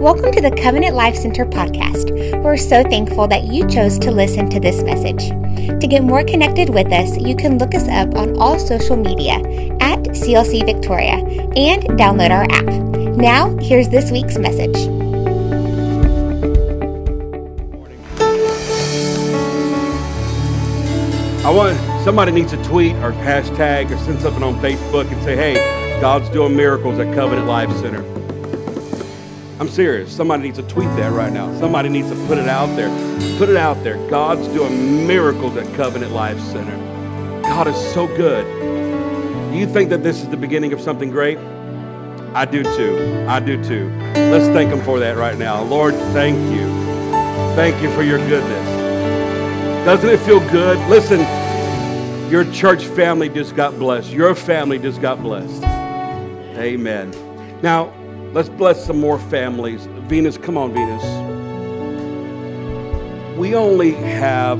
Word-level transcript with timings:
Welcome 0.00 0.30
to 0.32 0.42
the 0.42 0.50
Covenant 0.50 0.94
Life 0.94 1.16
Center 1.16 1.46
podcast. 1.46 2.10
We're 2.42 2.58
so 2.58 2.82
thankful 2.82 3.26
that 3.28 3.44
you 3.44 3.66
chose 3.66 3.98
to 4.00 4.10
listen 4.10 4.50
to 4.50 4.60
this 4.60 4.82
message. 4.82 5.30
To 5.80 5.86
get 5.88 6.04
more 6.04 6.22
connected 6.22 6.68
with 6.68 6.92
us, 6.92 7.16
you 7.16 7.34
can 7.34 7.56
look 7.56 7.74
us 7.74 7.88
up 7.88 8.14
on 8.14 8.36
all 8.38 8.58
social 8.58 8.96
media 8.96 9.36
at 9.80 10.00
CLC 10.00 10.66
Victoria 10.66 11.14
and 11.56 11.82
download 11.98 12.30
our 12.30 12.44
app. 12.44 13.16
Now, 13.16 13.56
here's 13.56 13.88
this 13.88 14.10
week's 14.10 14.36
message. 14.36 14.76
I 21.42 21.50
want 21.50 21.78
somebody 22.04 22.32
needs 22.32 22.50
to 22.50 22.62
tweet 22.64 22.94
or 22.96 23.12
hashtag 23.12 23.90
or 23.90 23.96
send 24.04 24.20
something 24.20 24.42
on 24.42 24.56
Facebook 24.56 25.10
and 25.10 25.22
say, 25.24 25.36
hey, 25.36 26.00
God's 26.02 26.28
doing 26.28 26.54
miracles 26.54 26.98
at 26.98 27.14
Covenant 27.14 27.46
Life 27.46 27.72
Center. 27.78 28.15
I'm 29.58 29.68
serious. 29.68 30.14
Somebody 30.14 30.42
needs 30.42 30.58
to 30.58 30.68
tweet 30.68 30.88
that 30.96 31.12
right 31.12 31.32
now. 31.32 31.58
Somebody 31.58 31.88
needs 31.88 32.10
to 32.10 32.26
put 32.26 32.36
it 32.36 32.46
out 32.46 32.66
there. 32.76 32.90
Put 33.38 33.48
it 33.48 33.56
out 33.56 33.82
there. 33.82 33.96
God's 34.10 34.46
doing 34.48 35.06
miracles 35.06 35.56
at 35.56 35.72
Covenant 35.74 36.12
Life 36.12 36.38
Center. 36.40 36.76
God 37.42 37.66
is 37.66 37.76
so 37.94 38.06
good. 38.06 38.44
Do 39.50 39.56
you 39.56 39.66
think 39.66 39.88
that 39.88 40.02
this 40.02 40.20
is 40.20 40.28
the 40.28 40.36
beginning 40.36 40.74
of 40.74 40.80
something 40.82 41.10
great? 41.10 41.38
I 42.34 42.44
do 42.44 42.62
too. 42.62 43.24
I 43.26 43.40
do 43.40 43.62
too. 43.64 43.88
Let's 44.14 44.46
thank 44.48 44.70
Him 44.70 44.82
for 44.82 44.98
that 44.98 45.16
right 45.16 45.38
now. 45.38 45.62
Lord, 45.62 45.94
thank 46.12 46.36
you. 46.54 46.66
Thank 47.56 47.82
you 47.82 47.90
for 47.92 48.02
your 48.02 48.18
goodness. 48.18 48.66
Doesn't 49.86 50.10
it 50.10 50.20
feel 50.20 50.40
good? 50.50 50.76
Listen, 50.90 51.20
your 52.30 52.44
church 52.52 52.84
family 52.84 53.30
just 53.30 53.56
got 53.56 53.78
blessed. 53.78 54.10
Your 54.10 54.34
family 54.34 54.78
just 54.78 55.00
got 55.00 55.22
blessed. 55.22 55.62
Amen. 56.58 57.14
Now, 57.62 57.90
Let's 58.36 58.50
bless 58.50 58.84
some 58.84 59.00
more 59.00 59.18
families. 59.18 59.86
Venus, 60.08 60.36
come 60.36 60.58
on, 60.58 60.74
Venus. 60.74 61.02
We 63.38 63.54
only 63.54 63.92
have 63.92 64.58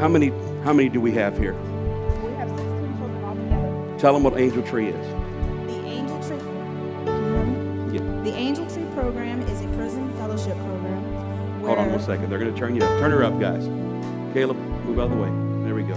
how 0.00 0.08
many? 0.08 0.30
How 0.64 0.72
many 0.72 0.88
do 0.88 1.00
we 1.00 1.12
have 1.12 1.38
here? 1.38 1.52
We 1.52 2.32
have 2.32 2.48
16 2.48 2.66
children 2.66 3.24
altogether. 3.24 3.98
Tell 4.00 4.14
them 4.14 4.24
what 4.24 4.36
Angel 4.36 4.64
Tree 4.64 4.88
is. 4.88 5.06
The 5.68 5.78
Angel 5.86 6.18
Tree. 6.24 6.38
Can 6.38 7.06
you 7.06 7.30
hear 7.30 7.44
me? 7.44 7.98
Yeah. 7.98 8.22
The 8.24 8.36
Angel 8.36 8.66
Tree 8.66 8.84
program 8.94 9.42
is 9.42 9.60
a 9.60 9.68
prison 9.76 10.12
fellowship 10.14 10.56
program. 10.56 11.04
Hold 11.62 11.78
on 11.78 11.92
one 11.92 12.00
second. 12.00 12.30
They're 12.30 12.40
going 12.40 12.52
to 12.52 12.58
turn 12.58 12.74
you 12.74 12.82
up. 12.82 12.98
Turn 12.98 13.12
her 13.12 13.22
up, 13.22 13.38
guys. 13.38 13.64
Caleb, 14.34 14.56
move 14.56 14.98
out 14.98 15.04
of 15.04 15.10
the 15.12 15.16
way. 15.18 15.30
There 15.64 15.76
we 15.76 15.84
go. 15.84 15.96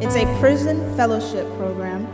It's 0.00 0.16
a 0.16 0.26
prison 0.40 0.96
fellowship 0.96 1.46
program 1.56 2.08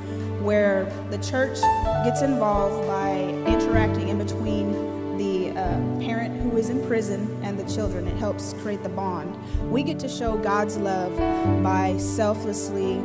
where 0.47 0.85
the 1.11 1.17
church 1.19 1.59
gets 2.05 2.21
involved 2.23 2.87
by 2.87 3.33
interacting 3.77 4.09
in 4.09 4.17
between 4.17 5.19
the 5.19 5.51
uh, 5.51 5.79
parent 6.01 6.41
who 6.41 6.57
is 6.57 6.71
in 6.71 6.83
prison 6.87 7.39
and 7.43 7.59
the 7.59 7.75
children. 7.75 8.07
It 8.07 8.17
helps 8.17 8.55
create 8.55 8.83
the 8.83 8.89
bond. 8.89 9.37
We 9.71 9.83
get 9.83 9.99
to 9.99 10.09
show 10.09 10.39
God's 10.39 10.79
love 10.79 11.15
by 11.63 11.95
selflessly 11.99 13.03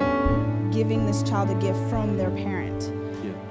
giving 0.71 1.05
this 1.05 1.23
child 1.23 1.49
a 1.49 1.55
gift 1.55 1.77
from 1.89 2.15
their 2.15 2.31
parent. 2.31 2.89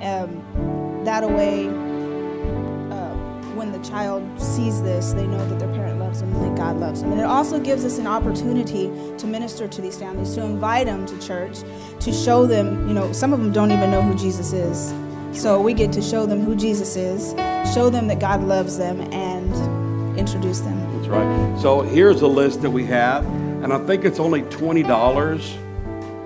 Yeah. 0.00 0.22
Um, 0.22 1.04
that 1.04 1.28
way, 1.28 1.68
uh, 1.68 3.14
when 3.55 3.70
the 3.70 3.80
child 3.80 4.22
sees 4.40 4.80
this, 4.80 5.12
they 5.12 5.27
know 5.27 5.46
that 5.46 5.58
their 5.58 5.72
parent 5.74 5.98
loves 5.98 6.20
them 6.20 6.34
and 6.36 6.44
that 6.44 6.56
God 6.56 6.78
loves 6.78 7.02
them. 7.02 7.12
And 7.12 7.20
it 7.20 7.27
also 7.27 7.60
gives 7.60 7.84
us 7.84 7.98
an 7.98 8.06
opportunity 8.06 8.90
to 9.18 9.27
minister 9.27 9.68
to 9.68 9.82
these 9.82 9.98
families, 9.98 10.34
to 10.36 10.42
invite 10.42 10.86
them 10.86 11.05
to 11.05 11.20
church, 11.20 11.58
to 12.00 12.12
show 12.14 12.46
them, 12.46 12.88
you 12.88 12.94
know, 12.94 13.12
some 13.12 13.34
of 13.34 13.40
them 13.40 13.52
don't 13.52 13.72
even 13.72 13.90
know 13.90 14.00
who 14.00 14.14
Jesus 14.14 14.55
is. 14.55 14.94
So 15.33 15.61
we 15.61 15.75
get 15.75 15.92
to 15.92 16.03
show 16.03 16.27
them 16.27 16.41
who 16.41 16.55
Jesus 16.55 16.97
is, 16.97 17.33
show 17.73 17.89
them 17.89 18.09
that 18.09 18.20
God 18.20 18.42
loves 18.42 18.77
them, 18.77 19.00
and 19.12 20.19
introduce 20.19 20.61
them. 20.61 20.78
That's 20.97 21.09
right. 21.09 21.61
So 21.61 21.81
here's 21.83 22.20
a 22.23 22.27
list 22.27 22.62
that 22.62 22.70
we 22.70 22.84
have, 22.86 23.25
and 23.62 23.73
I 23.73 23.78
think 23.86 24.05
it's 24.05 24.19
only 24.19 24.42
twenty 24.42 24.83
dollars 24.83 25.56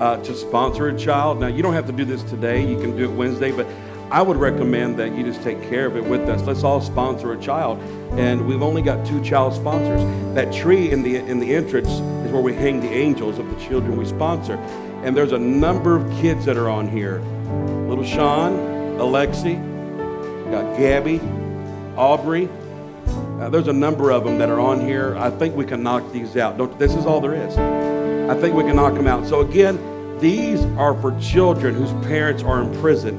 uh, 0.01 0.17
to 0.23 0.35
sponsor 0.35 0.89
a 0.89 0.98
child. 0.98 1.39
Now 1.39 1.47
you 1.48 1.63
don't 1.63 1.75
have 1.75 1.87
to 1.87 1.93
do 1.93 2.05
this 2.05 2.23
today; 2.25 2.67
you 2.69 2.81
can 2.81 2.97
do 2.97 3.05
it 3.05 3.13
Wednesday, 3.13 3.53
but 3.53 3.67
I 4.11 4.23
would 4.23 4.37
recommend 4.37 4.98
that 4.98 5.14
you 5.14 5.23
just 5.23 5.43
take 5.43 5.63
care 5.69 5.87
of 5.87 5.97
it 5.97 6.05
with 6.05 6.29
us. 6.29 6.43
Let's 6.43 6.64
all 6.64 6.81
sponsor 6.81 7.33
a 7.33 7.41
child, 7.41 7.79
and 8.19 8.47
we've 8.47 8.63
only 8.63 8.83
got 8.83 9.07
two 9.07 9.23
child 9.23 9.55
sponsors. 9.55 10.03
That 10.35 10.53
tree 10.53 10.91
in 10.91 11.03
the 11.03 11.17
in 11.17 11.39
the 11.41 11.55
entrance 11.55 11.89
is 11.89 12.33
where 12.33 12.43
we 12.43 12.55
hang 12.55 12.81
the 12.81 12.91
angels 12.91 13.39
of 13.39 13.48
the 13.48 13.64
children 13.64 13.97
we 13.97 14.07
sponsor, 14.07 14.55
and 15.05 15.17
there's 15.17 15.33
a 15.33 15.39
number 15.39 15.95
of 15.95 16.11
kids 16.20 16.45
that 16.47 16.57
are 16.57 16.69
on 16.69 16.89
here. 16.89 17.20
Little 17.89 18.05
Sean, 18.05 18.73
Alexi, 18.99 19.57
got 20.51 20.79
Gabby, 20.79 21.21
Aubrey. 21.97 22.49
Uh, 23.41 23.49
there's 23.49 23.69
a 23.69 23.73
number 23.73 24.11
of 24.11 24.25
them 24.25 24.39
that 24.39 24.49
are 24.49 24.61
on 24.61 24.81
here. 24.81 25.17
I 25.17 25.31
think 25.31 25.57
we 25.57 25.65
can 25.65 25.83
knock 25.83 26.13
these 26.13 26.37
out. 26.37 26.57
Don't, 26.57 26.79
this 26.79 26.95
is 26.95 27.05
all 27.05 27.21
there 27.21 27.35
is. 27.35 27.57
I 27.57 28.41
think 28.41 28.55
we 28.55 28.63
can 28.63 28.77
knock 28.77 28.95
them 28.95 29.07
out. 29.07 29.27
So 29.27 29.41
again, 29.41 29.79
these 30.21 30.65
are 30.77 30.95
for 31.01 31.19
children 31.21 31.75
whose 31.75 31.93
parents 32.07 32.43
are 32.43 32.63
in 32.63 32.81
prison. 32.81 33.19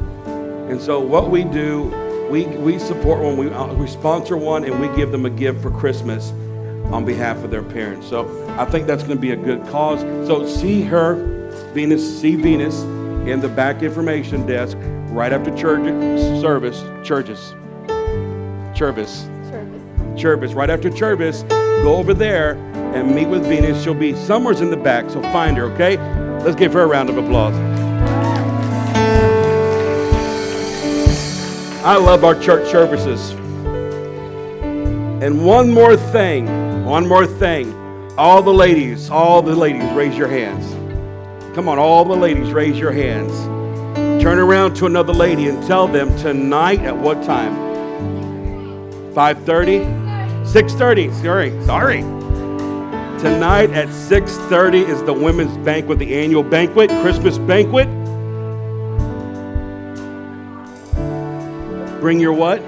And 0.70 0.82
so 0.82 1.00
what 1.00 1.30
we 1.30 1.44
do, 1.44 1.84
we, 2.32 2.46
we 2.48 2.80
support 2.80 3.22
one, 3.22 3.38
we, 3.38 3.50
uh, 3.50 3.74
we 3.74 3.88
sponsor 3.88 4.38
one, 4.38 4.64
and 4.64 4.80
we 4.80 4.88
give 4.96 5.12
them 5.12 5.26
a 5.26 5.30
gift 5.30 5.62
for 5.62 5.70
Christmas 5.70 6.32
on 6.92 7.06
behalf 7.06 7.44
of 7.44 7.52
their 7.52 7.64
parents. 7.64 8.08
So 8.08 8.48
I 8.58 8.66
think 8.66 8.88
that's 8.88 9.04
going 9.04 9.18
to 9.18 9.22
be 9.22 9.32
a 9.32 9.36
good 9.36 9.64
cause. 9.68 10.00
So 10.28 10.48
see 10.48 10.82
her, 10.84 11.16
Venus, 11.74 12.22
see 12.22 12.36
Venus 12.36 12.82
in 13.28 13.42
the 13.42 13.50
back 13.50 13.84
information 13.84 14.48
desk 14.48 14.78
right 15.16 15.32
after 15.32 15.50
church 15.56 15.82
service, 16.42 16.84
churches, 17.08 17.56
Chervis, 18.76 19.30
Chervis, 20.18 20.54
right 20.54 20.70
after 20.70 20.90
Chervis, 20.90 21.48
go 21.84 21.96
over 21.96 22.14
there 22.14 22.56
and 22.94 23.16
meet 23.16 23.28
with 23.28 23.48
Venus. 23.48 23.82
She'll 23.82 23.94
be 23.94 24.14
somewhere's 24.14 24.60
in 24.60 24.70
the 24.70 24.78
back, 24.78 25.10
so 25.10 25.22
find 25.22 25.56
her, 25.56 25.72
okay? 25.72 25.96
Let's 26.44 26.58
give 26.58 26.74
her 26.74 26.82
a 26.82 26.88
round 26.88 27.10
of 27.10 27.18
applause. 27.18 27.56
I 31.86 31.96
love 31.96 32.26
our 32.26 32.38
church 32.38 32.70
services. 32.70 33.32
And 35.24 35.46
one 35.46 35.72
more 35.72 35.96
thing, 35.96 36.84
one 36.84 37.08
more 37.08 37.26
thing. 37.26 37.74
All 38.18 38.42
the 38.42 38.54
ladies, 38.54 39.10
all 39.10 39.42
the 39.42 39.56
ladies, 39.56 39.90
raise 39.94 40.18
your 40.18 40.28
hands. 40.28 40.74
Come 41.56 41.70
on, 41.70 41.80
all 41.80 42.04
the 42.04 42.18
ladies, 42.18 42.52
raise 42.52 42.78
your 42.78 42.92
hands. 42.92 43.55
Turn 44.26 44.40
around 44.40 44.74
to 44.78 44.88
another 44.88 45.14
lady 45.14 45.50
and 45.50 45.64
tell 45.68 45.88
them 45.88 46.10
tonight 46.18 46.80
at 46.80 46.98
what 46.98 47.22
time? 47.22 47.54
5:30? 49.14 49.86
6:30. 50.44 51.12
Sorry, 51.22 51.54
sorry. 51.64 52.02
Tonight 53.22 53.70
at 53.70 53.90
6:30 53.90 54.82
is 54.82 55.04
the 55.04 55.14
women's 55.14 55.56
banquet, 55.58 56.00
the 56.00 56.16
annual 56.16 56.42
banquet, 56.42 56.90
Christmas 57.04 57.38
banquet. 57.38 57.88
Bring 62.02 62.20
your 62.20 62.34
what? 62.34 62.64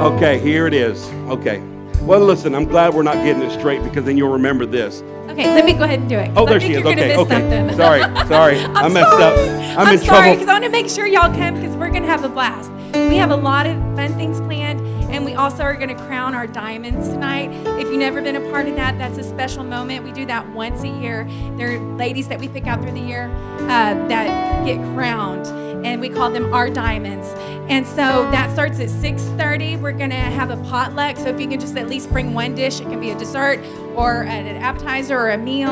Okay, 0.00 0.40
here 0.40 0.66
it 0.66 0.74
is. 0.74 1.08
Okay. 1.28 1.62
Well, 2.02 2.20
listen, 2.20 2.54
I'm 2.54 2.64
glad 2.64 2.94
we're 2.94 3.02
not 3.02 3.16
getting 3.24 3.42
it 3.42 3.50
straight 3.58 3.82
because 3.84 4.04
then 4.04 4.16
you'll 4.16 4.32
remember 4.32 4.66
this. 4.66 5.02
Okay, 5.28 5.46
let 5.46 5.64
me 5.64 5.74
go 5.74 5.84
ahead 5.84 6.00
and 6.00 6.08
do 6.08 6.16
it. 6.18 6.30
Oh, 6.34 6.44
there 6.46 6.58
she 6.58 6.72
is. 6.72 6.84
Okay, 6.84 7.16
okay. 7.16 7.74
Sorry, 7.76 8.00
sorry. 8.26 8.58
I 8.58 8.82
I'm 8.82 8.92
messed 8.92 9.10
sorry. 9.10 9.22
up. 9.22 9.78
I'm 9.78 9.92
in 9.92 9.98
sorry 10.00 10.04
trouble. 10.04 10.32
because 10.32 10.48
I 10.48 10.52
want 10.52 10.64
to 10.64 10.70
make 10.70 10.88
sure 10.88 11.06
y'all 11.06 11.32
come 11.32 11.54
because 11.54 11.76
we're 11.76 11.90
gonna 11.90 12.06
have 12.06 12.24
a 12.24 12.28
blast. 12.28 12.70
We 12.92 13.16
have 13.16 13.30
a 13.30 13.36
lot 13.36 13.66
of 13.66 13.76
fun 13.94 14.14
things 14.14 14.40
planned, 14.40 14.80
and 15.14 15.24
we 15.24 15.34
also 15.34 15.62
are 15.62 15.76
gonna 15.76 15.94
crown 16.06 16.34
our 16.34 16.48
diamonds 16.48 17.08
tonight. 17.08 17.50
If 17.78 17.86
you've 17.88 17.98
never 17.98 18.20
been 18.20 18.34
a 18.34 18.50
part 18.50 18.66
of 18.66 18.74
that, 18.74 18.98
that's 18.98 19.16
a 19.18 19.22
special 19.22 19.62
moment. 19.62 20.02
We 20.04 20.10
do 20.10 20.26
that 20.26 20.48
once 20.50 20.82
a 20.82 20.88
year. 20.88 21.28
There 21.56 21.76
are 21.76 21.96
ladies 21.96 22.26
that 22.28 22.40
we 22.40 22.48
pick 22.48 22.66
out 22.66 22.82
through 22.82 22.92
the 22.92 23.00
year 23.00 23.30
uh, 23.60 23.94
that 24.08 24.64
get 24.66 24.78
crowned, 24.94 25.46
and 25.84 26.00
we 26.00 26.08
call 26.08 26.30
them 26.30 26.52
our 26.52 26.70
diamonds. 26.70 27.28
And 27.68 27.86
so 27.86 28.28
that 28.30 28.50
starts 28.52 28.80
at 28.80 28.90
6:30. 28.90 29.76
We're 29.76 29.92
gonna 29.92 30.14
have 30.14 30.50
a 30.50 30.56
potluck. 30.68 31.16
So 31.16 31.28
if 31.28 31.40
you 31.40 31.46
can 31.46 31.60
just 31.60 31.76
at 31.76 31.88
least 31.88 32.10
bring 32.10 32.34
one 32.34 32.54
dish, 32.54 32.80
it 32.80 32.88
can 32.88 33.00
be 33.00 33.10
a 33.10 33.18
dessert 33.18 33.60
or 33.96 34.22
an 34.22 34.46
appetizer 34.56 35.18
or 35.18 35.30
a 35.30 35.38
meal. 35.38 35.70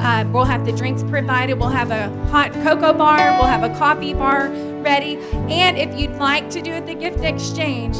Uh, 0.00 0.24
we'll 0.32 0.44
have 0.44 0.64
the 0.64 0.72
drinks 0.72 1.02
provided. 1.02 1.58
We'll 1.58 1.68
have 1.68 1.90
a 1.90 2.08
hot 2.28 2.52
cocoa 2.52 2.92
bar. 2.92 3.18
We'll 3.38 3.48
have 3.48 3.64
a 3.64 3.76
coffee 3.78 4.14
bar 4.14 4.48
ready. 4.82 5.18
And 5.48 5.76
if 5.76 5.98
you'd 5.98 6.16
like 6.16 6.50
to 6.50 6.62
do 6.62 6.72
it, 6.72 6.86
the 6.86 6.94
gift 6.94 7.24
exchange, 7.24 7.98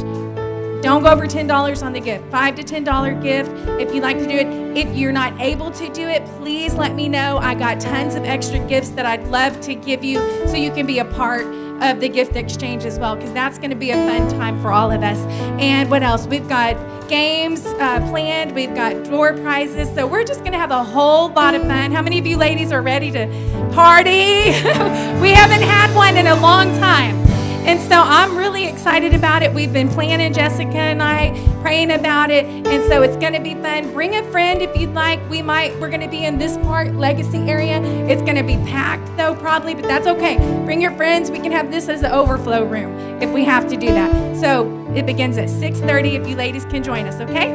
don't 0.81 1.03
go 1.03 1.09
over 1.09 1.27
$10 1.27 1.83
on 1.83 1.93
the 1.93 1.99
gift. 1.99 2.23
Five 2.31 2.55
to 2.55 2.63
$10 2.63 3.21
gift 3.21 3.51
if 3.79 3.93
you'd 3.93 4.01
like 4.01 4.17
to 4.17 4.27
do 4.27 4.35
it. 4.35 4.47
If 4.75 4.95
you're 4.97 5.11
not 5.11 5.39
able 5.39 5.69
to 5.71 5.89
do 5.89 6.07
it, 6.07 6.25
please 6.37 6.73
let 6.73 6.95
me 6.95 7.07
know. 7.07 7.37
I 7.37 7.53
got 7.53 7.79
tons 7.79 8.15
of 8.15 8.23
extra 8.23 8.57
gifts 8.67 8.89
that 8.91 9.05
I'd 9.05 9.27
love 9.27 9.61
to 9.61 9.75
give 9.75 10.03
you 10.03 10.17
so 10.47 10.55
you 10.55 10.71
can 10.71 10.87
be 10.87 10.99
a 10.99 11.05
part 11.05 11.45
of 11.81 11.99
the 11.99 12.07
gift 12.07 12.35
exchange 12.35 12.85
as 12.85 12.99
well, 12.99 13.15
because 13.15 13.33
that's 13.33 13.57
going 13.57 13.71
to 13.71 13.75
be 13.75 13.91
a 13.91 13.95
fun 13.95 14.29
time 14.29 14.61
for 14.61 14.71
all 14.71 14.91
of 14.91 15.03
us. 15.03 15.17
And 15.59 15.89
what 15.89 16.03
else? 16.03 16.27
We've 16.27 16.47
got 16.47 16.75
games 17.09 17.65
uh, 17.65 17.99
planned, 18.09 18.53
we've 18.53 18.73
got 18.73 19.03
door 19.05 19.33
prizes. 19.33 19.93
So 19.93 20.07
we're 20.07 20.23
just 20.23 20.41
going 20.41 20.53
to 20.53 20.59
have 20.59 20.71
a 20.71 20.83
whole 20.83 21.29
lot 21.29 21.55
of 21.55 21.63
fun. 21.63 21.91
How 21.91 22.01
many 22.01 22.19
of 22.19 22.25
you 22.25 22.37
ladies 22.37 22.71
are 22.71 22.81
ready 22.81 23.11
to 23.11 23.27
party? 23.73 24.45
we 25.21 25.31
haven't 25.31 25.61
had 25.61 25.93
one 25.95 26.17
in 26.17 26.27
a 26.27 26.39
long 26.39 26.67
time. 26.79 27.19
And 27.63 27.79
so 27.79 27.95
I'm 27.95 28.35
really 28.35 28.65
excited 28.65 29.13
about 29.13 29.43
it. 29.43 29.53
We've 29.53 29.71
been 29.71 29.87
planning, 29.87 30.33
Jessica 30.33 30.77
and 30.77 31.01
I, 31.01 31.31
praying 31.61 31.91
about 31.91 32.31
it. 32.31 32.45
And 32.45 32.83
so 32.89 33.03
it's 33.03 33.15
going 33.17 33.33
to 33.33 33.39
be 33.39 33.53
fun. 33.53 33.93
Bring 33.93 34.15
a 34.15 34.23
friend 34.31 34.61
if 34.61 34.75
you'd 34.75 34.93
like. 34.93 35.19
We 35.29 35.43
might, 35.43 35.79
we're 35.79 35.89
going 35.89 36.01
to 36.01 36.07
be 36.07 36.25
in 36.25 36.39
this 36.39 36.57
part, 36.57 36.93
Legacy 36.95 37.37
area. 37.37 37.81
It's 38.07 38.23
going 38.23 38.35
to 38.35 38.43
be 38.43 38.55
packed 38.69 39.15
though, 39.15 39.35
probably, 39.35 39.75
but 39.75 39.83
that's 39.83 40.07
okay. 40.07 40.37
Bring 40.65 40.81
your 40.81 40.91
friends. 40.93 41.29
We 41.29 41.39
can 41.39 41.51
have 41.51 41.69
this 41.69 41.87
as 41.87 42.01
the 42.01 42.11
overflow 42.11 42.65
room 42.65 43.21
if 43.21 43.29
we 43.31 43.43
have 43.45 43.69
to 43.69 43.77
do 43.77 43.87
that. 43.87 44.37
So 44.37 44.91
it 44.95 45.05
begins 45.05 45.37
at 45.37 45.47
6.30 45.47 46.19
if 46.19 46.27
you 46.27 46.35
ladies 46.35 46.65
can 46.65 46.83
join 46.83 47.05
us, 47.05 47.21
okay? 47.21 47.53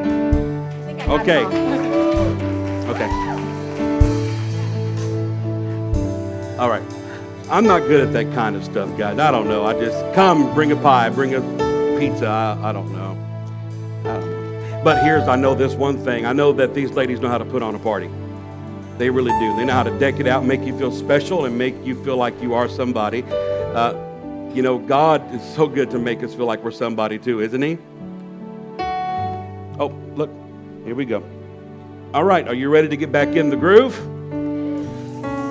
Okay. 1.08 1.44
Okay. 2.86 3.08
All 6.58 6.70
right. 6.70 6.95
I'm 7.48 7.64
not 7.64 7.87
good 7.87 8.00
at 8.00 8.12
that 8.12 8.34
kind 8.34 8.56
of 8.56 8.64
stuff, 8.64 8.96
guys. 8.98 9.20
I 9.20 9.31
don't 9.31 9.46
know. 9.46 9.64
I 9.64 9.72
just 9.75 10.14
come, 10.14 10.52
bring 10.52 10.72
a 10.72 10.76
pie, 10.76 11.10
bring 11.10 11.32
a 11.34 11.40
pizza. 11.96 12.26
I, 12.26 12.70
I 12.70 12.72
don't 12.72 12.93
know. 12.93 13.16
I 14.00 14.14
don't 14.14 14.31
know. 14.31 14.81
But 14.82 15.04
here's, 15.04 15.28
I 15.28 15.37
know 15.37 15.54
this 15.54 15.75
one 15.75 15.96
thing. 15.96 16.26
I 16.26 16.32
know 16.32 16.52
that 16.54 16.75
these 16.75 16.90
ladies 16.90 17.20
know 17.20 17.28
how 17.28 17.38
to 17.38 17.44
put 17.44 17.62
on 17.62 17.76
a 17.76 17.78
party. 17.78 18.10
They 18.98 19.10
really 19.10 19.31
do. 19.38 19.56
They 19.56 19.64
know 19.64 19.75
how 19.75 19.84
to 19.84 19.96
deck 19.96 20.19
it 20.19 20.26
out, 20.26 20.44
make 20.44 20.62
you 20.62 20.76
feel 20.76 20.90
special, 20.90 21.44
and 21.44 21.56
make 21.56 21.76
you 21.84 22.02
feel 22.02 22.16
like 22.16 22.40
you 22.43 22.54
are 22.54 22.69
somebody. 22.69 23.22
Uh, 23.22 23.92
you 24.52 24.62
know, 24.62 24.78
God 24.78 25.32
is 25.32 25.42
so 25.54 25.69
good 25.69 25.90
to 25.92 26.00
make 26.00 26.25
us 26.25 26.34
feel 26.34 26.46
like 26.46 26.64
we're 26.64 26.72
somebody 26.72 27.16
too, 27.16 27.40
isn't 27.42 27.62
He? 27.62 27.78
Oh, 29.78 29.94
look, 30.16 30.31
here 30.84 30.96
we 30.96 31.04
go. 31.04 31.22
All 32.12 32.25
right, 32.25 32.49
are 32.49 32.54
you 32.54 32.70
ready 32.70 32.88
to 32.88 32.96
get 32.96 33.12
back 33.12 33.37
in 33.37 33.50
the 33.50 33.56
groove? 33.56 34.15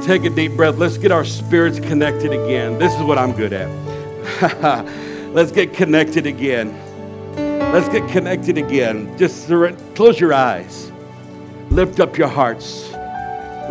Take 0.05 0.23
a 0.23 0.29
deep 0.29 0.51
breath. 0.51 0.77
Let's 0.77 0.99
get 0.99 1.11
our 1.11 1.25
spirits 1.25 1.79
connected 1.79 2.31
again. 2.31 2.77
This 2.77 2.93
is 2.93 3.01
what 3.01 3.17
I'm 3.17 3.31
good 3.31 3.51
at. 3.53 4.85
Let's 5.33 5.51
get 5.51 5.73
connected 5.73 6.27
again. 6.27 6.77
Let's 7.35 7.89
get 7.89 8.07
connected 8.11 8.59
again. 8.59 9.17
Just 9.17 9.47
close 9.95 10.19
your 10.19 10.31
eyes. 10.31 10.91
Lift 11.71 11.99
up 11.99 12.19
your 12.19 12.27
hearts. 12.27 12.91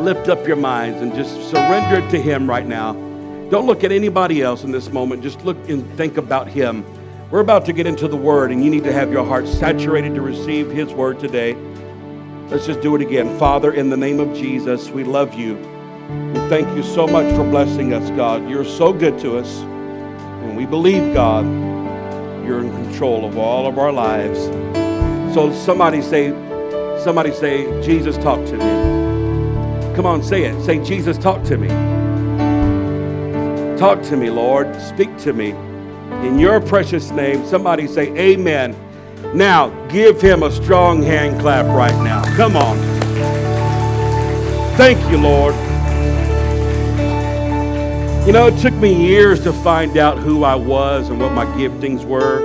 Lift 0.00 0.28
up 0.28 0.44
your 0.44 0.56
minds 0.56 1.02
and 1.02 1.14
just 1.14 1.50
surrender 1.50 2.00
to 2.10 2.20
Him 2.20 2.50
right 2.50 2.66
now. 2.66 2.94
Don't 3.48 3.66
look 3.66 3.84
at 3.84 3.92
anybody 3.92 4.42
else 4.42 4.64
in 4.64 4.72
this 4.72 4.90
moment. 4.90 5.22
Just 5.22 5.44
look 5.44 5.68
and 5.68 5.88
think 5.96 6.16
about 6.16 6.48
Him. 6.48 6.84
We're 7.30 7.42
about 7.42 7.64
to 7.66 7.72
get 7.72 7.86
into 7.86 8.08
the 8.08 8.16
Word, 8.16 8.50
and 8.50 8.64
you 8.64 8.72
need 8.72 8.82
to 8.82 8.92
have 8.92 9.12
your 9.12 9.24
heart 9.24 9.46
saturated 9.46 10.16
to 10.16 10.20
receive 10.20 10.72
His 10.72 10.92
Word 10.92 11.20
today. 11.20 11.54
Let's 12.48 12.66
just 12.66 12.80
do 12.80 12.96
it 12.96 13.02
again. 13.02 13.38
Father, 13.38 13.72
in 13.72 13.88
the 13.88 13.96
name 13.96 14.18
of 14.18 14.34
Jesus, 14.34 14.90
we 14.90 15.04
love 15.04 15.34
you. 15.34 15.73
We 16.08 16.40
thank 16.50 16.68
you 16.76 16.82
so 16.82 17.06
much 17.06 17.34
for 17.34 17.44
blessing 17.44 17.92
us, 17.94 18.10
God. 18.10 18.48
You're 18.48 18.64
so 18.64 18.92
good 18.92 19.18
to 19.20 19.38
us. 19.38 19.60
And 19.60 20.56
we 20.56 20.66
believe, 20.66 21.14
God, 21.14 21.44
you're 22.44 22.60
in 22.60 22.70
control 22.70 23.24
of 23.24 23.38
all 23.38 23.66
of 23.66 23.78
our 23.78 23.92
lives. 23.92 24.44
So 25.34 25.52
somebody 25.52 26.02
say, 26.02 26.30
somebody 27.02 27.32
say, 27.32 27.64
Jesus, 27.82 28.16
talk 28.18 28.44
to 28.46 28.52
me. 28.52 29.94
Come 29.96 30.06
on, 30.06 30.22
say 30.22 30.44
it. 30.44 30.62
Say, 30.64 30.84
Jesus, 30.84 31.16
talk 31.16 31.42
to 31.44 31.56
me. 31.56 31.68
Talk 33.78 34.02
to 34.02 34.16
me, 34.16 34.28
Lord. 34.28 34.78
Speak 34.80 35.16
to 35.18 35.32
me. 35.32 35.50
In 36.26 36.38
your 36.38 36.60
precious 36.60 37.10
name, 37.10 37.46
somebody 37.46 37.86
say, 37.86 38.14
Amen. 38.18 38.76
Now, 39.34 39.70
give 39.88 40.20
him 40.20 40.42
a 40.42 40.50
strong 40.50 41.02
hand 41.02 41.40
clap 41.40 41.66
right 41.66 41.96
now. 42.04 42.22
Come 42.36 42.56
on. 42.56 42.76
Thank 44.76 45.00
you, 45.10 45.18
Lord. 45.18 45.54
You 48.26 48.32
know, 48.32 48.46
it 48.46 48.58
took 48.58 48.72
me 48.72 48.90
years 48.90 49.42
to 49.44 49.52
find 49.52 49.98
out 49.98 50.16
who 50.16 50.44
I 50.44 50.54
was 50.54 51.10
and 51.10 51.20
what 51.20 51.32
my 51.32 51.44
giftings 51.44 52.06
were 52.06 52.38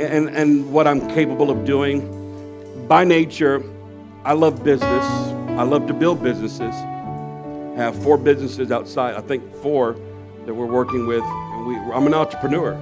and, 0.00 0.28
and 0.30 0.72
what 0.72 0.88
I'm 0.88 1.08
capable 1.14 1.48
of 1.48 1.64
doing. 1.64 2.88
By 2.88 3.04
nature, 3.04 3.62
I 4.24 4.32
love 4.32 4.64
business. 4.64 5.04
I 5.04 5.62
love 5.62 5.86
to 5.86 5.94
build 5.94 6.24
businesses. 6.24 6.74
I 6.74 7.76
have 7.76 8.02
four 8.02 8.18
businesses 8.18 8.72
outside, 8.72 9.14
I 9.14 9.20
think 9.20 9.44
four 9.62 9.92
that 10.44 10.52
we're 10.52 10.66
working 10.66 11.06
with. 11.06 11.22
And 11.22 11.66
we, 11.66 11.76
I'm 11.76 12.08
an 12.08 12.14
entrepreneur. 12.14 12.74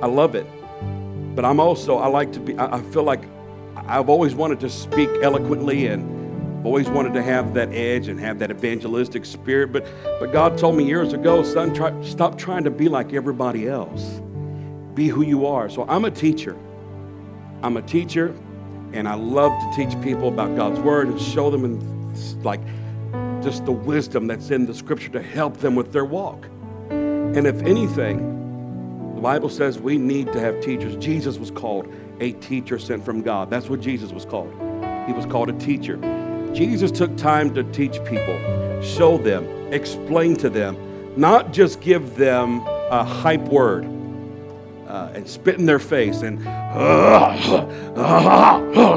I 0.00 0.06
love 0.06 0.36
it. 0.36 0.46
But 1.34 1.44
I'm 1.44 1.58
also, 1.58 1.98
I 1.98 2.06
like 2.06 2.32
to 2.34 2.40
be, 2.40 2.56
I 2.56 2.80
feel 2.92 3.02
like 3.02 3.24
I've 3.74 4.08
always 4.08 4.32
wanted 4.32 4.60
to 4.60 4.70
speak 4.70 5.08
eloquently 5.22 5.88
and 5.88 6.17
always 6.64 6.88
wanted 6.88 7.14
to 7.14 7.22
have 7.22 7.54
that 7.54 7.72
edge 7.72 8.08
and 8.08 8.18
have 8.20 8.38
that 8.40 8.50
evangelistic 8.50 9.24
spirit. 9.24 9.72
But, 9.72 9.86
but 10.20 10.32
God 10.32 10.58
told 10.58 10.76
me 10.76 10.84
years 10.84 11.12
ago, 11.12 11.42
son, 11.42 11.72
try, 11.72 11.92
stop 12.02 12.36
trying 12.36 12.64
to 12.64 12.70
be 12.70 12.88
like 12.88 13.12
everybody 13.12 13.68
else. 13.68 14.20
Be 14.94 15.08
who 15.08 15.22
you 15.22 15.46
are. 15.46 15.68
So 15.68 15.86
I'm 15.88 16.04
a 16.04 16.10
teacher. 16.10 16.56
I'm 17.62 17.76
a 17.76 17.82
teacher, 17.82 18.34
and 18.92 19.08
I 19.08 19.14
love 19.14 19.52
to 19.52 19.76
teach 19.76 20.00
people 20.02 20.28
about 20.28 20.54
God's 20.56 20.78
word 20.80 21.08
and 21.08 21.20
show 21.20 21.50
them 21.50 21.64
in, 21.64 22.42
like 22.42 22.60
just 23.42 23.64
the 23.64 23.72
wisdom 23.72 24.26
that's 24.26 24.50
in 24.50 24.66
the 24.66 24.74
scripture 24.74 25.08
to 25.10 25.22
help 25.22 25.56
them 25.58 25.74
with 25.74 25.92
their 25.92 26.04
walk. 26.04 26.46
And 26.90 27.46
if 27.46 27.62
anything, 27.62 29.14
the 29.14 29.20
Bible 29.20 29.48
says 29.48 29.78
we 29.78 29.98
need 29.98 30.32
to 30.32 30.40
have 30.40 30.60
teachers. 30.60 30.94
Jesus 30.96 31.38
was 31.38 31.50
called 31.50 31.92
a 32.20 32.32
teacher 32.34 32.78
sent 32.78 33.04
from 33.04 33.22
God. 33.22 33.50
That's 33.50 33.68
what 33.68 33.80
Jesus 33.80 34.12
was 34.12 34.24
called. 34.24 34.52
He 35.06 35.12
was 35.12 35.26
called 35.26 35.50
a 35.50 35.58
teacher. 35.58 35.96
Jesus 36.54 36.90
took 36.90 37.16
time 37.16 37.54
to 37.54 37.64
teach 37.64 38.02
people, 38.04 38.38
show 38.82 39.18
them, 39.18 39.46
explain 39.72 40.36
to 40.36 40.50
them, 40.50 40.76
not 41.16 41.52
just 41.52 41.80
give 41.80 42.16
them 42.16 42.60
a 42.90 43.04
hype 43.04 43.46
word 43.48 43.84
uh, 44.86 45.10
and 45.14 45.28
spit 45.28 45.58
in 45.58 45.66
their 45.66 45.78
face 45.78 46.22
and 46.22 46.42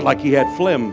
like 0.04 0.20
he 0.20 0.34
had 0.34 0.48
phlegm. 0.56 0.92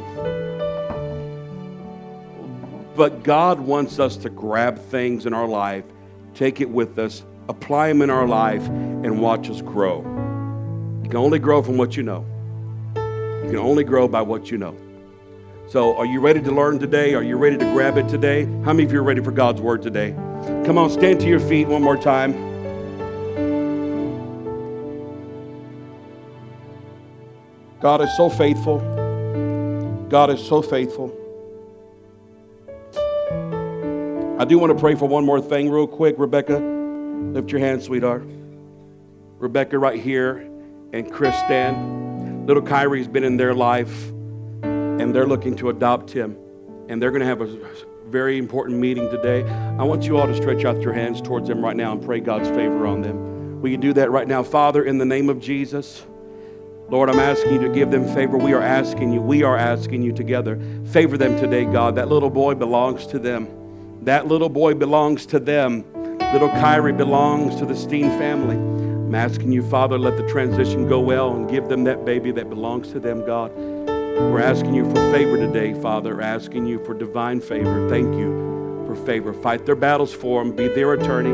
But 2.97 3.23
God 3.23 3.61
wants 3.61 4.01
us 4.01 4.17
to 4.19 4.31
grab 4.31 4.79
things 4.79 5.27
in 5.27 5.33
our 5.33 5.47
life, 5.47 5.85
take 6.35 6.61
it 6.61 6.69
with 6.69 6.99
us, 6.99 7.23
apply 7.49 7.89
them 7.89 8.03
in 8.03 8.11
our 8.11 8.27
life, 8.27 8.67
and 8.67 9.21
watch 9.21 9.49
us 9.49 9.63
grow. 9.63 9.99
You 11.05 11.09
can 11.09 11.17
only 11.17 11.39
grow 11.39 11.63
from 11.63 11.77
what 11.77 11.97
you 11.97 12.03
know. 12.03 12.27
You 12.97 13.51
can 13.51 13.59
only 13.59 13.85
grow 13.85 14.09
by 14.09 14.23
what 14.23 14.51
you 14.51 14.59
know. 14.59 14.77
So, 15.71 15.95
are 15.99 16.07
you 16.07 16.21
ready 16.21 16.41
to 16.41 16.51
learn 16.51 16.79
today? 16.79 17.13
Are 17.13 17.23
you 17.23 17.37
ready 17.37 17.59
to 17.59 17.65
grab 17.75 17.99
it 17.99 18.09
today? 18.09 18.47
How 18.65 18.73
many 18.73 18.85
of 18.85 18.93
you 18.93 19.01
are 19.01 19.03
ready 19.03 19.23
for 19.23 19.33
God's 19.33 19.61
word 19.61 19.83
today? 19.83 20.13
Come 20.65 20.79
on, 20.79 20.89
stand 20.89 21.21
to 21.21 21.27
your 21.27 21.41
feet 21.41 21.69
one 21.69 21.83
more 21.83 21.99
time. 21.99 22.33
God 27.81 28.01
is 28.01 28.17
so 28.17 28.31
faithful. 28.31 28.79
God 30.09 30.31
is 30.31 30.43
so 30.43 30.63
faithful. 30.63 31.15
I 34.41 34.47
do 34.47 34.59
want 34.59 34.73
to 34.73 34.79
pray 34.81 34.95
for 34.95 35.07
one 35.07 35.27
more 35.27 35.43
thing, 35.43 35.69
real 35.69 35.87
quick. 35.87 36.15
Rebecca, 36.17 36.57
lift 36.57 37.53
your 37.53 37.61
hand, 37.61 37.83
sweetheart. 37.83 38.25
Rebecca, 39.39 39.79
right 39.79 40.01
here, 40.01 40.51
and 40.95 41.13
Chris. 41.13 41.37
Little 42.47 42.63
Kyrie's 42.63 43.07
been 43.07 43.25
in 43.25 43.37
their 43.37 43.55
life 43.55 44.13
and 45.09 45.15
they're 45.15 45.27
looking 45.27 45.57
to 45.57 45.71
adopt 45.71 46.11
him. 46.11 46.37
And 46.91 47.01
they're 47.01 47.11
going 47.11 47.23
to 47.23 47.27
have 47.27 47.41
a 47.41 47.47
very 48.11 48.37
important 48.37 48.79
meeting 48.79 49.09
today. 49.09 49.43
I 49.43 49.83
want 49.83 50.05
you 50.05 50.19
all 50.19 50.27
to 50.27 50.37
stretch 50.37 50.67
out 50.67 50.83
your 50.83 50.93
hands 50.93 51.23
towards 51.23 51.49
them 51.49 51.65
right 51.65 51.75
now 51.75 51.93
and 51.93 52.05
pray 52.05 52.21
God's 52.21 52.51
favor 52.51 52.87
on 52.87 53.01
them. 53.01 53.63
Will 53.63 53.71
you 53.71 53.79
do 53.79 53.95
that 53.95 54.11
right 54.11 54.29
now? 54.29 54.43
Father, 54.43 54.85
in 54.85 54.99
the 54.99 55.07
name 55.07 55.31
of 55.31 55.41
Jesus, 55.41 56.05
Lord, 56.91 57.09
I'm 57.09 57.19
asking 57.19 57.55
you 57.55 57.61
to 57.61 57.71
give 57.71 57.91
them 57.91 58.07
favor. 58.15 58.37
We 58.37 58.53
are 58.53 58.61
asking 58.61 59.15
you, 59.15 59.23
we 59.23 59.43
are 59.45 59.57
asking 59.57 60.03
you 60.03 60.13
together. 60.13 60.61
Favor 60.93 61.17
them 61.17 61.41
today, 61.41 61.65
God. 61.65 61.95
That 61.95 62.09
little 62.09 62.29
boy 62.29 62.55
belongs 62.55 63.07
to 63.07 63.19
them. 63.19 63.49
That 64.03 64.27
little 64.27 64.51
boy 64.51 64.75
belongs 64.75 65.25
to 65.27 65.41
them. 65.41 65.91
Little 66.35 66.51
Kyrie 66.51 66.93
belongs 66.93 67.57
to 67.57 67.65
the 67.65 67.75
Steen 67.75 68.11
family. 68.19 68.57
I'm 68.57 69.15
asking 69.15 69.53
you, 69.53 69.63
Father, 69.71 69.99
let 69.99 70.19
the 70.19 70.29
transition 70.29 70.87
go 70.87 71.01
well 71.01 71.35
and 71.35 71.49
give 71.49 71.71
them 71.71 71.85
that 71.85 72.05
baby 72.05 72.31
that 72.33 72.51
belongs 72.51 72.93
to 72.93 73.01
them, 73.01 73.25
God. 73.25 73.51
We're 74.19 74.43
asking 74.43 74.75
you 74.75 74.85
for 74.85 74.97
favor 75.13 75.37
today, 75.37 75.75
Father. 75.81 76.21
Asking 76.21 76.67
you 76.67 76.85
for 76.85 76.93
divine 76.93 77.41
favor. 77.41 77.89
Thank 77.89 78.17
you 78.17 78.85
for 78.85 78.97
favor. 79.07 79.33
Fight 79.33 79.65
their 79.65 79.77
battles 79.77 80.13
for 80.13 80.43
them. 80.43 80.55
Be 80.57 80.67
their 80.67 80.93
attorney. 80.93 81.33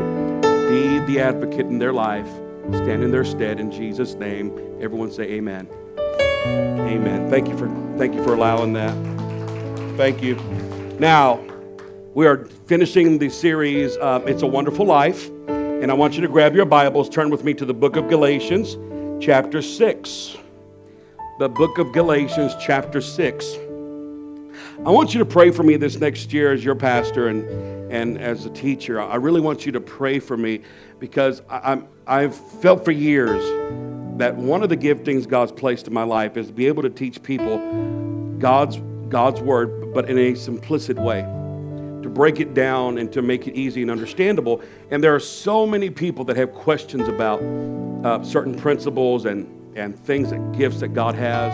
Be 0.69 0.99
the 0.99 1.19
advocate 1.19 1.65
in 1.65 1.79
their 1.79 1.91
life. 1.91 2.29
Stand 2.67 3.03
in 3.03 3.09
their 3.11 3.25
stead 3.25 3.59
in 3.59 3.71
Jesus' 3.71 4.13
name. 4.13 4.55
Everyone 4.79 5.11
say 5.11 5.23
amen. 5.23 5.67
Amen. 5.97 7.27
Thank 7.29 7.47
you 7.47 7.57
for 7.57 7.67
thank 7.97 8.13
you 8.13 8.23
for 8.23 8.35
allowing 8.35 8.73
that. 8.73 8.95
Thank 9.97 10.21
you. 10.21 10.35
Now, 10.99 11.43
we 12.13 12.27
are 12.27 12.45
finishing 12.67 13.17
the 13.17 13.29
series, 13.29 13.97
uh, 13.97 14.21
It's 14.27 14.43
a 14.43 14.47
Wonderful 14.47 14.85
Life. 14.85 15.29
And 15.47 15.89
I 15.89 15.95
want 15.95 16.13
you 16.13 16.21
to 16.21 16.27
grab 16.27 16.55
your 16.55 16.65
Bibles, 16.65 17.09
turn 17.09 17.31
with 17.31 17.43
me 17.43 17.55
to 17.55 17.65
the 17.65 17.73
book 17.73 17.95
of 17.95 18.09
Galatians, 18.09 18.77
chapter 19.23 19.61
6 19.61 20.37
the 21.37 21.49
book 21.49 21.79
of 21.79 21.91
Galatians, 21.91 22.53
chapter 22.61 23.01
6. 23.01 23.55
I 24.85 24.89
want 24.89 25.13
you 25.13 25.19
to 25.19 25.25
pray 25.25 25.51
for 25.51 25.63
me 25.63 25.75
this 25.75 25.99
next 25.99 26.31
year 26.31 26.53
as 26.53 26.63
your 26.63 26.75
pastor 26.75 27.27
and, 27.27 27.43
and 27.91 28.17
as 28.17 28.45
a 28.45 28.49
teacher. 28.49 29.01
I 29.01 29.15
really 29.15 29.41
want 29.41 29.65
you 29.65 29.73
to 29.73 29.81
pray 29.81 30.19
for 30.19 30.37
me 30.37 30.61
because 30.97 31.41
I, 31.49 31.73
I'm, 31.73 31.87
I've 32.07 32.33
felt 32.33 32.85
for 32.85 32.91
years 32.91 33.43
that 34.17 34.37
one 34.37 34.63
of 34.63 34.69
the 34.69 34.77
giftings 34.77 35.27
God's 35.27 35.51
placed 35.51 35.87
in 35.87 35.93
my 35.93 36.03
life 36.03 36.37
is 36.37 36.47
to 36.47 36.53
be 36.53 36.67
able 36.67 36.83
to 36.83 36.89
teach 36.89 37.21
people 37.21 37.57
God's, 38.39 38.77
God's 39.09 39.41
word, 39.41 39.93
but 39.93 40.09
in 40.09 40.17
a 40.17 40.31
simplistic 40.33 41.03
way, 41.03 41.19
to 42.01 42.09
break 42.09 42.39
it 42.39 42.53
down 42.53 42.97
and 42.97 43.11
to 43.11 43.21
make 43.21 43.45
it 43.45 43.55
easy 43.55 43.81
and 43.81 43.91
understandable. 43.91 44.61
And 44.89 45.03
there 45.03 45.13
are 45.13 45.19
so 45.19 45.67
many 45.67 45.89
people 45.89 46.23
that 46.25 46.37
have 46.37 46.53
questions 46.53 47.09
about 47.09 47.41
uh, 48.05 48.23
certain 48.23 48.55
principles 48.55 49.25
and, 49.25 49.54
and 49.75 49.97
things 50.05 50.31
and 50.31 50.55
gifts 50.55 50.79
that 50.79 50.89
God 50.89 51.15
has. 51.15 51.53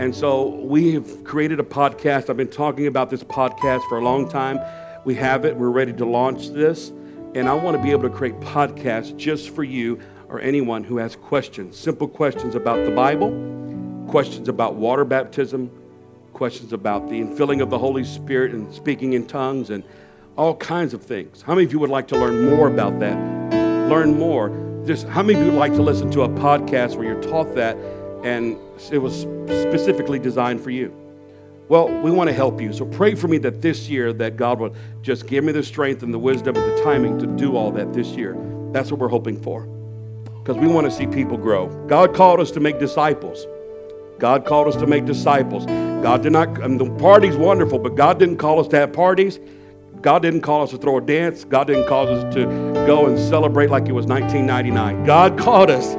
And 0.00 0.14
so 0.14 0.48
we 0.48 0.94
have 0.94 1.24
created 1.24 1.60
a 1.60 1.64
podcast. 1.64 2.28
I've 2.28 2.36
been 2.36 2.48
talking 2.48 2.86
about 2.86 3.10
this 3.10 3.22
podcast 3.22 3.88
for 3.88 3.98
a 3.98 4.04
long 4.04 4.28
time. 4.28 4.58
We 5.04 5.14
have 5.16 5.44
it, 5.44 5.56
we're 5.56 5.70
ready 5.70 5.92
to 5.94 6.04
launch 6.04 6.48
this. 6.48 6.90
And 7.34 7.48
I 7.48 7.54
want 7.54 7.76
to 7.76 7.82
be 7.82 7.90
able 7.90 8.02
to 8.02 8.10
create 8.10 8.38
podcasts 8.40 9.16
just 9.16 9.50
for 9.50 9.64
you 9.64 10.00
or 10.28 10.40
anyone 10.40 10.84
who 10.84 10.96
has 10.98 11.14
questions, 11.14 11.76
simple 11.76 12.08
questions 12.08 12.54
about 12.54 12.84
the 12.84 12.90
Bible, 12.90 13.30
questions 14.08 14.48
about 14.48 14.74
water 14.74 15.04
baptism, 15.04 15.70
questions 16.32 16.72
about 16.72 17.08
the 17.08 17.20
infilling 17.20 17.62
of 17.62 17.70
the 17.70 17.78
Holy 17.78 18.04
Spirit 18.04 18.52
and 18.52 18.72
speaking 18.74 19.12
in 19.12 19.26
tongues 19.26 19.70
and 19.70 19.84
all 20.36 20.56
kinds 20.56 20.94
of 20.94 21.02
things. 21.02 21.42
How 21.42 21.54
many 21.54 21.66
of 21.66 21.72
you 21.72 21.78
would 21.78 21.90
like 21.90 22.08
to 22.08 22.18
learn 22.18 22.48
more 22.50 22.68
about 22.68 22.98
that? 23.00 23.16
Learn 23.88 24.18
more. 24.18 24.71
Just 24.86 25.06
how 25.06 25.22
many 25.22 25.38
of 25.38 25.44
you 25.44 25.52
would 25.52 25.58
like 25.58 25.74
to 25.74 25.82
listen 25.82 26.10
to 26.10 26.22
a 26.22 26.28
podcast 26.28 26.96
where 26.96 27.06
you're 27.06 27.22
taught 27.22 27.54
that 27.54 27.76
and 28.24 28.56
it 28.90 28.98
was 28.98 29.20
specifically 29.46 30.18
designed 30.18 30.60
for 30.60 30.70
you? 30.70 30.92
Well, 31.68 31.88
we 32.02 32.10
want 32.10 32.28
to 32.28 32.34
help 32.34 32.60
you. 32.60 32.72
So 32.72 32.84
pray 32.84 33.14
for 33.14 33.28
me 33.28 33.38
that 33.38 33.62
this 33.62 33.88
year 33.88 34.12
that 34.14 34.36
God 34.36 34.58
would 34.58 34.74
just 35.00 35.28
give 35.28 35.44
me 35.44 35.52
the 35.52 35.62
strength 35.62 36.02
and 36.02 36.12
the 36.12 36.18
wisdom 36.18 36.56
and 36.56 36.72
the 36.72 36.82
timing 36.82 37.18
to 37.20 37.26
do 37.26 37.56
all 37.56 37.70
that 37.70 37.92
this 37.92 38.08
year. 38.08 38.36
That's 38.72 38.90
what 38.90 38.98
we're 38.98 39.08
hoping 39.08 39.40
for 39.40 39.68
because 40.42 40.56
we 40.56 40.66
want 40.66 40.84
to 40.86 40.90
see 40.90 41.06
people 41.06 41.36
grow. 41.36 41.68
God 41.86 42.14
called 42.14 42.40
us 42.40 42.50
to 42.50 42.60
make 42.60 42.80
disciples. 42.80 43.46
God 44.18 44.44
called 44.44 44.66
us 44.66 44.76
to 44.76 44.86
make 44.88 45.04
disciples. 45.04 45.64
God 45.66 46.22
did 46.22 46.32
not, 46.32 46.54
the 46.54 46.96
party's 46.98 47.36
wonderful, 47.36 47.78
but 47.78 47.94
God 47.94 48.18
didn't 48.18 48.38
call 48.38 48.58
us 48.58 48.66
to 48.68 48.76
have 48.76 48.92
parties. 48.92 49.38
God 50.02 50.20
didn't 50.22 50.40
call 50.40 50.62
us 50.62 50.70
to 50.70 50.78
throw 50.78 50.98
a 50.98 51.00
dance. 51.00 51.44
God 51.44 51.68
didn't 51.68 51.86
call 51.86 52.08
us 52.08 52.34
to 52.34 52.44
go 52.86 53.06
and 53.06 53.16
celebrate 53.16 53.70
like 53.70 53.86
it 53.86 53.92
was 53.92 54.06
1999. 54.06 55.06
God 55.06 55.38
called 55.38 55.70
us 55.70 55.94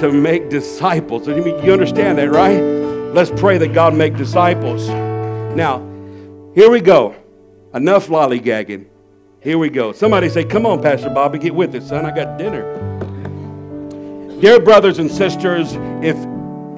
to 0.00 0.12
make 0.12 0.48
disciples. 0.48 1.26
You 1.26 1.72
understand 1.72 2.18
that, 2.18 2.30
right? 2.30 2.60
Let's 3.12 3.32
pray 3.32 3.58
that 3.58 3.74
God 3.74 3.94
make 3.94 4.16
disciples. 4.16 4.88
Now, 4.88 5.78
here 6.54 6.70
we 6.70 6.80
go. 6.80 7.16
Enough 7.74 8.06
lollygagging. 8.06 8.86
Here 9.40 9.58
we 9.58 9.70
go. 9.70 9.92
Somebody 9.92 10.28
say, 10.28 10.44
Come 10.44 10.64
on, 10.64 10.80
Pastor 10.80 11.10
Bobby, 11.10 11.38
get 11.38 11.54
with 11.54 11.74
it, 11.74 11.82
son. 11.82 12.06
I 12.06 12.14
got 12.14 12.38
dinner. 12.38 12.76
Dear 14.40 14.60
brothers 14.60 15.00
and 15.00 15.10
sisters, 15.10 15.72
if 16.00 16.16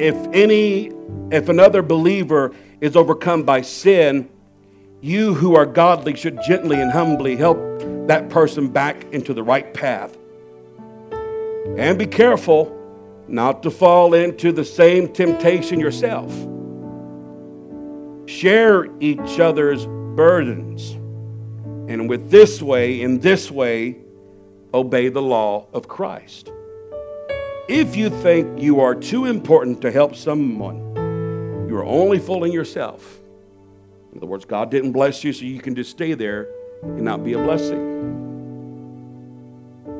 if 0.00 0.16
any 0.32 0.92
if 1.30 1.50
another 1.50 1.82
believer 1.82 2.54
is 2.80 2.96
overcome 2.96 3.42
by 3.42 3.60
sin, 3.60 4.30
you 5.00 5.34
who 5.34 5.56
are 5.56 5.66
godly 5.66 6.14
should 6.14 6.38
gently 6.46 6.80
and 6.80 6.90
humbly 6.90 7.36
help 7.36 7.58
that 8.06 8.28
person 8.28 8.68
back 8.68 9.04
into 9.12 9.32
the 9.32 9.42
right 9.42 9.72
path. 9.72 10.16
And 11.76 11.98
be 11.98 12.06
careful 12.06 12.76
not 13.26 13.62
to 13.62 13.70
fall 13.70 14.12
into 14.14 14.52
the 14.52 14.64
same 14.64 15.12
temptation 15.12 15.80
yourself. 15.80 16.30
Share 18.28 18.86
each 19.00 19.40
other's 19.40 19.86
burdens. 19.86 20.92
And 21.90 22.08
with 22.08 22.30
this 22.30 22.60
way, 22.60 23.00
in 23.00 23.20
this 23.20 23.50
way, 23.50 23.96
obey 24.74 25.08
the 25.08 25.22
law 25.22 25.66
of 25.72 25.88
Christ. 25.88 26.50
If 27.68 27.96
you 27.96 28.10
think 28.10 28.60
you 28.60 28.80
are 28.80 28.94
too 28.94 29.26
important 29.26 29.80
to 29.82 29.90
help 29.90 30.14
someone, 30.14 30.78
you 31.68 31.76
are 31.76 31.84
only 31.84 32.18
fooling 32.18 32.52
yourself. 32.52 33.19
In 34.12 34.18
other 34.18 34.26
words, 34.26 34.44
God 34.44 34.70
didn't 34.70 34.92
bless 34.92 35.22
you 35.24 35.32
so 35.32 35.44
you 35.44 35.60
can 35.60 35.74
just 35.74 35.90
stay 35.90 36.14
there 36.14 36.48
and 36.82 37.02
not 37.02 37.22
be 37.24 37.34
a 37.34 37.38
blessing. 37.38 37.90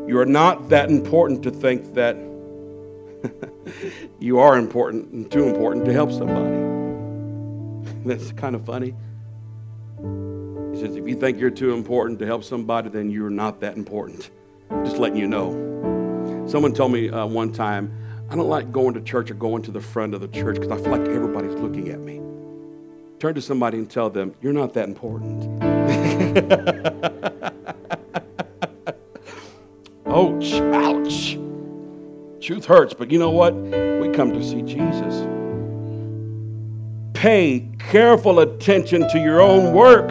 You 0.09 0.19
are 0.19 0.27
not 0.27 0.71
that 0.71 0.91
important 0.91 1.43
to 1.45 1.51
think 1.51 1.95
that 1.95 2.17
you 4.19 4.41
are 4.41 4.57
important 4.57 5.13
and 5.13 5.31
too 5.31 5.45
important 5.45 5.85
to 5.85 5.93
help 5.93 6.11
somebody. 6.11 6.57
That's 8.05 8.33
kind 8.33 8.57
of 8.57 8.65
funny. 8.65 8.95
He 10.73 10.81
says, 10.81 10.97
if 10.97 11.07
you 11.07 11.15
think 11.15 11.39
you're 11.39 11.51
too 11.51 11.75
important 11.75 12.19
to 12.21 12.27
help 12.27 12.43
somebody, 12.43 12.89
then 12.89 13.11
you're 13.11 13.31
not 13.31 13.61
that 13.61 13.77
important. 13.77 14.31
Just 14.85 14.97
letting 14.99 15.19
you 15.19 15.29
know. 15.29 16.47
Someone 16.49 16.73
told 16.73 16.93
me 16.93 17.11
uh, 17.11 17.27
one 17.27 17.53
time, 17.53 17.93
I 18.31 18.37
don't 18.37 18.49
like 18.49 18.73
going 18.73 18.95
to 18.95 19.01
church 19.01 19.31
or 19.31 19.35
going 19.35 19.63
to 19.63 19.71
the 19.71 19.81
front 19.81 20.15
of 20.15 20.21
the 20.21 20.29
church 20.29 20.57
because 20.61 20.71
I 20.71 20.83
feel 20.83 20.91
like 20.91 21.09
everybody's 21.09 21.55
looking 21.55 21.91
at 21.91 22.01
me. 22.01 22.21
Turn 23.21 23.35
to 23.35 23.43
somebody 23.43 23.79
and 23.79 23.89
tell 23.89 24.09
them, 24.09 24.35
You're 24.41 24.55
not 24.55 24.73
that 24.75 24.89
important. 24.89 25.63
ouch, 30.07 30.53
ouch. 30.75 31.39
Truth 32.41 32.65
hurts, 32.65 32.95
but 32.95 33.11
you 33.11 33.19
know 33.19 33.31
what? 33.31 33.55
We 33.55 34.09
come 34.09 34.33
to 34.33 34.43
see 34.43 34.63
Jesus. 34.63 35.27
Pay 37.13 37.69
careful 37.79 38.41
attention 38.41 39.07
to 39.11 39.19
your 39.19 39.43
own 39.43 39.75
work 39.75 40.09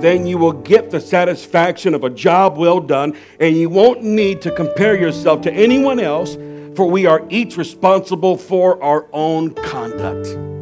then 0.00 0.28
you 0.28 0.38
will 0.38 0.52
get 0.52 0.90
the 0.90 1.00
satisfaction 1.00 1.92
of 1.92 2.04
a 2.04 2.10
job 2.10 2.56
well 2.56 2.78
done, 2.78 3.16
and 3.40 3.56
you 3.56 3.68
won't 3.68 4.04
need 4.04 4.40
to 4.42 4.52
compare 4.52 4.96
yourself 4.96 5.42
to 5.42 5.52
anyone 5.52 5.98
else, 5.98 6.36
for 6.76 6.88
we 6.88 7.06
are 7.06 7.26
each 7.30 7.56
responsible 7.56 8.36
for 8.36 8.80
our 8.80 9.08
own 9.12 9.54
conduct. 9.54 10.57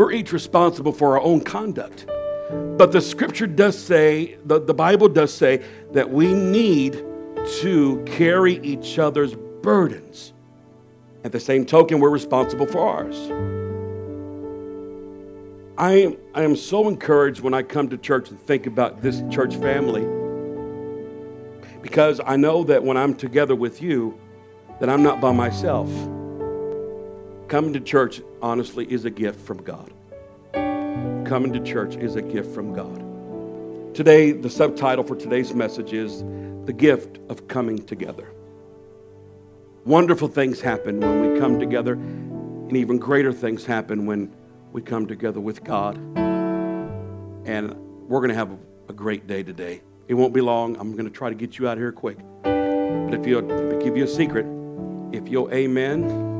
We're 0.00 0.12
each 0.12 0.32
responsible 0.32 0.92
for 0.92 1.18
our 1.18 1.20
own 1.20 1.42
conduct. 1.42 2.06
But 2.78 2.90
the 2.90 3.02
scripture 3.02 3.46
does 3.46 3.78
say, 3.78 4.38
the, 4.46 4.58
the 4.58 4.72
Bible 4.72 5.10
does 5.10 5.30
say, 5.30 5.62
that 5.92 6.08
we 6.08 6.32
need 6.32 6.94
to 7.60 8.02
carry 8.06 8.54
each 8.60 8.98
other's 8.98 9.34
burdens. 9.34 10.32
At 11.22 11.32
the 11.32 11.38
same 11.38 11.66
token, 11.66 12.00
we're 12.00 12.08
responsible 12.08 12.64
for 12.64 12.80
ours. 12.80 13.14
I 15.76 15.92
am, 15.98 16.16
I 16.34 16.44
am 16.44 16.56
so 16.56 16.88
encouraged 16.88 17.40
when 17.42 17.52
I 17.52 17.62
come 17.62 17.90
to 17.90 17.98
church 17.98 18.30
and 18.30 18.40
think 18.40 18.66
about 18.66 19.02
this 19.02 19.22
church 19.30 19.54
family 19.56 20.06
because 21.82 22.22
I 22.24 22.36
know 22.36 22.64
that 22.64 22.82
when 22.82 22.96
I'm 22.96 23.14
together 23.14 23.54
with 23.54 23.82
you, 23.82 24.18
that 24.80 24.88
I'm 24.88 25.02
not 25.02 25.20
by 25.20 25.32
myself. 25.32 25.90
Coming 27.48 27.74
to 27.74 27.80
church, 27.80 28.22
honestly, 28.42 28.90
is 28.90 29.04
a 29.04 29.10
gift 29.10 29.40
from 29.40 29.62
God. 29.62 29.92
Coming 31.26 31.52
to 31.52 31.60
church 31.60 31.96
is 31.96 32.16
a 32.16 32.22
gift 32.22 32.54
from 32.54 32.72
God. 32.72 33.94
Today, 33.94 34.32
the 34.32 34.50
subtitle 34.50 35.04
for 35.04 35.16
today's 35.16 35.54
message 35.54 35.92
is 35.92 36.22
The 36.64 36.72
Gift 36.72 37.18
of 37.28 37.48
Coming 37.48 37.84
Together. 37.84 38.32
Wonderful 39.84 40.28
things 40.28 40.60
happen 40.60 41.00
when 41.00 41.32
we 41.32 41.38
come 41.40 41.58
together, 41.58 41.94
and 41.94 42.76
even 42.76 42.98
greater 42.98 43.32
things 43.32 43.64
happen 43.64 44.06
when 44.06 44.32
we 44.72 44.82
come 44.82 45.06
together 45.06 45.40
with 45.40 45.64
God. 45.64 45.96
And 47.46 47.74
we're 48.08 48.20
going 48.20 48.30
to 48.30 48.36
have 48.36 48.56
a 48.88 48.92
great 48.92 49.26
day 49.26 49.42
today. 49.42 49.82
It 50.08 50.14
won't 50.14 50.34
be 50.34 50.40
long. 50.40 50.76
I'm 50.76 50.92
going 50.92 51.04
to 51.04 51.10
try 51.10 51.28
to 51.28 51.34
get 51.34 51.58
you 51.58 51.68
out 51.68 51.78
here 51.78 51.92
quick. 51.92 52.18
But 52.42 53.14
if 53.14 53.26
you'll 53.26 53.42
give 53.80 53.96
you 53.96 54.04
a 54.04 54.08
secret, 54.08 54.46
if 55.12 55.28
you'll 55.28 55.52
amen, 55.52 56.30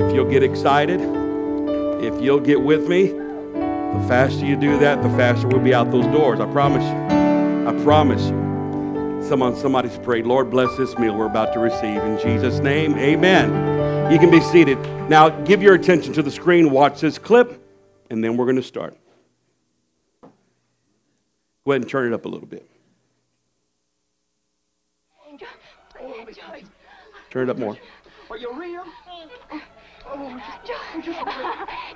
if 0.00 0.14
you'll 0.14 0.30
get 0.30 0.42
excited, 0.42 1.00
if 2.02 2.20
you'll 2.20 2.40
get 2.40 2.60
with 2.60 2.88
me, 2.88 3.08
the 3.08 4.04
faster 4.08 4.44
you 4.44 4.56
do 4.56 4.78
that, 4.78 5.02
the 5.02 5.08
faster 5.10 5.46
we'll 5.48 5.60
be 5.60 5.72
out 5.72 5.90
those 5.90 6.06
doors. 6.06 6.40
I 6.40 6.50
promise 6.52 6.82
you. 6.82 7.68
I 7.68 7.84
promise 7.84 8.22
you. 8.22 9.24
Someone, 9.26 9.56
somebody's 9.56 9.96
prayed, 9.98 10.26
Lord, 10.26 10.50
bless 10.50 10.76
this 10.76 10.98
meal 10.98 11.16
we're 11.16 11.26
about 11.26 11.54
to 11.54 11.58
receive. 11.58 12.02
In 12.02 12.18
Jesus' 12.20 12.58
name, 12.58 12.94
amen. 12.98 14.12
You 14.12 14.18
can 14.18 14.30
be 14.30 14.40
seated. 14.40 14.78
Now, 15.08 15.30
give 15.30 15.62
your 15.62 15.74
attention 15.74 16.12
to 16.12 16.22
the 16.22 16.30
screen, 16.30 16.70
watch 16.70 17.00
this 17.00 17.16
clip, 17.16 17.58
and 18.10 18.22
then 18.22 18.36
we're 18.36 18.44
going 18.44 18.56
to 18.56 18.62
start. 18.62 18.96
Go 21.64 21.72
ahead 21.72 21.82
and 21.82 21.88
turn 21.90 22.12
it 22.12 22.14
up 22.14 22.26
a 22.26 22.28
little 22.28 22.46
bit. 22.46 22.68
Turn 27.30 27.48
it 27.48 27.50
up 27.50 27.58
more. 27.58 27.76
Are 28.30 28.36
you 28.36 28.52
real? 28.52 28.84
Oh, 30.26 30.40
George. 30.64 31.04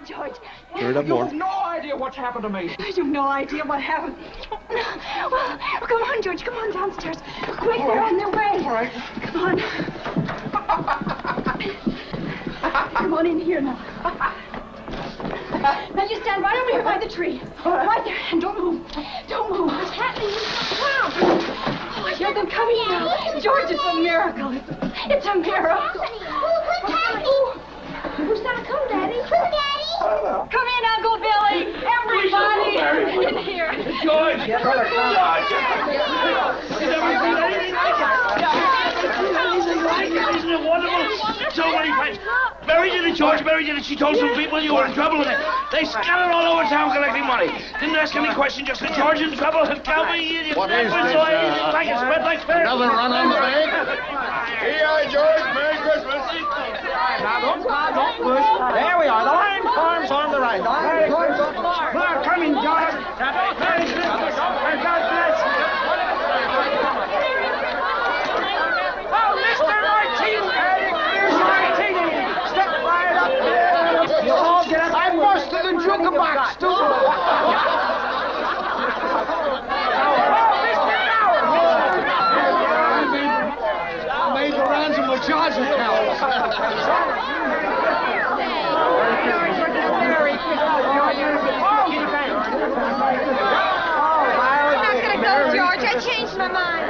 George. 0.07 0.37
Turn 0.79 0.91
it 0.91 0.97
up 0.99 1.07
You 1.07 1.17
have 1.17 1.33
no 1.33 1.49
idea 1.49 1.97
what's 1.97 2.17
happened 2.17 2.43
to 2.43 2.51
me. 2.51 2.77
You've 2.95 3.07
no 3.07 3.27
idea 3.27 3.65
what 3.65 3.81
happened. 3.81 4.17
Well, 4.71 5.59
come 5.81 6.03
on, 6.03 6.21
George. 6.23 6.45
Come 6.45 6.55
on 6.55 6.73
downstairs. 6.73 7.17
Quick, 7.57 7.79
they're 7.79 8.03
on 8.03 8.19
their 8.19 8.29
way. 8.29 8.65
All 8.65 8.73
right. 8.73 8.93
Come 9.23 9.45
on. 9.45 9.59
come 12.95 13.15
on 13.15 13.27
in 13.27 13.41
here 13.41 13.63
now. 13.63 13.79
Now 15.95 16.05
you 16.05 16.21
stand 16.21 16.43
right 16.43 16.57
over 16.63 16.71
here 16.71 16.83
by 16.83 16.99
the 16.99 17.09
tree. 17.09 17.41
Right 17.65 18.05
there, 18.05 18.19
and 18.31 18.43
don't 18.43 18.59
move. 18.59 18.87
Don't 19.27 19.51
move. 19.51 19.73
What's 19.73 19.91
happening? 19.91 20.29
Oh, 20.31 22.05
I 22.07 22.15
hear 22.15 22.35
them 22.35 22.47
coming 22.47 22.77
now. 22.89 23.41
George, 23.41 23.71
it's 23.71 23.83
a 23.83 23.95
miracle. 23.95 24.53
It's, 24.53 24.65
it's 25.07 25.27
a 25.27 25.35
miracle. 25.35 26.03
Who's 26.03 26.93
happening? 26.93 27.68
Who's 28.19 28.43
that? 28.43 28.67
Come, 28.67 28.89
Daddy. 28.89 29.15
Who's 29.15 29.31
Daddy? 29.31 29.87
Come 30.51 30.67
in, 30.67 30.85
Uncle 30.97 31.19
Billy. 31.23 31.71
Everybody 31.87 32.83
in 33.29 33.39
here. 33.45 33.71
George, 34.03 34.43
George. 34.43 34.59
George. 34.59 34.91
George. 34.91 35.39
George. 35.39 35.55
George. 35.55 35.63
George. 36.19 36.83
George. 36.83 37.63
George. 37.69 38.41
George! 38.41 38.78
Isn't 39.97 40.51
it 40.51 40.63
wonderful? 40.63 41.09
So 41.53 41.65
many 41.73 41.91
friends. 41.97 42.19
Mary 42.67 42.91
did 42.91 43.05
it, 43.05 43.17
George. 43.17 43.43
Mary 43.45 43.65
did 43.65 43.79
it. 43.79 43.85
She 43.85 43.97
told 43.97 44.17
some 44.17 44.35
people 44.35 44.61
you 44.61 44.75
were 44.75 44.85
in 44.87 44.93
trouble 44.93 45.19
with 45.19 45.29
it. 45.29 45.39
They 45.73 45.85
scattered 45.85 46.31
all 46.33 46.45
over 46.59 46.69
town 46.69 46.93
collecting 46.93 47.25
money. 47.27 47.49
Didn't 47.81 47.97
ask 47.97 48.15
any 48.15 48.33
question, 48.35 48.67
just 48.67 48.81
said 48.81 48.93
George 48.95 49.21
in 49.21 49.33
trouble. 49.37 49.63
And 49.65 49.83
count 49.83 50.11
me, 50.13 50.37
idiot. 50.39 50.57
What 50.57 50.71
is 50.71 50.93
Went 50.93 51.05
this, 51.07 51.13
so 51.15 51.21
uh, 51.21 51.71
like 51.73 51.89
it 51.89 51.97
spread 51.97 52.23
like 52.23 52.45
fair. 52.45 52.63
Another 52.63 52.89
run 52.89 53.13
on 53.13 53.29
the 53.29 53.37
bank? 53.41 53.73
Here, 54.61 55.09
George. 55.11 55.45
Merry 55.57 55.79
Christmas. 55.81 56.23
Now, 57.25 57.41
don't, 57.41 57.67
now, 57.67 57.91
don't 57.91 58.17
push. 58.23 58.47
There 58.77 58.97
we 59.01 59.07
are. 59.09 59.25
The 59.25 59.33
line 59.33 59.63
farms 59.75 60.11
on 60.11 60.31
the 60.33 60.41
right. 60.41 60.61
The 60.63 60.69
line 60.69 61.11
farms 61.11 61.41
on 61.41 61.55
the 61.55 61.63
right. 61.63 61.95
Now, 61.95 62.23
coming, 62.23 62.53
George. 62.53 62.95
Merry 63.19 63.85
Christmas. 63.89 64.37
And 64.37 64.79
God 64.85 65.01
bless 65.09 65.39
you. 65.41 66.69
Oh, 69.11 69.33
Mr. 69.35 69.77
Martini. 69.83 70.47
Here's 70.47 71.35
Martini. 71.35 72.07
Step 72.55 72.71
right 72.87 73.17
up 73.19 73.33
there. 73.43 74.25
You 74.27 74.33
all 74.33 74.65
get 74.69 74.81
up. 74.81 74.95
I 74.95 75.11
busted 76.11 76.61
the 76.61 76.61
jukebox, 76.61 76.61
too. 76.61 76.67
Oh, 76.69 76.73
Mr. 80.65 80.97
Howard. 81.09 81.45
I 84.11 84.23
made 84.35 84.53
the 84.53 84.59
rounds 84.59 84.97
of 84.99 85.05
my 85.07 85.19
charge 85.27 85.55
account. 85.55 85.99
I'm 94.59 94.83
not 94.83 94.97
gonna 95.03 95.21
go, 95.23 95.35
George. 95.57 95.83
I 95.85 95.87
changed 96.01 96.37
my 96.37 96.49
mind. 96.49 96.85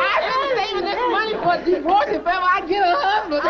I've 0.00 0.24
been 0.30 0.48
saving 0.56 0.84
this 0.84 1.00
money 1.10 1.34
for 1.34 1.54
a 1.54 1.56
divorce 1.64 2.08
if 2.08 2.26
ever 2.26 2.28
I 2.28 2.60
get 2.68 2.82
a 2.82 2.86
husband. 2.96 3.44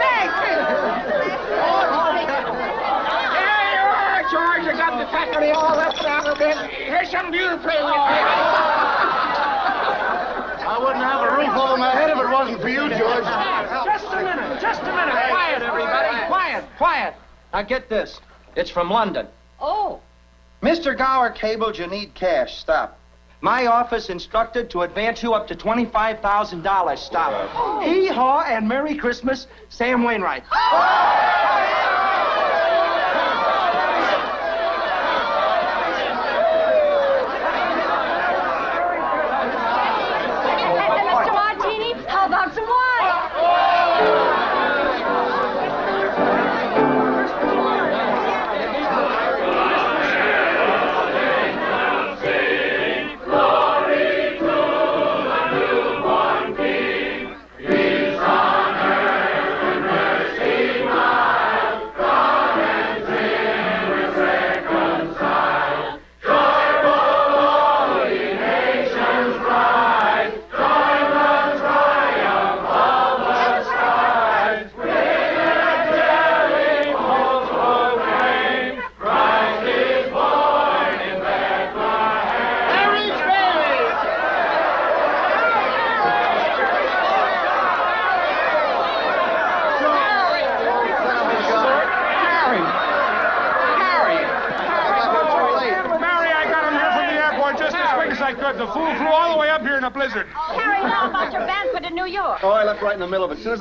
Merry 0.00 0.28
Christmas. 0.40 0.78
Here 3.32 3.66
you 3.72 3.84
are, 3.92 4.22
George. 4.30 4.62
You 4.66 4.72
got 4.78 4.92
the 4.98 5.06
faculty 5.12 5.50
all 5.50 5.76
left 5.76 6.02
down 6.02 6.26
a 6.26 6.34
bit. 6.36 6.56
Here's 6.70 7.10
some 7.10 7.30
beautiful. 7.30 7.70
I 10.64 10.78
wouldn't 10.78 11.04
have 11.04 11.20
a 11.28 11.30
roof 11.36 11.54
over 11.56 11.76
my 11.76 11.90
head 11.90 12.10
if 12.10 12.16
it 12.16 12.28
wasn't 12.30 12.60
for 12.62 12.68
you, 12.68 12.88
George. 12.88 13.24
Just 13.84 14.06
a 14.12 14.22
minute. 14.22 14.60
Just 14.60 14.80
a 14.82 14.92
minute. 14.92 15.14
Quiet, 15.28 15.62
everybody. 15.62 16.26
Quiet. 16.28 16.64
Quiet. 16.78 17.14
Now 17.62 17.68
get 17.68 17.88
this. 17.88 18.18
It's 18.56 18.70
from 18.70 18.90
London. 18.90 19.28
Oh. 19.60 20.00
Mr. 20.62 20.98
Gower 20.98 21.30
cabled 21.30 21.78
you 21.78 21.86
need 21.86 22.12
cash. 22.12 22.58
Stop. 22.58 22.98
My 23.40 23.66
office 23.66 24.10
instructed 24.10 24.68
to 24.70 24.80
advance 24.80 25.22
you 25.22 25.32
up 25.32 25.46
to 25.46 25.54
$25,000. 25.54 26.98
Stop. 26.98 27.50
Oh. 27.54 27.80
Hee-haw 27.84 28.42
and 28.48 28.66
Merry 28.68 28.96
Christmas, 28.96 29.46
Sam 29.68 30.02
Wainwright. 30.02 30.42
And 30.50 31.31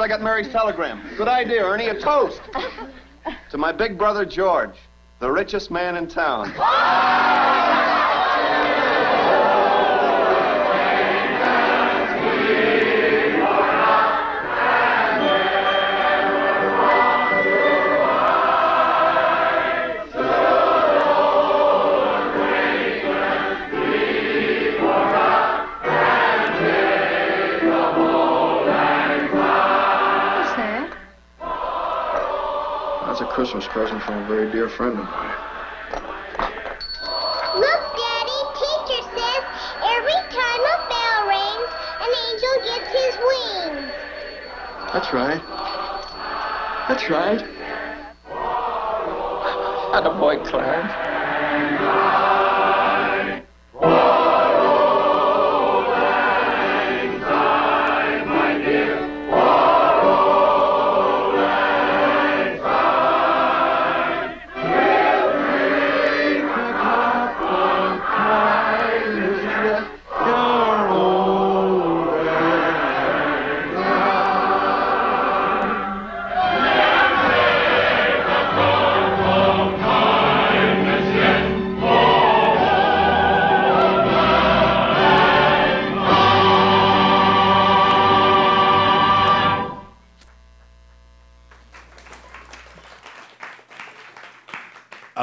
I 0.01 0.07
got 0.07 0.23
Mary's 0.23 0.47
telegram. 0.47 0.99
Good 1.15 1.27
idea, 1.27 1.63
Ernie. 1.63 1.89
A 1.89 1.99
toast. 1.99 2.41
to 3.51 3.57
my 3.57 3.71
big 3.71 3.99
brother, 3.99 4.25
George, 4.25 4.75
the 5.19 5.31
richest 5.31 5.69
man 5.69 5.95
in 5.95 6.07
town. 6.07 6.51
Christmas 33.51 33.73
present 33.73 34.01
from 34.03 34.23
a 34.23 34.27
very 34.27 34.49
dear 34.49 34.69
friend 34.69 34.97
of 34.97 35.03
mine. 35.03 35.35
Look, 37.59 37.81
Daddy, 37.99 38.41
teacher 38.55 39.03
says 39.11 39.43
every 39.83 40.21
time 40.31 40.61
a 40.71 40.77
bell 40.87 41.27
rings, 41.27 41.71
an 41.99 42.11
angel 42.31 42.55
gets 42.63 42.87
his 42.95 43.13
wings. 43.27 43.91
That's 44.93 45.11
right. 45.11 45.43
That's 46.87 47.09
right. 47.09 47.43
Attaboy, 49.95 50.45
Clarence. 50.45 51.10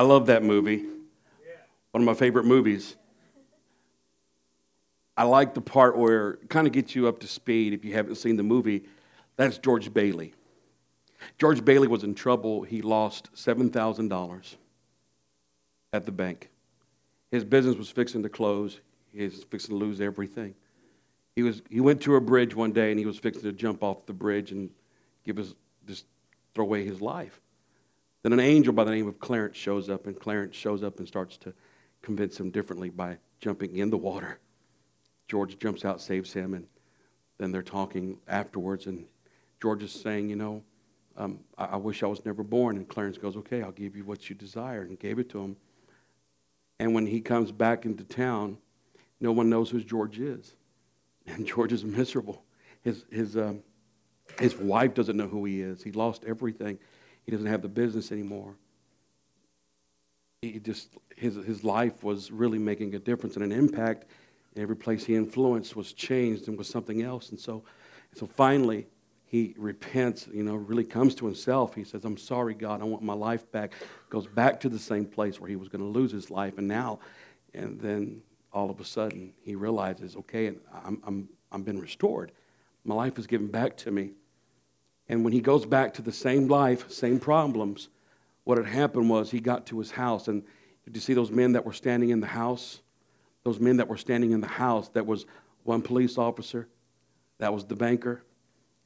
Love 0.09 0.27
that 0.27 0.43
movie. 0.43 0.85
One 1.93 2.03
of 2.03 2.05
my 2.07 2.15
favorite 2.15 2.45
movies. 2.45 2.97
I 5.17 5.25
like 5.25 5.55
the 5.55 5.61
part 5.61 5.97
where 5.97 6.37
kind 6.49 6.67
of 6.67 6.73
gets 6.73 6.95
you 6.95 7.09
up 7.09 7.21
to 7.21 7.27
speed 7.27 7.73
if 7.73 7.85
you 7.85 7.93
haven't 7.95 8.17
seen 8.17 8.37
the 8.37 8.43
movie. 8.43 8.85
That's 9.37 9.59
George 9.59 9.93
Bailey. 9.93 10.33
George 11.39 11.65
Bailey 11.65 11.89
was 11.89 12.05
in 12.05 12.15
trouble. 12.15 12.63
He 12.63 12.83
lost 12.83 13.33
$7,000 13.35 14.57
at 15.93 16.07
the 16.07 16.13
bank. 16.13 16.51
His 17.31 17.45
business 17.45 17.77
was 17.77 17.91
fixing 17.91 18.23
to 18.23 18.29
close. 18.29 18.81
He 19.13 19.25
was 19.25 19.45
fixing 19.45 19.71
to 19.71 19.85
lose 19.85 20.01
everything. 20.01 20.55
He, 21.37 21.43
was, 21.43 21.63
he 21.69 21.81
went 21.81 22.01
to 22.03 22.17
a 22.17 22.21
bridge 22.21 22.55
one 22.55 22.73
day 22.73 22.91
and 22.91 22.99
he 22.99 23.07
was 23.07 23.19
fixing 23.19 23.43
to 23.43 23.53
jump 23.53 23.83
off 23.83 24.07
the 24.07 24.13
bridge 24.13 24.53
and 24.53 24.71
give 25.25 25.37
his, 25.37 25.55
just 25.87 26.07
throw 26.55 26.65
away 26.65 26.85
his 26.85 27.01
life. 27.01 27.41
Then 28.23 28.33
an 28.33 28.41
angel 28.41 28.73
by 28.73 28.85
the 28.85 28.91
name 28.91 29.09
of 29.09 29.21
Clarence 29.21 29.57
shows 29.57 29.89
up, 29.89 30.07
and 30.07 30.19
Clarence 30.19 30.57
shows 30.57 30.83
up 30.83 30.99
and 30.99 31.07
starts 31.07 31.37
to 31.39 31.55
convince 32.03 32.39
him 32.39 32.51
differently 32.51 32.91
by 32.91 33.19
jumping 33.41 33.77
in 33.77 33.91
the 33.91 33.97
water. 33.97 34.41
George 35.29 35.59
jumps 35.59 35.85
out, 35.85 36.01
saves 36.01 36.33
him, 36.33 36.55
and 36.55 36.67
then 37.39 37.53
they're 37.53 37.63
talking 37.63 38.19
afterwards, 38.27 38.87
and 38.87 39.07
George 39.61 39.83
is 39.83 39.93
saying, 39.93 40.31
You 40.31 40.37
know, 40.37 40.63
um, 41.17 41.41
I, 41.57 41.65
I 41.67 41.77
wish 41.77 42.03
I 42.03 42.07
was 42.07 42.25
never 42.25 42.43
born. 42.43 42.77
And 42.77 42.89
Clarence 42.89 43.19
goes, 43.19 43.37
Okay, 43.37 43.63
I'll 43.63 43.73
give 43.73 43.97
you 43.97 44.05
what 44.05 44.29
you 44.29 44.35
desire, 44.35 44.83
and 44.83 44.99
gave 44.99 45.19
it 45.19 45.29
to 45.31 45.41
him. 45.41 45.57
And 46.81 46.95
when 46.95 47.07
he 47.07 47.21
comes 47.21 47.53
back 47.53 47.85
into 47.85 48.05
town, 48.05 48.59
no 49.21 49.33
one 49.33 49.51
knows 49.51 49.71
who 49.71 49.81
George 49.83 50.19
is. 50.19 50.55
And 51.27 51.47
George 51.47 51.75
is 51.75 51.85
miserable. 51.85 52.43
His, 52.81 53.05
his, 53.11 53.37
um, 53.37 53.63
his 54.41 54.57
wife 54.57 54.95
doesn't 54.95 55.15
know 55.15 55.27
who 55.29 55.45
he 55.45 55.61
is. 55.61 55.83
He 55.83 55.93
lost 55.93 56.25
everything. 56.27 56.79
He 57.29 57.33
doesn't 57.33 57.47
have 57.49 57.61
the 57.61 57.69
business 57.69 58.11
anymore. 58.11 58.55
He 60.41 60.59
just, 60.59 60.97
his, 61.15 61.35
his 61.35 61.63
life 61.63 62.03
was 62.03 62.31
really 62.31 62.59
making 62.59 62.95
a 62.95 62.99
difference 62.99 63.37
and 63.37 63.45
an 63.45 63.53
impact. 63.53 64.07
Every 64.57 64.77
place 64.77 65.05
he 65.05 65.15
influenced 65.15 65.77
was 65.77 65.93
changed 65.93 66.49
and 66.49 66.57
was 66.57 66.69
something 66.69 67.03
else. 67.03 67.29
And 67.29 67.39
so, 67.39 67.65
so 68.15 68.27
finally, 68.27 68.87
he 69.27 69.55
repents, 69.59 70.27
you 70.33 70.43
know, 70.43 70.55
really 70.55 70.85
comes 70.85 71.15
to 71.17 71.27
himself. 71.27 71.75
He 71.75 71.85
says, 71.85 72.07
I'm 72.07 72.17
sorry, 72.17 72.55
God, 72.55 72.81
I 72.81 72.85
want 72.85 73.03
my 73.03 73.13
life 73.13 73.53
back. 73.53 73.75
Goes 74.09 74.27
back 74.27 74.59
to 74.61 74.71
the 74.71 74.79
same 74.79 75.05
place 75.05 75.39
where 75.39 75.51
he 75.51 75.57
was 75.57 75.69
going 75.69 75.83
to 75.83 75.99
lose 75.99 76.11
his 76.11 76.31
life. 76.31 76.57
And 76.57 76.67
now, 76.67 76.99
and 77.53 77.79
then 77.79 78.23
all 78.55 78.71
of 78.71 78.81
a 78.81 78.87
sudden, 78.87 79.35
he 79.43 79.55
realizes, 79.55 80.17
okay, 80.17 80.47
I'm, 80.83 81.03
I'm, 81.07 81.29
I'm 81.53 81.63
been 81.63 81.79
restored. 81.79 82.33
My 82.87 82.95
life 82.95 83.19
is 83.19 83.27
given 83.27 83.49
back 83.49 83.77
to 83.79 83.91
me. 83.91 84.13
And 85.09 85.25
when 85.25 85.33
he 85.33 85.41
goes 85.41 85.65
back 85.65 85.95
to 85.95 86.03
the 86.03 86.13
same 86.13 86.49
life, 86.49 86.91
same 86.91 87.19
problems, 87.19 87.89
what 88.45 88.59
had 88.59 88.67
happened 88.67 89.09
was 89.09 89.31
he 89.31 89.41
got 89.41 89.67
to 89.67 89.79
his 89.79 89.91
house. 89.91 90.29
And 90.29 90.43
did 90.85 90.95
you 90.95 91.01
see 91.01 91.15
those 91.15 91.31
men 91.31 91.53
that 91.53 91.65
were 91.65 91.73
standing 91.73 92.11
in 92.11 92.21
the 92.21 92.27
house? 92.27 92.81
Those 93.45 93.61
men 93.61 93.79
that 93.79 93.89
were 93.89 93.97
standing 93.97 94.33
in 94.33 94.41
the 94.41 94.47
house, 94.47 94.89
that 94.91 95.07
was 95.07 95.27
one 95.65 95.83
police 95.83 96.19
officer, 96.19 96.69
that 97.39 97.53
was 97.53 97.65
the 97.65 97.77
banker, 97.77 98.23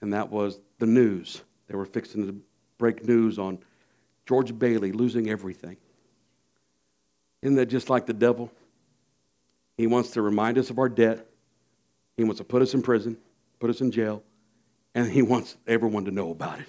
and 0.01 0.13
that 0.13 0.31
was 0.31 0.61
the 0.79 0.87
news. 0.87 1.43
They 1.69 1.77
were 1.77 1.85
fixing 1.85 2.27
to 2.27 2.37
break 2.79 3.07
news 3.07 3.39
on 3.39 3.59
George 4.27 4.57
Bailey 4.57 4.93
losing 4.93 5.29
everything. 5.29 5.77
Isn't 7.41 7.57
that 7.57 7.67
just 7.67 7.91
like 7.91 8.07
the 8.07 8.13
devil? 8.13 8.53
He 9.77 9.87
wants 9.87 10.11
to 10.11 10.23
remind 10.23 10.59
us 10.59 10.71
of 10.71 10.79
our 10.79 10.89
debt. 10.89 11.27
He 12.17 12.25
wants 12.25 12.39
to 12.39 12.45
put 12.45 12.63
us 12.63 12.75
in 12.75 12.83
prison, 12.83 13.17
put 13.59 13.71
us 13.71 13.81
in 13.81 13.91
jail, 13.91 14.23
and 14.95 15.11
he 15.11 15.23
wants 15.23 15.57
everyone 15.67 16.05
to 16.05 16.11
know 16.11 16.31
about 16.31 16.61
it. 16.61 16.69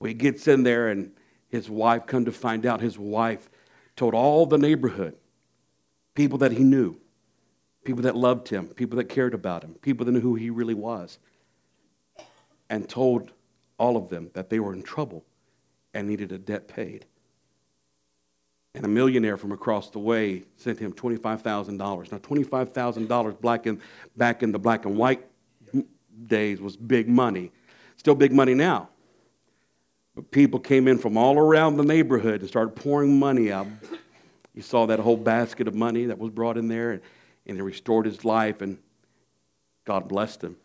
Well, 0.00 0.08
he 0.08 0.14
gets 0.14 0.48
in 0.48 0.62
there, 0.62 0.88
and 0.88 1.12
his 1.48 1.70
wife, 1.70 2.06
come 2.06 2.24
to 2.24 2.32
find 2.32 2.66
out, 2.66 2.80
his 2.80 2.98
wife 2.98 3.48
told 3.94 4.14
all 4.14 4.46
the 4.46 4.58
neighborhood, 4.58 5.14
people 6.14 6.38
that 6.38 6.52
he 6.52 6.64
knew, 6.64 6.96
people 7.84 8.02
that 8.02 8.16
loved 8.16 8.48
him, 8.48 8.66
people 8.68 8.96
that 8.96 9.04
cared 9.04 9.34
about 9.34 9.62
him, 9.62 9.74
people 9.74 10.04
that 10.06 10.12
knew 10.12 10.20
who 10.20 10.34
he 10.34 10.50
really 10.50 10.74
was, 10.74 11.18
and 12.68 12.88
told 12.88 13.32
all 13.78 13.96
of 13.96 14.08
them 14.08 14.30
that 14.34 14.50
they 14.50 14.60
were 14.60 14.72
in 14.72 14.82
trouble 14.82 15.24
and 15.94 16.08
needed 16.08 16.32
a 16.32 16.38
debt 16.38 16.68
paid. 16.68 17.06
And 18.74 18.84
a 18.84 18.88
millionaire 18.88 19.36
from 19.36 19.52
across 19.52 19.90
the 19.90 19.98
way 19.98 20.44
sent 20.56 20.78
him 20.78 20.94
$25,000. 20.94 21.78
Now, 21.78 22.18
$25,000 22.18 23.40
back 23.42 23.66
in, 23.66 23.80
back 24.16 24.42
in 24.42 24.52
the 24.52 24.58
black 24.58 24.86
and 24.86 24.96
white 24.96 25.26
days 26.26 26.60
was 26.60 26.76
big 26.76 27.08
money. 27.08 27.50
Still 27.96 28.14
big 28.14 28.32
money 28.32 28.54
now. 28.54 28.88
But 30.14 30.30
people 30.30 30.60
came 30.60 30.88
in 30.88 30.98
from 30.98 31.16
all 31.16 31.38
around 31.38 31.76
the 31.76 31.84
neighborhood 31.84 32.40
and 32.40 32.48
started 32.48 32.76
pouring 32.76 33.18
money 33.18 33.50
out. 33.50 33.66
You 34.54 34.62
saw 34.62 34.86
that 34.86 34.98
whole 34.98 35.16
basket 35.16 35.68
of 35.68 35.74
money 35.74 36.06
that 36.06 36.18
was 36.18 36.30
brought 36.30 36.58
in 36.58 36.68
there, 36.68 36.90
and, 36.92 37.00
and 37.46 37.58
it 37.58 37.62
restored 37.62 38.04
his 38.04 38.24
life, 38.24 38.60
and 38.60 38.78
God 39.84 40.08
blessed 40.08 40.44
him. 40.44 40.56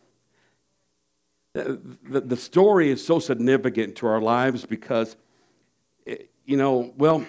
The, 1.53 1.79
the, 2.03 2.21
the 2.21 2.37
story 2.37 2.89
is 2.91 3.05
so 3.05 3.19
significant 3.19 3.95
to 3.97 4.07
our 4.07 4.21
lives 4.21 4.65
because, 4.65 5.15
eh, 6.05 6.17
you 6.45 6.57
know, 6.57 6.93
well, 6.97 7.25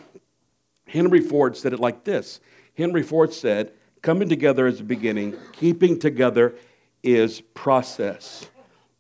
Henry 0.86 1.20
Ford 1.20 1.56
said 1.56 1.72
it 1.72 1.80
like 1.80 2.04
this 2.04 2.40
Henry 2.76 3.02
Ford 3.02 3.32
said, 3.32 3.72
Coming 4.02 4.28
together 4.28 4.66
is 4.66 4.78
the 4.78 4.84
beginning, 4.84 5.36
keeping 5.52 5.98
together 5.98 6.54
is 7.02 7.40
process, 7.40 8.48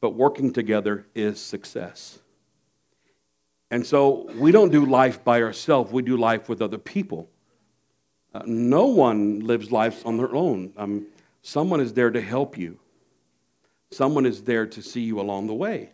but 0.00 0.10
working 0.10 0.52
together 0.52 1.06
is 1.14 1.40
success. 1.40 2.18
And 3.70 3.86
so 3.86 4.30
we 4.36 4.52
don't 4.52 4.70
do 4.70 4.86
life 4.86 5.22
by 5.24 5.42
ourselves, 5.42 5.92
we 5.92 6.02
do 6.02 6.16
life 6.16 6.48
with 6.48 6.62
other 6.62 6.78
people. 6.78 7.28
Uh, 8.34 8.42
no 8.46 8.86
one 8.86 9.40
lives 9.40 9.72
life 9.72 10.06
on 10.06 10.16
their 10.16 10.34
own. 10.34 10.72
Um, 10.76 11.06
someone 11.42 11.80
is 11.80 11.94
there 11.94 12.10
to 12.10 12.20
help 12.20 12.56
you, 12.56 12.78
someone 13.90 14.26
is 14.26 14.42
there 14.42 14.66
to 14.66 14.82
see 14.82 15.00
you 15.00 15.20
along 15.20 15.46
the 15.46 15.54
way. 15.54 15.90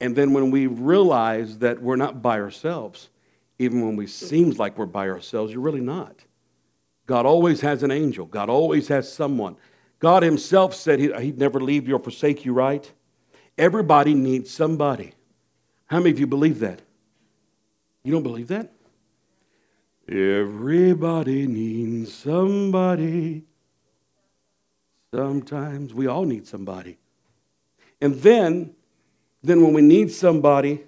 And 0.00 0.14
then 0.14 0.32
when 0.32 0.50
we 0.50 0.66
realize 0.66 1.58
that 1.60 1.80
we're 1.80 1.96
not 1.96 2.20
by 2.20 2.38
ourselves, 2.38 3.08
even 3.58 3.84
when 3.84 3.96
we 3.96 4.06
seems 4.06 4.58
like 4.58 4.76
we're 4.76 4.86
by 4.86 5.08
ourselves, 5.08 5.52
you're 5.52 5.62
really 5.62 5.80
not. 5.80 6.24
God 7.06 7.24
always 7.24 7.60
has 7.62 7.82
an 7.82 7.90
angel. 7.90 8.26
God 8.26 8.50
always 8.50 8.88
has 8.88 9.10
someone. 9.10 9.56
God 9.98 10.22
Himself 10.22 10.74
said 10.74 10.98
He'd 10.98 11.38
never 11.38 11.60
leave 11.60 11.88
you 11.88 11.96
or 11.96 11.98
forsake 11.98 12.44
you, 12.44 12.52
right? 12.52 12.90
Everybody 13.56 14.14
needs 14.14 14.50
somebody. 14.50 15.14
How 15.86 15.98
many 15.98 16.10
of 16.10 16.18
you 16.18 16.26
believe 16.26 16.58
that? 16.60 16.82
You 18.02 18.12
don't 18.12 18.22
believe 18.22 18.48
that? 18.48 18.72
Everybody 20.08 21.46
needs 21.46 22.12
somebody. 22.12 23.44
Sometimes 25.12 25.94
we 25.94 26.06
all 26.06 26.24
need 26.24 26.46
somebody. 26.46 26.98
And 28.00 28.14
then, 28.16 28.74
then 29.42 29.62
when 29.62 29.72
we 29.72 29.82
need 29.82 30.12
somebody, 30.12 30.84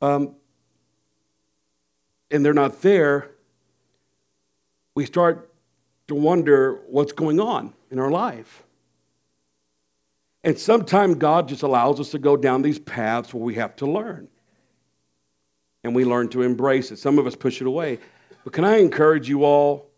um, 0.00 0.36
and 2.30 2.44
they're 2.44 2.54
not 2.54 2.80
there, 2.80 3.32
we 4.94 5.04
start 5.04 5.51
to 6.12 6.20
wonder 6.20 6.80
what's 6.88 7.12
going 7.12 7.40
on 7.40 7.72
in 7.90 7.98
our 7.98 8.10
life. 8.10 8.62
And 10.44 10.58
sometimes 10.58 11.16
God 11.16 11.48
just 11.48 11.62
allows 11.62 12.00
us 12.00 12.10
to 12.10 12.18
go 12.18 12.36
down 12.36 12.62
these 12.62 12.78
paths 12.78 13.32
where 13.32 13.42
we 13.42 13.54
have 13.54 13.74
to 13.76 13.86
learn. 13.86 14.28
And 15.84 15.94
we 15.94 16.04
learn 16.04 16.28
to 16.30 16.42
embrace 16.42 16.90
it. 16.90 16.98
Some 16.98 17.18
of 17.18 17.26
us 17.26 17.34
push 17.34 17.60
it 17.60 17.66
away. 17.66 17.98
But 18.44 18.52
can 18.52 18.64
I 18.64 18.78
encourage 18.78 19.28
you 19.28 19.44
all, 19.44 19.88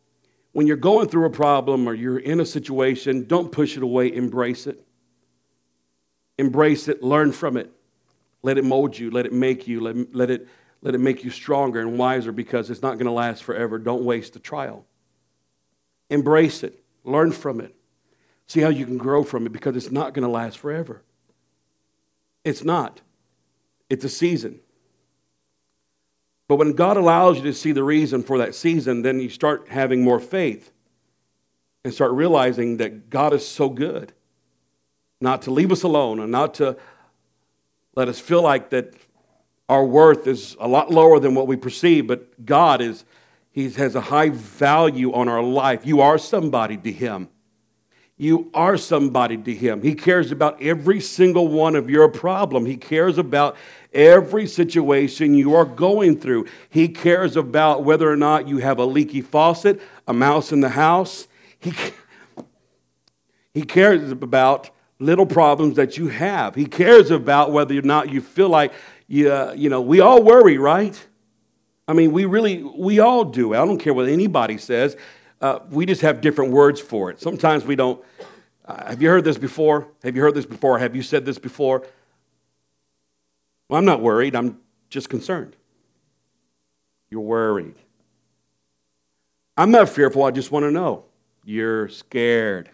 when 0.53 0.67
you're 0.67 0.77
going 0.77 1.09
through 1.09 1.27
a 1.27 1.31
problem 1.31 1.89
or 1.89 1.95
you're 1.95 2.19
in 2.19 2.41
a 2.41 2.47
situation, 2.47 3.27
don't 3.27 3.51
push 3.51 3.77
it 3.77 3.83
away, 3.83 4.15
embrace 4.15 4.67
it. 4.67 4.81
Embrace 6.39 6.89
it, 6.89 7.03
learn 7.03 7.33
from 7.33 7.57
it. 7.57 7.73
Let 8.43 8.57
it 8.59 8.65
mold 8.65 8.97
you, 8.97 9.11
let 9.11 9.27
it 9.27 9.33
make 9.33 9.67
you, 9.67 9.81
let, 9.81 10.15
let, 10.15 10.31
it, 10.31 10.47
let 10.81 10.95
it 10.95 10.99
make 10.99 11.25
you 11.25 11.31
stronger 11.31 11.81
and 11.81 11.99
wiser 11.99 12.31
because 12.31 12.71
it's 12.71 12.83
not 12.83 12.95
going 12.95 13.07
to 13.07 13.13
last 13.13 13.43
forever. 13.43 13.79
Don't 13.79 14.05
waste 14.05 14.35
the 14.35 14.39
trial. 14.39 14.85
Embrace 16.11 16.63
it, 16.63 16.83
learn 17.05 17.33
from 17.33 17.61
it, 17.61 17.75
see 18.47 18.61
how 18.61 18.69
you 18.69 18.85
can 18.85 18.99
grow 18.99 19.25
from 19.25 19.47
it 19.47 19.53
because 19.53 19.77
it's 19.77 19.91
not 19.91 20.15
going 20.15 20.23
to 20.23 20.29
last 20.29 20.59
forever. 20.59 21.03
It's 22.45 22.63
not, 22.63 23.01
it's 23.89 24.05
a 24.05 24.09
season. 24.09 24.61
But 26.47 26.57
when 26.57 26.73
God 26.73 26.97
allows 26.97 27.39
you 27.39 27.45
to 27.45 27.55
see 27.55 27.73
the 27.73 27.83
reason 27.83 28.23
for 28.23 28.39
that 28.39 28.55
season, 28.55 29.03
then 29.03 29.19
you 29.19 29.31
start 29.31 29.69
having 29.69 30.03
more 30.03 30.21
faith 30.21 30.71
and 31.85 31.93
start 31.93 32.13
realizing 32.13 32.77
that 32.79 33.09
God 33.11 33.33
is 33.33 33.47
so 33.47 33.69
good 33.69 34.13
not 35.21 35.43
to 35.43 35.51
leave 35.51 35.73
us 35.73 35.83
alone 35.83 36.21
and 36.21 36.31
not 36.31 36.55
to 36.55 36.77
let 37.97 38.09
us 38.09 38.19
feel 38.19 38.43
like 38.43 38.71
that 38.71 38.95
our 39.69 39.85
worth 39.85 40.27
is 40.27 40.57
a 40.61 40.69
lot 40.69 40.91
lower 40.91 41.19
than 41.19 41.35
what 41.35 41.47
we 41.47 41.57
perceive, 41.57 42.07
but 42.07 42.45
God 42.45 42.81
is 42.81 43.05
he 43.55 43.71
has 43.71 43.95
a 43.95 44.01
high 44.01 44.31
value 44.31 45.13
on 45.13 45.29
our 45.29 45.41
life. 45.41 45.87
You 45.87 46.01
are 46.01 46.19
somebody 46.19 46.77
to 46.77 46.91
Him. 46.91 47.29
You 48.17 48.51
are 48.53 48.77
somebody 48.77 49.37
to 49.37 49.55
Him. 49.55 49.81
He 49.81 49.95
cares 49.95 50.33
about 50.33 50.61
every 50.61 51.01
single 51.01 51.47
one 51.47 51.77
of 51.77 51.89
your 51.89 52.09
problem. 52.09 52.67
He 52.67 52.77
cares 52.77 53.17
about 53.17 53.57
every 53.93 54.49
situation 54.49 55.35
you 55.35 55.55
are 55.55 55.65
going 55.65 56.19
through. 56.19 56.47
He 56.69 56.89
cares 56.89 57.37
about 57.37 57.85
whether 57.85 58.11
or 58.11 58.17
not 58.17 58.49
you 58.49 58.59
have 58.59 58.81
a 58.81 58.85
leaky 58.85 59.21
faucet, 59.21 59.81
a 60.09 60.13
mouse 60.13 60.51
in 60.51 60.61
the 60.61 60.71
house. 60.71 61.29
He, 61.61 61.73
he 63.55 63.63
cares 63.63 64.11
about 64.11 64.71
little 64.99 65.27
problems 65.27 65.77
that 65.77 65.97
you 65.97 66.09
have. 66.09 66.57
He 66.57 66.67
cares 66.67 67.13
about 67.13 67.53
whether 67.53 67.79
or 67.79 67.83
not 67.83 68.11
you 68.11 68.21
feel 68.21 68.49
like, 68.49 68.73
you, 69.07 69.31
uh, 69.31 69.55
you 69.57 69.71
know, 69.71 69.81
we 69.81 70.01
all 70.01 70.25
worry, 70.25 70.59
right? 70.59 71.01
I 71.87 71.93
mean, 71.93 72.13
we 72.13 72.25
really, 72.25 72.63
we 72.63 72.99
all 72.99 73.25
do. 73.25 73.55
I 73.55 73.59
don't 73.59 73.79
care 73.79 73.93
what 73.93 74.09
anybody 74.09 74.59
says. 74.59 74.97
Uh, 75.41 75.61
we 75.71 75.85
just 75.85 76.01
have 76.01 76.21
different 76.21 76.53
words 76.53 76.81
for 76.81 77.11
it. 77.11 77.21
Sometimes 77.21 77.65
we 77.65 77.77
don't. 77.77 78.03
Uh, 78.65 78.87
have 78.87 79.03
you 79.03 79.09
heard 79.11 79.25
this 79.25 79.37
before? 79.37 79.89
Have 80.03 80.17
you 80.17 80.23
heard 80.23 80.35
this 80.35 80.47
before? 80.47 80.79
Have 80.79 80.97
you 80.97 81.03
said 81.03 81.27
this 81.27 81.39
before? 81.39 81.87
Well, 83.69 83.79
I'm 83.79 83.85
not 83.85 84.01
worried. 84.01 84.35
I'm 84.35 84.59
just 84.89 85.11
concerned. 85.11 85.57
You're 87.11 87.21
worried. 87.21 87.75
I'm 89.57 89.71
not 89.71 89.89
fearful. 89.89 90.25
I 90.25 90.31
just 90.31 90.51
want 90.51 90.65
to 90.65 90.71
know. 90.71 91.05
You're 91.45 91.89
scared. 91.89 92.71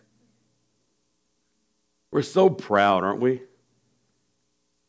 We're 2.13 2.23
so 2.23 2.49
proud, 2.49 3.03
aren't 3.05 3.21
we? 3.21 3.43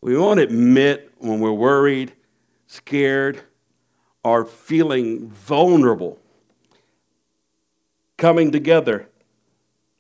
We 0.02 0.18
won't 0.18 0.40
admit 0.40 1.12
when 1.18 1.40
we're 1.40 1.52
worried, 1.52 2.14
scared, 2.68 3.42
or 4.24 4.46
feeling 4.46 5.30
vulnerable. 5.30 6.20
Coming 8.18 8.52
together 8.52 9.08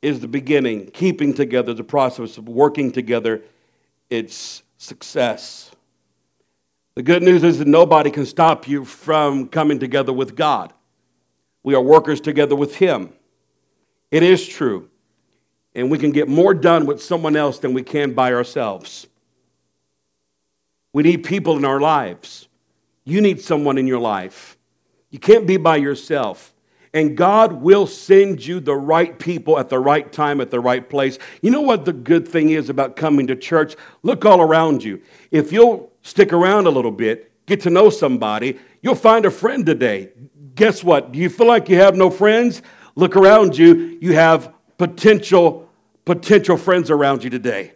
is 0.02 0.20
the 0.20 0.28
beginning. 0.28 0.92
Keeping 0.92 1.34
together, 1.34 1.74
the 1.74 1.84
process 1.84 2.38
of 2.38 2.48
working 2.48 2.92
together, 2.92 3.42
it's 4.10 4.64
success. 4.78 5.72
The 6.96 7.04
good 7.04 7.24
news 7.24 7.44
is 7.44 7.60
that 7.60 7.68
nobody 7.68 8.12
can 8.12 8.26
stop 8.26 8.68
you 8.68 8.86
from 8.86 9.48
coming 9.48 9.80
together 9.80 10.14
with 10.14 10.36
God. 10.36 10.74
We 11.64 11.74
are 11.74 11.82
workers 11.82 12.22
together 12.22 12.56
with 12.56 12.76
Him. 12.76 13.14
It 14.12 14.24
is 14.24 14.48
true 14.48 14.92
and 15.74 15.90
we 15.90 15.98
can 15.98 16.12
get 16.12 16.28
more 16.28 16.54
done 16.54 16.86
with 16.86 17.02
someone 17.02 17.36
else 17.36 17.60
than 17.60 17.74
we 17.74 17.84
can 17.84 18.14
by 18.14 18.34
ourselves. 18.34 19.08
We 20.94 21.04
need 21.04 21.24
people 21.24 21.58
in 21.58 21.66
our 21.66 21.80
lives. 21.80 22.48
You 23.04 23.22
need 23.22 23.42
someone 23.42 23.78
in 23.78 23.88
your 23.88 24.00
life. 24.00 24.58
You 25.10 25.20
can't 25.20 25.48
be 25.48 25.58
by 25.58 25.78
yourself. 25.78 26.54
And 26.94 27.16
God 27.16 27.54
will 27.54 27.88
send 27.88 28.46
you 28.46 28.60
the 28.60 28.76
right 28.76 29.18
people 29.18 29.58
at 29.58 29.70
the 29.70 29.80
right 29.80 30.12
time, 30.12 30.42
at 30.42 30.52
the 30.52 30.60
right 30.60 30.90
place. 30.90 31.18
You 31.42 31.52
know 31.52 31.62
what 31.62 31.86
the 31.86 31.94
good 31.94 32.28
thing 32.28 32.50
is 32.50 32.70
about 32.70 32.96
coming 32.96 33.28
to 33.28 33.36
church? 33.36 33.76
Look 34.04 34.26
all 34.26 34.42
around 34.42 34.84
you. 34.84 35.02
If 35.32 35.54
you'll 35.54 35.92
stick 36.02 36.34
around 36.34 36.68
a 36.68 36.70
little 36.70 36.92
bit, 36.92 37.32
get 37.46 37.62
to 37.62 37.70
know 37.70 37.90
somebody, 37.90 38.60
you'll 38.82 38.96
find 38.96 39.26
a 39.26 39.32
friend 39.32 39.66
today. 39.66 40.10
Guess 40.56 40.84
what? 40.84 41.14
Do 41.14 41.20
you 41.20 41.30
feel 41.30 41.48
like 41.48 41.70
you 41.70 41.78
have 41.78 41.96
no 41.96 42.10
friends? 42.10 42.62
Look 42.96 43.16
around 43.16 43.58
you. 43.58 43.98
You 44.02 44.14
have 44.16 44.54
potential 44.78 45.70
potential 46.04 46.58
friends 46.58 46.90
around 46.90 47.24
you 47.24 47.30
today. 47.30 47.74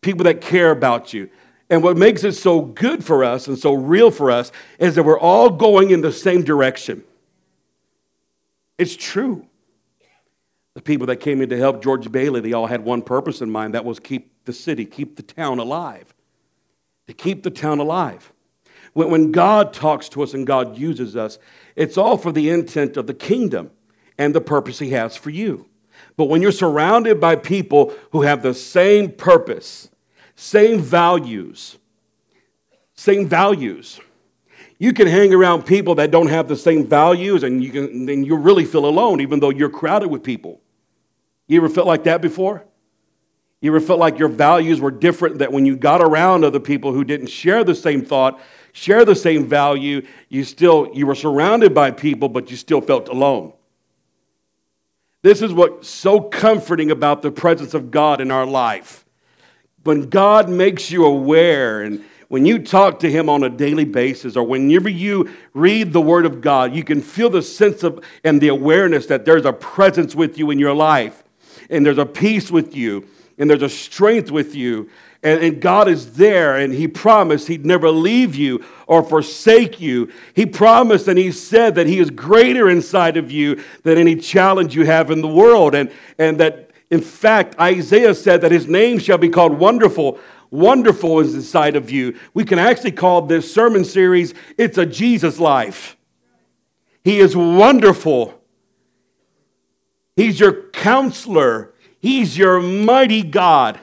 People 0.00 0.24
that 0.24 0.40
care 0.40 0.70
about 0.70 1.12
you. 1.12 1.30
And 1.72 1.82
what 1.82 1.96
makes 1.96 2.22
it 2.22 2.32
so 2.32 2.60
good 2.60 3.02
for 3.02 3.24
us 3.24 3.48
and 3.48 3.58
so 3.58 3.72
real 3.72 4.10
for 4.10 4.30
us 4.30 4.52
is 4.78 4.94
that 4.94 5.04
we're 5.04 5.18
all 5.18 5.48
going 5.48 5.88
in 5.88 6.02
the 6.02 6.12
same 6.12 6.44
direction. 6.44 7.02
It's 8.76 8.94
true. 8.94 9.46
The 10.74 10.82
people 10.82 11.06
that 11.06 11.16
came 11.16 11.40
in 11.40 11.48
to 11.48 11.56
help 11.56 11.82
George 11.82 12.12
Bailey, 12.12 12.42
they 12.42 12.52
all 12.52 12.66
had 12.66 12.84
one 12.84 13.00
purpose 13.00 13.40
in 13.40 13.50
mind 13.50 13.72
that 13.72 13.86
was 13.86 13.98
keep 13.98 14.44
the 14.44 14.52
city, 14.52 14.84
keep 14.84 15.16
the 15.16 15.22
town 15.22 15.58
alive. 15.58 16.12
To 17.06 17.14
keep 17.14 17.42
the 17.42 17.50
town 17.50 17.78
alive. 17.78 18.34
When, 18.92 19.10
when 19.10 19.32
God 19.32 19.72
talks 19.72 20.10
to 20.10 20.22
us 20.22 20.34
and 20.34 20.46
God 20.46 20.76
uses 20.76 21.16
us, 21.16 21.38
it's 21.74 21.96
all 21.96 22.18
for 22.18 22.32
the 22.32 22.50
intent 22.50 22.98
of 22.98 23.06
the 23.06 23.14
kingdom 23.14 23.70
and 24.18 24.34
the 24.34 24.42
purpose 24.42 24.78
He 24.78 24.90
has 24.90 25.16
for 25.16 25.30
you. 25.30 25.70
But 26.18 26.26
when 26.26 26.42
you're 26.42 26.52
surrounded 26.52 27.18
by 27.18 27.36
people 27.36 27.94
who 28.10 28.22
have 28.22 28.42
the 28.42 28.52
same 28.52 29.10
purpose, 29.10 29.88
same 30.34 30.80
values, 30.80 31.78
same 32.94 33.28
values, 33.28 34.00
you 34.82 34.92
can 34.92 35.06
hang 35.06 35.32
around 35.32 35.62
people 35.64 35.94
that 35.94 36.10
don't 36.10 36.26
have 36.26 36.48
the 36.48 36.56
same 36.56 36.84
values 36.84 37.44
and 37.44 37.62
you 37.62 37.70
can 37.70 38.06
then 38.06 38.24
you 38.24 38.36
really 38.36 38.64
feel 38.64 38.84
alone 38.84 39.20
even 39.20 39.38
though 39.38 39.50
you're 39.50 39.70
crowded 39.70 40.08
with 40.08 40.24
people. 40.24 40.60
You 41.46 41.58
ever 41.58 41.68
felt 41.68 41.86
like 41.86 42.02
that 42.02 42.20
before? 42.20 42.64
You 43.60 43.70
ever 43.70 43.78
felt 43.78 44.00
like 44.00 44.18
your 44.18 44.26
values 44.28 44.80
were 44.80 44.90
different 44.90 45.38
that 45.38 45.52
when 45.52 45.64
you 45.66 45.76
got 45.76 46.02
around 46.02 46.44
other 46.44 46.58
people 46.58 46.92
who 46.92 47.04
didn't 47.04 47.28
share 47.28 47.62
the 47.62 47.76
same 47.76 48.04
thought, 48.04 48.40
share 48.72 49.04
the 49.04 49.14
same 49.14 49.46
value, 49.46 50.04
you 50.28 50.42
still 50.42 50.90
you 50.92 51.06
were 51.06 51.14
surrounded 51.14 51.72
by 51.72 51.92
people 51.92 52.28
but 52.28 52.50
you 52.50 52.56
still 52.56 52.80
felt 52.80 53.08
alone. 53.08 53.52
This 55.22 55.42
is 55.42 55.52
what's 55.52 55.88
so 55.88 56.20
comforting 56.20 56.90
about 56.90 57.22
the 57.22 57.30
presence 57.30 57.72
of 57.72 57.92
God 57.92 58.20
in 58.20 58.32
our 58.32 58.46
life. 58.46 59.01
When 59.84 60.08
God 60.08 60.48
makes 60.48 60.90
you 60.90 61.04
aware 61.04 61.82
and 61.82 62.04
when 62.28 62.46
you 62.46 62.60
talk 62.60 63.00
to 63.00 63.10
him 63.10 63.28
on 63.28 63.42
a 63.42 63.50
daily 63.50 63.84
basis 63.84 64.36
or 64.36 64.44
whenever 64.44 64.88
you 64.88 65.30
read 65.52 65.92
the 65.92 66.00
word 66.00 66.24
of 66.24 66.40
God, 66.40 66.74
you 66.74 66.82
can 66.82 67.02
feel 67.02 67.28
the 67.28 67.42
sense 67.42 67.82
of 67.82 68.02
and 68.24 68.40
the 68.40 68.48
awareness 68.48 69.06
that 69.06 69.24
there's 69.24 69.44
a 69.44 69.52
presence 69.52 70.14
with 70.14 70.38
you 70.38 70.50
in 70.50 70.58
your 70.58 70.74
life 70.74 71.24
and 71.68 71.84
there's 71.84 71.98
a 71.98 72.06
peace 72.06 72.50
with 72.50 72.74
you 72.74 73.06
and 73.38 73.50
there's 73.50 73.62
a 73.62 73.68
strength 73.68 74.30
with 74.30 74.54
you 74.54 74.88
and, 75.22 75.40
and 75.40 75.60
God 75.60 75.88
is 75.88 76.14
there, 76.14 76.56
and 76.58 76.72
He 76.72 76.88
promised 76.88 77.46
He'd 77.46 77.64
never 77.64 77.90
leave 77.90 78.34
you 78.34 78.64
or 78.86 79.02
forsake 79.02 79.80
you. 79.80 80.12
He 80.34 80.46
promised 80.46 81.06
and 81.06 81.18
He 81.18 81.30
said 81.30 81.76
that 81.76 81.86
He 81.86 82.00
is 82.00 82.10
greater 82.10 82.68
inside 82.68 83.16
of 83.16 83.30
you 83.30 83.62
than 83.84 83.98
any 83.98 84.16
challenge 84.16 84.74
you 84.74 84.84
have 84.84 85.10
in 85.10 85.20
the 85.20 85.28
world. 85.28 85.74
And, 85.74 85.92
and 86.18 86.40
that, 86.40 86.71
in 86.92 87.00
fact, 87.00 87.58
Isaiah 87.58 88.14
said 88.14 88.42
that 88.42 88.52
His 88.52 88.68
name 88.68 88.98
shall 88.98 89.16
be 89.16 89.30
called 89.30 89.58
Wonderful. 89.58 90.18
Wonderful 90.50 91.20
is 91.20 91.32
the 91.32 91.40
sight 91.40 91.74
of 91.74 91.90
you. 91.90 92.18
We 92.34 92.44
can 92.44 92.58
actually 92.58 92.92
call 92.92 93.22
this 93.22 93.52
sermon 93.52 93.86
series, 93.86 94.34
It's 94.58 94.76
a 94.76 94.84
Jesus 94.84 95.38
Life. 95.40 95.96
He 97.02 97.18
is 97.18 97.34
wonderful. 97.34 98.38
He's 100.16 100.38
your 100.38 100.68
counselor. 100.68 101.72
He's 101.98 102.36
your 102.36 102.60
mighty 102.60 103.22
God. 103.22 103.80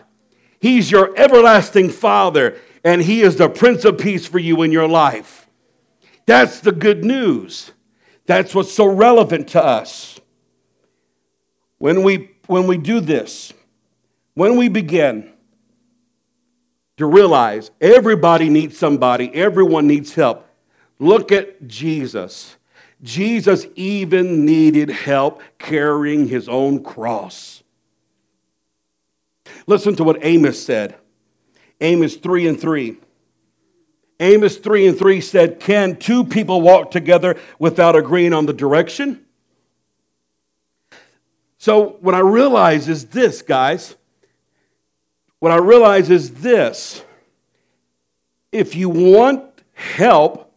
He's 0.61 0.91
your 0.91 1.17
everlasting 1.17 1.89
Father, 1.89 2.59
and 2.83 3.01
He 3.01 3.21
is 3.21 3.37
the 3.37 3.49
Prince 3.49 3.85
of 3.85 3.97
Peace 3.97 4.27
for 4.27 4.37
you 4.37 4.61
in 4.61 4.71
your 4.71 4.87
life. 4.87 5.49
That's 6.27 6.59
the 6.59 6.71
good 6.71 7.03
news. 7.03 7.71
That's 8.27 8.53
what's 8.53 8.71
so 8.71 8.85
relevant 8.85 9.47
to 9.49 9.63
us. 9.65 10.18
When 11.79 12.03
we, 12.03 12.31
when 12.47 12.67
we 12.67 12.77
do 12.77 12.99
this, 12.99 13.51
when 14.35 14.57
we 14.57 14.69
begin 14.69 15.31
to 16.97 17.05
realize 17.05 17.71
everybody 17.81 18.49
needs 18.49 18.77
somebody, 18.77 19.33
everyone 19.33 19.87
needs 19.87 20.13
help, 20.13 20.45
look 20.99 21.31
at 21.31 21.67
Jesus. 21.67 22.57
Jesus 23.01 23.65
even 23.75 24.45
needed 24.45 24.89
help 24.89 25.41
carrying 25.57 26.27
his 26.27 26.49
own 26.49 26.83
cross. 26.83 27.63
Listen 29.65 29.95
to 29.95 30.03
what 30.03 30.17
Amos 30.21 30.61
said. 30.61 30.95
Amos 31.79 32.17
3 32.17 32.47
and 32.47 32.59
3. 32.59 32.97
Amos 34.19 34.57
3 34.57 34.87
and 34.87 34.99
3 34.99 35.21
said, 35.21 35.59
Can 35.61 35.95
two 35.95 36.25
people 36.25 36.61
walk 36.61 36.91
together 36.91 37.39
without 37.57 37.95
agreeing 37.95 38.33
on 38.33 38.45
the 38.45 38.53
direction? 38.53 39.25
So, 41.59 41.97
what 41.99 42.15
I 42.15 42.19
realize 42.19 42.87
is 42.87 43.07
this, 43.07 43.41
guys. 43.41 43.95
What 45.39 45.51
I 45.51 45.57
realize 45.57 46.09
is 46.09 46.35
this. 46.35 47.03
If 48.53 48.75
you 48.75 48.87
want 48.87 49.43
help, 49.73 50.53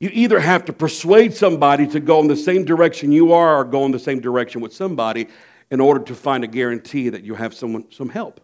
you 0.00 0.08
either 0.12 0.40
have 0.40 0.64
to 0.64 0.72
persuade 0.72 1.34
somebody 1.34 1.86
to 1.88 2.00
go 2.00 2.20
in 2.20 2.26
the 2.26 2.36
same 2.36 2.64
direction 2.64 3.12
you 3.12 3.34
are 3.34 3.58
or 3.58 3.64
go 3.64 3.84
in 3.84 3.92
the 3.92 3.98
same 3.98 4.18
direction 4.18 4.62
with 4.62 4.72
somebody 4.72 5.28
in 5.70 5.78
order 5.78 6.02
to 6.04 6.14
find 6.14 6.42
a 6.42 6.46
guarantee 6.46 7.10
that 7.10 7.22
you 7.22 7.34
have 7.34 7.52
someone, 7.52 7.84
some 7.92 8.08
help. 8.08 8.40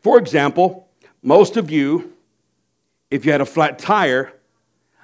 For 0.00 0.18
example, 0.18 0.88
most 1.22 1.58
of 1.58 1.70
you, 1.70 2.14
if 3.10 3.26
you 3.26 3.32
had 3.32 3.42
a 3.42 3.46
flat 3.46 3.78
tire, 3.78 4.32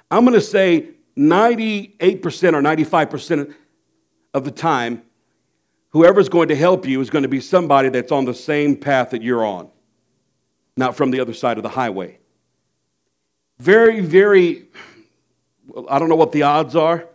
I'm 0.09 0.25
going 0.25 0.33
to 0.33 0.41
say 0.41 0.89
98% 1.15 1.93
or 2.01 2.61
95% 2.61 3.53
of 4.33 4.43
the 4.43 4.51
time, 4.51 5.03
whoever's 5.89 6.29
going 6.29 6.49
to 6.49 6.55
help 6.55 6.85
you 6.85 7.01
is 7.01 7.09
going 7.09 7.23
to 7.23 7.29
be 7.29 7.41
somebody 7.41 7.89
that's 7.89 8.11
on 8.11 8.25
the 8.25 8.33
same 8.33 8.75
path 8.75 9.11
that 9.11 9.21
you're 9.21 9.45
on, 9.45 9.69
not 10.75 10.95
from 10.95 11.11
the 11.11 11.19
other 11.19 11.33
side 11.33 11.57
of 11.57 11.63
the 11.63 11.69
highway. 11.69 12.19
Very, 13.59 14.01
very, 14.01 14.67
I 15.89 15.99
don't 15.99 16.09
know 16.09 16.15
what 16.15 16.31
the 16.31 16.43
odds 16.43 16.75
are, 16.75 17.07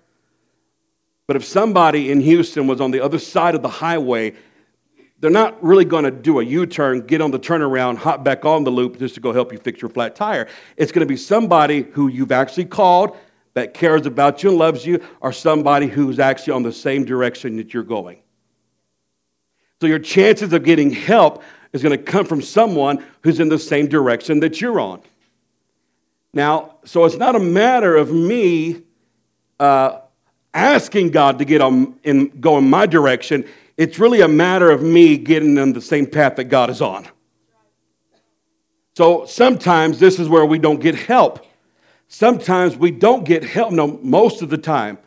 but 1.27 1.37
if 1.37 1.45
somebody 1.45 2.11
in 2.11 2.21
Houston 2.21 2.67
was 2.67 2.81
on 2.81 2.91
the 2.91 3.01
other 3.01 3.19
side 3.19 3.55
of 3.55 3.63
the 3.63 3.69
highway, 3.69 4.35
they're 5.21 5.31
not 5.31 5.63
really 5.63 5.85
going 5.85 6.03
to 6.03 6.11
do 6.11 6.41
a 6.41 6.45
U 6.45 6.67
turn, 6.67 7.07
get 7.07 7.21
on 7.21 7.31
the 7.31 7.39
turnaround, 7.39 7.99
hop 7.99 8.25
back 8.25 8.45
on 8.45 8.65
the 8.65 8.71
loop 8.71 8.99
just 8.99 9.15
to 9.15 9.21
go 9.21 9.33
help 9.33 9.53
you 9.53 9.59
fix 9.59 9.81
your 9.81 9.89
flat 9.89 10.17
tire. 10.17 10.49
It's 10.77 10.91
going 10.91 11.07
to 11.07 11.09
be 11.09 11.17
somebody 11.17 11.83
who 11.83 12.09
you've 12.09 12.33
actually 12.33 12.65
called 12.65 13.17
that 13.55 13.73
cares 13.73 14.07
about 14.07 14.43
you 14.43 14.49
and 14.49 14.59
loves 14.59 14.85
you, 14.85 15.01
or 15.21 15.31
somebody 15.31 15.87
who's 15.87 16.19
actually 16.19 16.55
on 16.55 16.63
the 16.63 16.73
same 16.73 17.05
direction 17.05 17.57
that 17.57 17.75
you're 17.75 17.83
going. 17.83 18.22
So 19.83 19.89
your 19.89 19.99
chances 19.99 20.53
of 20.53 20.63
getting 20.63 20.93
help 20.93 21.43
is 21.73 21.83
going 21.83 21.99
to 21.99 22.01
come 22.01 22.25
from 22.25 22.41
someone 22.41 23.05
who's 23.23 23.41
in 23.41 23.49
the 23.49 23.59
same 23.59 23.89
direction 23.89 24.39
that 24.39 24.61
you're 24.61 24.79
on. 24.79 25.03
Now, 26.33 26.77
so 26.85 27.05
it's 27.05 27.17
not 27.17 27.35
a 27.35 27.41
matter 27.41 27.97
of 27.97 28.13
me 28.13 28.83
uh, 29.59 29.99
asking 30.55 31.11
God 31.11 31.41
to 31.41 31.45
get 31.45 31.61
on 31.61 31.99
in 32.05 32.29
go 32.29 32.59
in 32.59 32.71
my 32.71 32.87
direction. 32.87 33.45
It's 33.77 33.99
really 33.99 34.21
a 34.21 34.29
matter 34.29 34.71
of 34.71 34.85
me 34.85 35.19
getting 35.19 35.59
on 35.59 35.73
the 35.73 35.81
same 35.81 36.07
path 36.07 36.37
that 36.37 36.45
God 36.45 36.71
is 36.71 36.81
on. 36.81 37.09
So 38.97 39.27
sometimes 39.27 39.99
this 39.99 40.21
is 40.21 40.29
where 40.29 40.47
we 40.47 40.61
don't 40.61 40.79
get 40.81 40.95
help. 40.95 41.45
Sometimes 42.07 42.77
we 42.77 42.93
don't 42.93 43.25
get 43.25 43.43
help. 43.43 43.73
No, 43.73 43.99
most 44.01 44.43
of 44.43 44.49
the 44.49 44.59
time, 44.59 44.99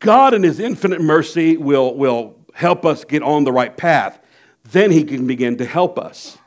God 0.00 0.34
in 0.34 0.42
His 0.42 0.58
infinite 0.58 1.00
mercy 1.00 1.56
will, 1.56 1.94
will 1.94 2.39
help 2.54 2.84
us 2.84 3.04
get 3.04 3.22
on 3.22 3.44
the 3.44 3.52
right 3.52 3.76
path. 3.76 4.18
Then 4.64 4.90
He 4.90 5.04
can 5.04 5.26
begin 5.26 5.56
to 5.58 5.64
help 5.64 5.98
us. 5.98 6.38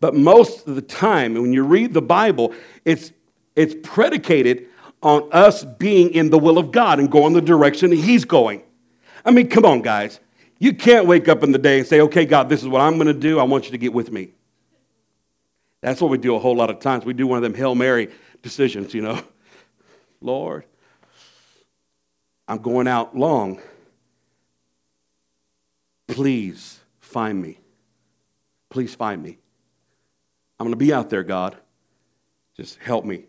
But 0.00 0.14
most 0.14 0.66
of 0.66 0.74
the 0.74 0.82
time, 0.82 1.34
when 1.34 1.52
you 1.52 1.64
read 1.64 1.94
the 1.94 2.02
Bible, 2.02 2.54
it's, 2.84 3.12
it's 3.54 3.74
predicated 3.82 4.66
on 5.02 5.28
us 5.32 5.64
being 5.64 6.10
in 6.10 6.30
the 6.30 6.38
will 6.38 6.58
of 6.58 6.72
God 6.72 6.98
and 6.98 7.10
going 7.10 7.32
the 7.32 7.40
direction 7.40 7.92
He's 7.92 8.24
going. 8.24 8.62
I 9.24 9.30
mean, 9.30 9.48
come 9.48 9.64
on, 9.64 9.82
guys. 9.82 10.20
You 10.58 10.72
can't 10.72 11.06
wake 11.06 11.28
up 11.28 11.42
in 11.42 11.52
the 11.52 11.58
day 11.58 11.78
and 11.78 11.86
say, 11.86 12.00
okay, 12.00 12.24
God, 12.24 12.48
this 12.48 12.62
is 12.62 12.68
what 12.68 12.80
I'm 12.80 12.94
going 12.94 13.08
to 13.08 13.14
do. 13.14 13.38
I 13.38 13.42
want 13.42 13.66
you 13.66 13.72
to 13.72 13.78
get 13.78 13.92
with 13.92 14.10
me. 14.10 14.30
That's 15.82 16.00
what 16.00 16.10
we 16.10 16.18
do 16.18 16.34
a 16.34 16.38
whole 16.38 16.56
lot 16.56 16.70
of 16.70 16.80
times. 16.80 17.04
We 17.04 17.12
do 17.12 17.26
one 17.26 17.36
of 17.36 17.42
them 17.42 17.54
Hail 17.54 17.74
Mary 17.74 18.10
decisions, 18.42 18.94
you 18.94 19.02
know. 19.02 19.22
Lord, 20.20 20.64
I'm 22.48 22.58
going 22.58 22.88
out 22.88 23.16
long. 23.16 23.60
Please 26.06 26.80
find 27.00 27.40
me. 27.40 27.58
Please 28.70 28.94
find 28.94 29.22
me. 29.22 29.38
I'm 30.58 30.66
going 30.66 30.72
to 30.72 30.76
be 30.76 30.92
out 30.92 31.10
there, 31.10 31.22
God. 31.22 31.56
Just 32.56 32.78
help 32.78 33.04
me. 33.04 33.24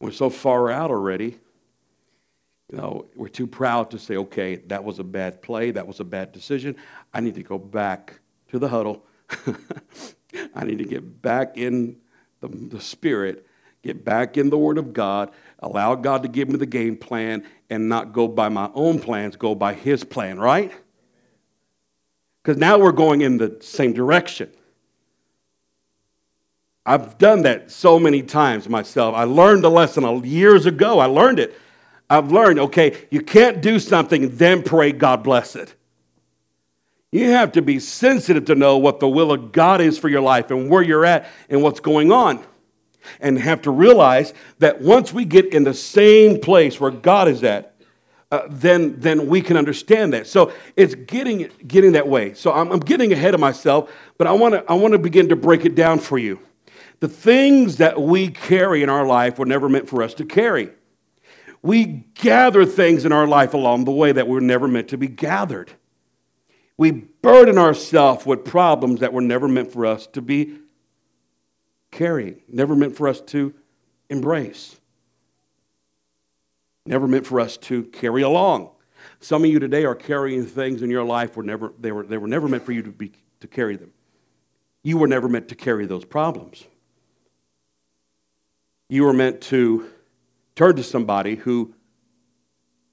We're 0.00 0.10
so 0.10 0.30
far 0.30 0.70
out 0.70 0.90
already. 0.90 1.38
You 2.70 2.78
know, 2.78 3.06
we're 3.14 3.28
too 3.28 3.46
proud 3.46 3.90
to 3.92 3.98
say, 3.98 4.16
okay, 4.16 4.56
that 4.56 4.82
was 4.82 4.98
a 4.98 5.04
bad 5.04 5.42
play, 5.42 5.70
that 5.72 5.86
was 5.86 6.00
a 6.00 6.04
bad 6.04 6.32
decision. 6.32 6.76
I 7.12 7.20
need 7.20 7.34
to 7.34 7.42
go 7.42 7.58
back 7.58 8.20
to 8.48 8.58
the 8.58 8.68
huddle. 8.68 9.04
I 10.54 10.64
need 10.64 10.78
to 10.78 10.84
get 10.84 11.22
back 11.22 11.56
in 11.56 11.96
the, 12.40 12.48
the 12.48 12.80
Spirit, 12.80 13.46
get 13.82 14.04
back 14.04 14.36
in 14.36 14.50
the 14.50 14.58
Word 14.58 14.78
of 14.78 14.92
God, 14.92 15.30
allow 15.62 15.94
God 15.94 16.22
to 16.22 16.28
give 16.28 16.48
me 16.48 16.56
the 16.56 16.66
game 16.66 16.96
plan, 16.96 17.44
and 17.70 17.88
not 17.88 18.12
go 18.12 18.28
by 18.28 18.48
my 18.48 18.70
own 18.74 18.98
plans, 18.98 19.36
go 19.36 19.54
by 19.54 19.74
His 19.74 20.04
plan, 20.04 20.38
right? 20.38 20.72
Because 22.42 22.58
now 22.58 22.78
we're 22.78 22.92
going 22.92 23.20
in 23.20 23.38
the 23.38 23.56
same 23.60 23.92
direction. 23.92 24.50
I've 26.84 27.16
done 27.16 27.42
that 27.42 27.70
so 27.70 27.98
many 27.98 28.22
times 28.22 28.68
myself. 28.68 29.14
I 29.14 29.24
learned 29.24 29.62
the 29.62 29.70
lesson 29.70 30.24
years 30.24 30.66
ago. 30.66 30.98
I 30.98 31.06
learned 31.06 31.38
it. 31.38 31.56
I've 32.10 32.32
learned, 32.32 32.58
okay, 32.58 33.06
you 33.10 33.20
can't 33.20 33.62
do 33.62 33.78
something 33.78 34.36
then 34.36 34.62
pray 34.62 34.92
God 34.92 35.22
bless 35.22 35.56
it. 35.56 35.74
You 37.12 37.30
have 37.30 37.52
to 37.52 37.62
be 37.62 37.78
sensitive 37.78 38.46
to 38.46 38.54
know 38.54 38.78
what 38.78 38.98
the 38.98 39.08
will 39.08 39.32
of 39.32 39.52
God 39.52 39.80
is 39.80 39.98
for 39.98 40.08
your 40.08 40.22
life 40.22 40.50
and 40.50 40.68
where 40.68 40.82
you're 40.82 41.04
at 41.04 41.28
and 41.48 41.62
what's 41.62 41.80
going 41.80 42.10
on. 42.10 42.44
And 43.20 43.38
have 43.38 43.62
to 43.62 43.70
realize 43.70 44.32
that 44.58 44.80
once 44.80 45.12
we 45.12 45.24
get 45.24 45.52
in 45.52 45.64
the 45.64 45.74
same 45.74 46.40
place 46.40 46.80
where 46.80 46.90
God 46.90 47.28
is 47.28 47.42
at, 47.42 47.74
uh, 48.30 48.46
then, 48.48 48.98
then 48.98 49.26
we 49.28 49.42
can 49.42 49.58
understand 49.58 50.14
that. 50.14 50.26
So 50.26 50.52
it's 50.74 50.94
getting, 50.94 51.50
getting 51.66 51.92
that 51.92 52.08
way. 52.08 52.32
So 52.32 52.50
I'm, 52.50 52.72
I'm 52.72 52.80
getting 52.80 53.12
ahead 53.12 53.34
of 53.34 53.40
myself, 53.40 53.92
but 54.16 54.26
I 54.26 54.32
want 54.32 54.54
to 54.54 54.64
I 54.66 54.74
wanna 54.74 54.98
begin 54.98 55.28
to 55.28 55.36
break 55.36 55.66
it 55.66 55.74
down 55.74 55.98
for 55.98 56.16
you. 56.16 56.40
The 57.00 57.08
things 57.08 57.76
that 57.76 58.00
we 58.00 58.28
carry 58.28 58.82
in 58.82 58.88
our 58.88 59.04
life 59.04 59.38
were 59.38 59.44
never 59.44 59.68
meant 59.68 59.88
for 59.88 60.02
us 60.02 60.14
to 60.14 60.24
carry. 60.24 60.70
We 61.60 62.06
gather 62.14 62.64
things 62.64 63.04
in 63.04 63.12
our 63.12 63.26
life 63.26 63.52
along 63.52 63.84
the 63.84 63.92
way 63.92 64.12
that 64.12 64.26
were 64.26 64.40
never 64.40 64.66
meant 64.66 64.88
to 64.88 64.96
be 64.96 65.08
gathered. 65.08 65.72
We 66.78 66.90
burden 66.90 67.58
ourselves 67.58 68.24
with 68.24 68.44
problems 68.44 69.00
that 69.00 69.12
were 69.12 69.20
never 69.20 69.46
meant 69.46 69.72
for 69.72 69.84
us 69.84 70.06
to 70.08 70.22
be 70.22 70.58
carrying, 71.92 72.42
never 72.48 72.74
meant 72.74 72.96
for 72.96 73.06
us 73.06 73.20
to 73.20 73.54
embrace, 74.10 74.80
never 76.84 77.06
meant 77.06 77.26
for 77.26 77.38
us 77.38 77.56
to 77.56 77.84
carry 77.84 78.22
along. 78.22 78.70
Some 79.20 79.44
of 79.44 79.50
you 79.50 79.60
today 79.60 79.84
are 79.84 79.94
carrying 79.94 80.44
things 80.44 80.82
in 80.82 80.90
your 80.90 81.04
life 81.04 81.36
were 81.36 81.44
never, 81.44 81.72
they, 81.78 81.92
were, 81.92 82.02
they 82.02 82.18
were 82.18 82.26
never 82.26 82.48
meant 82.48 82.64
for 82.64 82.72
you 82.72 82.82
to, 82.82 82.90
be, 82.90 83.12
to 83.38 83.46
carry 83.46 83.76
them. 83.76 83.92
You 84.82 84.98
were 84.98 85.06
never 85.06 85.28
meant 85.28 85.48
to 85.48 85.54
carry 85.54 85.86
those 85.86 86.04
problems. 86.04 86.64
You 88.88 89.04
were 89.04 89.12
meant 89.12 89.40
to 89.42 89.88
Turn 90.54 90.76
to 90.76 90.82
somebody 90.82 91.36
who 91.36 91.74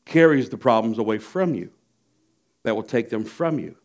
carries 0.06 0.50
the 0.50 0.58
problems 0.58 0.98
away 0.98 1.18
from 1.18 1.54
you, 1.54 1.72
that 2.64 2.76
will 2.76 2.84
take 2.84 3.10
them 3.10 3.24
from 3.24 3.60
you. 3.60 3.76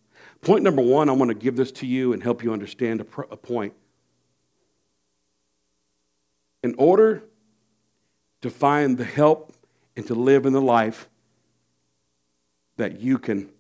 Point 0.40 0.62
number 0.62 0.83
one, 0.83 1.09
I 1.09 1.12
want 1.12 1.31
to 1.31 1.35
give 1.35 1.57
this 1.57 1.72
to 1.72 1.87
you 1.87 2.12
and 2.12 2.22
help 2.22 2.42
you 2.42 2.53
understand 2.53 3.00
a, 3.00 3.20
a 3.31 3.37
point. 3.37 3.74
In 6.64 6.74
order 6.79 7.22
to 8.40 8.48
find 8.48 8.96
the 8.96 9.05
help 9.05 9.53
and 9.96 10.07
to 10.07 10.14
live 10.14 10.46
in 10.46 10.55
the 10.55 10.62
life 10.62 11.11
that 12.79 13.00
you 13.00 13.18
can 13.18 13.50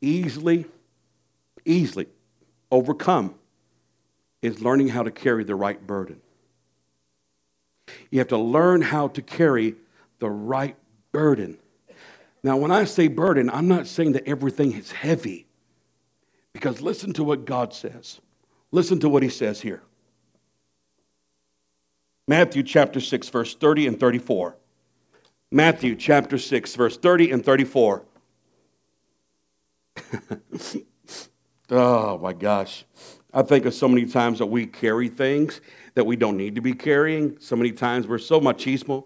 easily, 0.00 0.64
easily 1.66 2.06
overcome, 2.72 3.34
is 4.40 4.62
learning 4.62 4.88
how 4.88 5.02
to 5.02 5.10
carry 5.10 5.44
the 5.44 5.54
right 5.54 5.86
burden. 5.86 6.22
You 8.10 8.20
have 8.20 8.28
to 8.28 8.38
learn 8.38 8.80
how 8.80 9.08
to 9.08 9.20
carry 9.20 9.74
the 10.18 10.30
right 10.30 10.76
burden. 11.12 11.58
Now, 12.42 12.56
when 12.56 12.70
I 12.70 12.84
say 12.84 13.08
burden, 13.08 13.50
I'm 13.50 13.68
not 13.68 13.86
saying 13.86 14.12
that 14.12 14.26
everything 14.26 14.72
is 14.72 14.92
heavy. 14.92 15.46
Because 16.54 16.80
listen 16.80 17.12
to 17.12 17.22
what 17.22 17.44
God 17.44 17.74
says. 17.74 18.22
Listen 18.70 18.98
to 19.00 19.10
what 19.10 19.22
he 19.22 19.28
says 19.28 19.60
here. 19.60 19.82
Matthew 22.28 22.64
chapter 22.64 22.98
6, 23.00 23.28
verse 23.28 23.54
30 23.54 23.86
and 23.86 24.00
34. 24.00 24.56
Matthew 25.52 25.94
chapter 25.94 26.38
6, 26.38 26.74
verse 26.74 26.96
30 26.96 27.30
and 27.30 27.44
34. 27.44 28.04
oh 31.70 32.18
my 32.18 32.32
gosh. 32.32 32.84
I 33.32 33.42
think 33.42 33.64
of 33.64 33.74
so 33.74 33.86
many 33.86 34.06
times 34.06 34.40
that 34.40 34.46
we 34.46 34.66
carry 34.66 35.08
things 35.08 35.60
that 35.94 36.04
we 36.04 36.16
don't 36.16 36.36
need 36.36 36.56
to 36.56 36.60
be 36.60 36.72
carrying. 36.72 37.38
So 37.38 37.54
many 37.54 37.70
times 37.70 38.08
we're 38.08 38.18
so 38.18 38.40
machismo. 38.40 39.04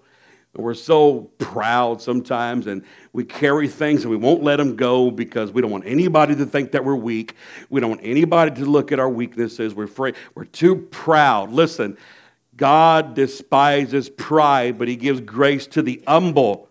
We're 0.57 0.75
so 0.75 1.31
proud 1.39 2.03
sometimes, 2.03 2.67
and 2.67 2.85
we 3.13 3.25
carry 3.25 3.69
things 3.69 4.03
and 4.03 4.11
we 4.11 4.17
won't 4.17 4.43
let 4.43 4.57
them 4.57 4.75
go 4.75 5.11
because 5.11 5.53
we 5.53 5.63
don't 5.63 5.71
want 5.71 5.85
anybody 5.87 6.35
to 6.35 6.47
think 6.47 6.73
that 6.73 6.85
we're 6.85 6.97
weak. 6.97 7.35
We 7.69 7.81
don't 7.81 7.91
want 7.91 8.01
anybody 8.03 8.51
to 8.57 8.65
look 8.65 8.91
at 8.91 8.99
our 8.99 9.11
weaknesses. 9.11 9.75
We're 9.75 9.85
afraid. 9.85 10.17
We're 10.35 10.47
too 10.47 10.75
proud. 10.77 11.53
Listen, 11.53 11.97
God 12.61 13.15
despises 13.15 14.11
pride, 14.11 14.77
but 14.79 14.87
He 14.87 14.97
gives 14.97 15.23
grace 15.23 15.67
to 15.69 15.81
the 15.81 16.03
humble. 16.07 16.69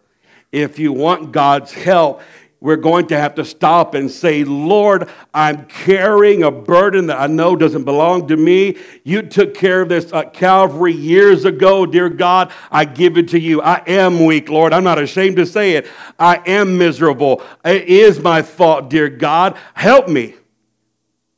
If 0.52 0.78
you 0.78 0.94
want 0.94 1.32
God's 1.32 1.74
help, 1.74 2.22
we're 2.62 2.76
going 2.76 3.08
to 3.08 3.18
have 3.18 3.34
to 3.36 3.44
stop 3.46 3.96
and 3.96 4.12
say, 4.12 4.44
Lord, 4.44 5.10
I'm 5.34 5.66
carrying 5.66 6.44
a 6.44 6.52
burden 6.52 7.08
that 7.08 7.20
I 7.20 7.26
know 7.26 7.56
doesn't 7.56 7.86
belong 7.86 8.28
to 8.28 8.38
me. 8.38 8.78
You 9.04 9.24
took 9.24 9.56
care 9.56 9.82
of 9.82 9.90
this 9.90 10.14
at 10.14 10.36
Calvary 10.36 10.94
years 10.94 11.44
ago, 11.44 11.88
dear 11.88 12.10
God. 12.10 12.52
I 12.70 12.86
give 12.86 13.18
it 13.18 13.30
to 13.30 13.40
you. 13.40 13.60
I 13.60 13.82
am 13.88 14.24
weak, 14.24 14.48
Lord. 14.48 14.74
I'm 14.74 14.84
not 14.84 15.00
ashamed 15.00 15.38
to 15.38 15.46
say 15.48 15.72
it. 15.74 15.88
I 16.20 16.44
am 16.46 16.78
miserable. 16.78 17.42
It 17.66 17.86
is 17.86 18.20
my 18.20 18.44
fault, 18.44 18.92
dear 18.92 19.10
God. 19.10 19.58
Help 19.74 20.08
me. 20.08 20.36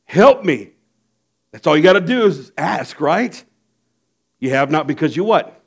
Help 0.04 0.44
me. 0.44 0.72
That's 1.52 1.66
all 1.66 1.74
you 1.74 1.82
got 1.82 1.94
to 1.94 2.00
do 2.02 2.26
is 2.26 2.52
ask, 2.58 3.00
right? 3.00 3.42
You 4.42 4.50
have 4.50 4.72
not 4.72 4.88
because 4.88 5.16
you 5.16 5.22
what? 5.22 5.62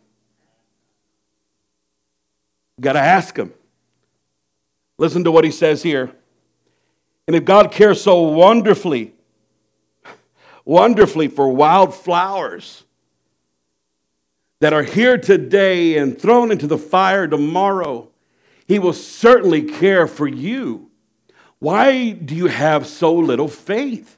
Got 2.81 2.93
to 2.93 2.99
ask 2.99 3.37
Him. 3.37 3.53
Listen 4.97 5.23
to 5.23 5.31
what 5.31 5.45
he 5.45 5.51
says 5.51 5.81
here. 5.81 6.11
And 7.25 7.37
if 7.37 7.45
God 7.45 7.71
cares 7.71 8.01
so 8.01 8.21
wonderfully, 8.23 9.13
wonderfully 10.65 11.29
for 11.29 11.47
wildflowers 11.47 12.83
that 14.59 14.73
are 14.73 14.83
here 14.83 15.17
today 15.17 15.97
and 15.97 16.19
thrown 16.19 16.51
into 16.51 16.67
the 16.67 16.77
fire 16.77 17.29
tomorrow, 17.29 18.09
he 18.67 18.77
will 18.77 18.91
certainly 18.91 19.61
care 19.61 20.05
for 20.05 20.27
you. 20.27 20.91
Why 21.59 22.11
do 22.11 22.35
you 22.35 22.47
have 22.47 22.87
so 22.87 23.15
little 23.15 23.47
faith? 23.47 24.17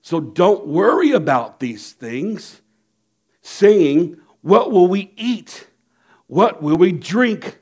So 0.00 0.20
don't 0.20 0.66
worry 0.66 1.12
about 1.12 1.60
these 1.60 1.92
things, 1.92 2.59
saying, 3.42 4.16
What 4.42 4.72
will 4.72 4.86
we 4.86 5.12
eat? 5.16 5.66
What 6.26 6.62
will 6.62 6.76
we 6.76 6.92
drink? 6.92 7.58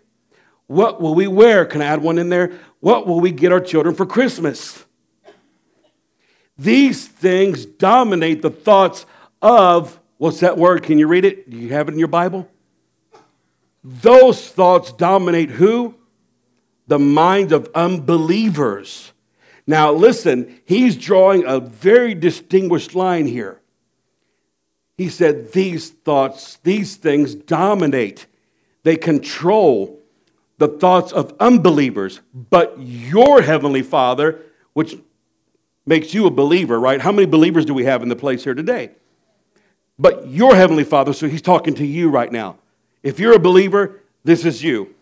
What 0.66 1.00
will 1.00 1.14
we 1.14 1.26
wear? 1.26 1.64
Can 1.64 1.80
I 1.80 1.86
add 1.86 2.02
one 2.02 2.18
in 2.18 2.28
there? 2.28 2.52
What 2.80 3.06
will 3.06 3.20
we 3.20 3.32
get 3.32 3.52
our 3.52 3.60
children 3.60 3.94
for 3.94 4.04
Christmas? 4.04 4.84
These 6.58 7.06
things 7.06 7.64
dominate 7.64 8.42
the 8.42 8.50
thoughts 8.50 9.06
of, 9.40 9.98
what's 10.18 10.40
that 10.40 10.58
word? 10.58 10.82
Can 10.82 10.98
you 10.98 11.06
read 11.06 11.24
it? 11.24 11.48
Do 11.48 11.56
you 11.56 11.70
have 11.70 11.88
it 11.88 11.92
in 11.92 11.98
your 11.98 12.08
Bible? 12.08 12.48
Those 13.82 14.48
thoughts 14.48 14.92
dominate 14.92 15.50
who? 15.50 15.94
The 16.88 16.98
minds 16.98 17.52
of 17.52 17.70
unbelievers. 17.74 19.12
Now, 19.66 19.92
listen, 19.92 20.60
he's 20.64 20.96
drawing 20.96 21.44
a 21.46 21.60
very 21.60 22.14
distinguished 22.14 22.94
line 22.94 23.26
here. 23.26 23.60
He 24.98 25.08
said, 25.08 25.52
These 25.52 25.90
thoughts, 25.90 26.58
these 26.64 26.96
things 26.96 27.34
dominate, 27.34 28.26
they 28.82 28.96
control 28.96 30.00
the 30.58 30.68
thoughts 30.68 31.12
of 31.12 31.34
unbelievers. 31.38 32.20
But 32.34 32.74
your 32.80 33.40
heavenly 33.40 33.82
Father, 33.82 34.40
which 34.72 34.96
makes 35.86 36.12
you 36.12 36.26
a 36.26 36.30
believer, 36.30 36.78
right? 36.78 37.00
How 37.00 37.12
many 37.12 37.26
believers 37.26 37.64
do 37.64 37.72
we 37.72 37.84
have 37.84 38.02
in 38.02 38.08
the 38.08 38.16
place 38.16 38.42
here 38.42 38.54
today? 38.54 38.90
But 39.98 40.28
your 40.28 40.54
heavenly 40.54 40.84
Father, 40.84 41.12
so 41.12 41.28
he's 41.28 41.42
talking 41.42 41.74
to 41.74 41.86
you 41.86 42.10
right 42.10 42.30
now. 42.30 42.58
If 43.02 43.20
you're 43.20 43.34
a 43.34 43.40
believer, 43.40 44.00
this 44.24 44.44
is 44.44 44.62
you. 44.62 44.94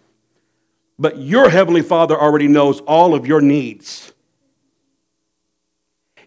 But 0.99 1.19
your 1.19 1.49
heavenly 1.49 1.83
Father 1.83 2.19
already 2.19 2.49
knows 2.49 2.81
all 2.81 3.15
of 3.15 3.27
your 3.27 3.41
needs. 3.41 4.13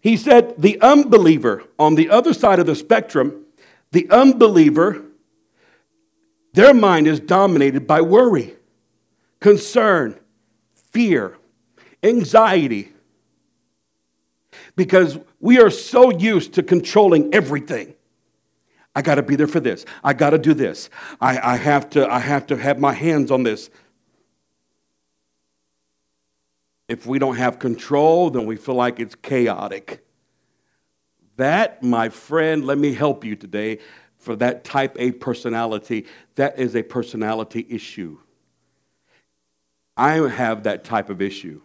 He 0.02 0.18
said, 0.18 0.56
the 0.58 0.80
unbeliever 0.82 1.64
on 1.78 1.96
the 1.96 2.10
other 2.10 2.34
side 2.34 2.60
of 2.60 2.66
the 2.66 2.76
spectrum, 2.76 3.46
the 3.92 4.10
unbeliever, 4.10 5.04
their 6.54 6.74
mind 6.74 7.08
is 7.08 7.20
dominated 7.20 7.88
by 7.88 8.02
worry, 8.02 8.56
concern, 9.40 10.20
fear, 10.92 11.38
anxiety. 12.04 12.94
Because 14.76 15.18
we 15.40 15.60
are 15.60 15.70
so 15.70 16.12
used 16.12 16.54
to 16.54 16.64
controlling 16.64 17.34
everything. 17.34 17.96
I 18.96 19.02
got 19.02 19.16
to 19.16 19.24
be 19.24 19.36
there 19.36 19.48
for 19.48 19.60
this. 19.60 19.86
I 20.04 20.14
got 20.14 20.32
to 20.32 20.38
do 20.38 20.54
this. 20.54 20.90
I, 21.22 21.54
I, 21.54 21.56
have 21.58 21.90
to, 21.92 22.12
I 22.12 22.20
have 22.20 22.48
to 22.48 22.58
have 22.58 22.80
my 22.80 22.94
hands 22.94 23.32
on 23.32 23.44
this. 23.44 23.70
If 26.88 27.06
we 27.06 27.20
don't 27.20 27.36
have 27.36 27.60
control, 27.60 28.32
then 28.32 28.46
we 28.46 28.56
feel 28.56 28.76
like 28.76 29.00
it's 29.00 29.16
chaotic. 29.16 30.04
That, 31.40 31.82
my 31.82 32.10
friend, 32.10 32.66
let 32.66 32.78
me 32.78 32.94
help 32.94 33.24
you 33.24 33.38
today 33.38 33.80
for 34.18 34.36
that 34.36 34.66
type 34.66 34.98
A 35.00 35.14
personality. 35.14 36.06
That 36.36 36.60
is 36.60 36.76
a 36.76 36.84
personality 36.84 37.66
issue. 37.70 38.20
I 39.96 40.16
have 40.16 40.64
that 40.64 40.84
type 40.84 41.10
of 41.10 41.22
issue. 41.22 41.62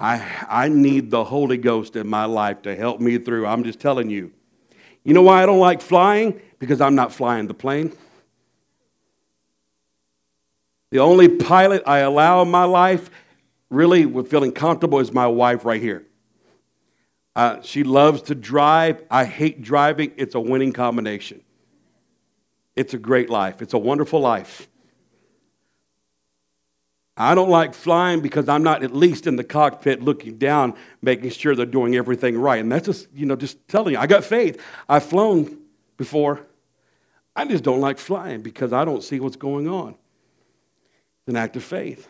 I, 0.00 0.44
I 0.48 0.68
need 0.68 1.12
the 1.12 1.22
Holy 1.22 1.58
Ghost 1.58 1.94
in 1.94 2.08
my 2.08 2.24
life 2.24 2.62
to 2.62 2.74
help 2.74 3.00
me 3.00 3.18
through. 3.18 3.46
I'm 3.46 3.62
just 3.62 3.78
telling 3.78 4.10
you. 4.10 4.32
You 5.04 5.14
know 5.14 5.22
why 5.22 5.44
I 5.44 5.46
don't 5.46 5.60
like 5.60 5.80
flying? 5.80 6.40
Because 6.58 6.80
I'm 6.80 6.96
not 6.96 7.12
flying 7.12 7.46
the 7.46 7.54
plane. 7.54 7.92
The 10.90 10.98
only 10.98 11.28
pilot 11.28 11.84
I 11.86 11.98
allow 11.98 12.42
in 12.42 12.50
my 12.50 12.64
life 12.64 13.10
really 13.70 14.06
with 14.06 14.28
feeling 14.28 14.50
comfortable 14.50 14.98
is 14.98 15.12
my 15.12 15.28
wife 15.28 15.64
right 15.64 15.80
here. 15.80 16.07
Uh, 17.38 17.62
she 17.62 17.84
loves 17.84 18.22
to 18.22 18.34
drive. 18.34 19.00
I 19.08 19.24
hate 19.24 19.62
driving. 19.62 20.10
It's 20.16 20.34
a 20.34 20.40
winning 20.40 20.72
combination. 20.72 21.40
It's 22.74 22.94
a 22.94 22.98
great 22.98 23.30
life. 23.30 23.62
It's 23.62 23.74
a 23.74 23.78
wonderful 23.78 24.18
life. 24.18 24.68
I 27.16 27.36
don't 27.36 27.48
like 27.48 27.74
flying 27.74 28.22
because 28.22 28.48
I'm 28.48 28.64
not 28.64 28.82
at 28.82 28.92
least 28.92 29.28
in 29.28 29.36
the 29.36 29.44
cockpit 29.44 30.02
looking 30.02 30.36
down, 30.36 30.74
making 31.00 31.30
sure 31.30 31.54
they're 31.54 31.64
doing 31.64 31.94
everything 31.94 32.36
right. 32.36 32.58
And 32.58 32.72
that's 32.72 32.86
just, 32.86 33.06
you 33.14 33.24
know, 33.24 33.36
just 33.36 33.68
telling 33.68 33.92
you, 33.92 34.00
I 34.00 34.08
got 34.08 34.24
faith. 34.24 34.60
I've 34.88 35.04
flown 35.04 35.58
before. 35.96 36.44
I 37.36 37.44
just 37.44 37.62
don't 37.62 37.80
like 37.80 37.98
flying 37.98 38.42
because 38.42 38.72
I 38.72 38.84
don't 38.84 39.04
see 39.04 39.20
what's 39.20 39.36
going 39.36 39.68
on. 39.68 39.90
It's 39.90 41.28
an 41.28 41.36
act 41.36 41.54
of 41.54 41.62
faith. 41.62 42.08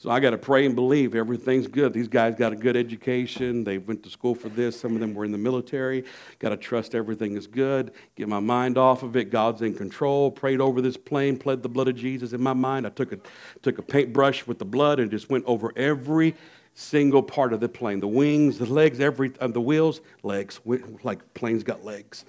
So 0.00 0.08
I 0.08 0.18
got 0.18 0.30
to 0.30 0.38
pray 0.38 0.64
and 0.64 0.74
believe 0.74 1.14
everything's 1.14 1.66
good. 1.66 1.92
These 1.92 2.08
guys 2.08 2.34
got 2.34 2.54
a 2.54 2.56
good 2.56 2.74
education. 2.74 3.64
They 3.64 3.76
went 3.76 4.02
to 4.04 4.08
school 4.08 4.34
for 4.34 4.48
this. 4.48 4.80
Some 4.80 4.94
of 4.94 5.00
them 5.00 5.12
were 5.12 5.26
in 5.26 5.30
the 5.30 5.36
military. 5.36 6.06
Got 6.38 6.48
to 6.48 6.56
trust 6.56 6.94
everything 6.94 7.36
is 7.36 7.46
good. 7.46 7.92
Get 8.16 8.26
my 8.26 8.40
mind 8.40 8.78
off 8.78 9.02
of 9.02 9.14
it. 9.14 9.24
God's 9.28 9.60
in 9.60 9.74
control. 9.74 10.30
Prayed 10.30 10.58
over 10.58 10.80
this 10.80 10.96
plane. 10.96 11.36
Pled 11.36 11.62
the 11.62 11.68
blood 11.68 11.86
of 11.86 11.96
Jesus 11.96 12.32
in 12.32 12.42
my 12.42 12.54
mind. 12.54 12.86
I 12.86 12.88
took 12.88 13.12
a 13.12 13.18
took 13.60 13.76
a 13.76 13.82
paintbrush 13.82 14.46
with 14.46 14.58
the 14.58 14.64
blood 14.64 15.00
and 15.00 15.10
just 15.10 15.28
went 15.28 15.44
over 15.44 15.70
every 15.76 16.34
single 16.72 17.22
part 17.22 17.52
of 17.52 17.60
the 17.60 17.68
plane. 17.68 18.00
The 18.00 18.08
wings, 18.08 18.56
the 18.56 18.64
legs, 18.64 19.00
every 19.00 19.32
uh, 19.38 19.48
the 19.48 19.60
wheels, 19.60 20.00
legs. 20.22 20.60
Like 21.02 21.34
planes 21.34 21.62
got 21.62 21.84
legs. 21.84 22.24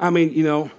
I 0.00 0.08
mean, 0.08 0.32
you 0.32 0.44
know 0.44 0.70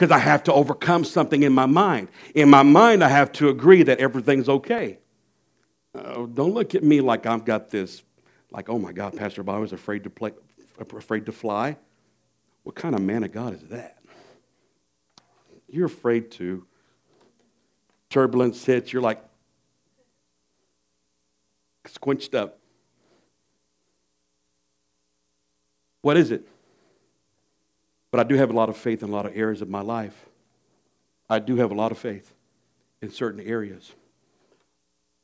because 0.00 0.10
I 0.10 0.18
have 0.18 0.44
to 0.44 0.52
overcome 0.54 1.04
something 1.04 1.42
in 1.42 1.52
my 1.52 1.66
mind. 1.66 2.08
In 2.34 2.48
my 2.48 2.62
mind, 2.62 3.04
I 3.04 3.08
have 3.10 3.32
to 3.32 3.50
agree 3.50 3.82
that 3.82 3.98
everything's 3.98 4.48
okay. 4.48 4.98
Uh, 5.94 6.24
don't 6.24 6.54
look 6.54 6.74
at 6.74 6.82
me 6.82 7.02
like 7.02 7.26
I've 7.26 7.44
got 7.44 7.68
this, 7.68 8.02
like, 8.50 8.70
oh 8.70 8.78
my 8.78 8.92
God, 8.92 9.14
Pastor 9.14 9.42
Bob 9.42 9.60
was 9.60 9.74
afraid 9.74 10.04
to 10.04 10.10
play, 10.10 10.32
afraid 10.78 11.26
to 11.26 11.32
fly. 11.32 11.76
What 12.62 12.76
kind 12.76 12.94
of 12.94 13.02
man 13.02 13.24
of 13.24 13.32
God 13.32 13.52
is 13.52 13.60
that? 13.68 13.98
You're 15.68 15.88
afraid 15.88 16.30
to. 16.32 16.64
Turbulence 18.08 18.64
hits, 18.64 18.94
you're 18.94 19.02
like 19.02 19.22
squinched 21.86 22.34
up. 22.34 22.58
What 26.00 26.16
is 26.16 26.30
it? 26.30 26.48
But 28.10 28.20
I 28.20 28.24
do 28.24 28.34
have 28.36 28.50
a 28.50 28.52
lot 28.52 28.68
of 28.68 28.76
faith 28.76 29.02
in 29.02 29.08
a 29.08 29.12
lot 29.12 29.26
of 29.26 29.36
areas 29.36 29.62
of 29.62 29.68
my 29.68 29.80
life. 29.80 30.26
I 31.28 31.38
do 31.38 31.56
have 31.56 31.70
a 31.70 31.74
lot 31.74 31.92
of 31.92 31.98
faith 31.98 32.34
in 33.00 33.10
certain 33.10 33.40
areas. 33.40 33.92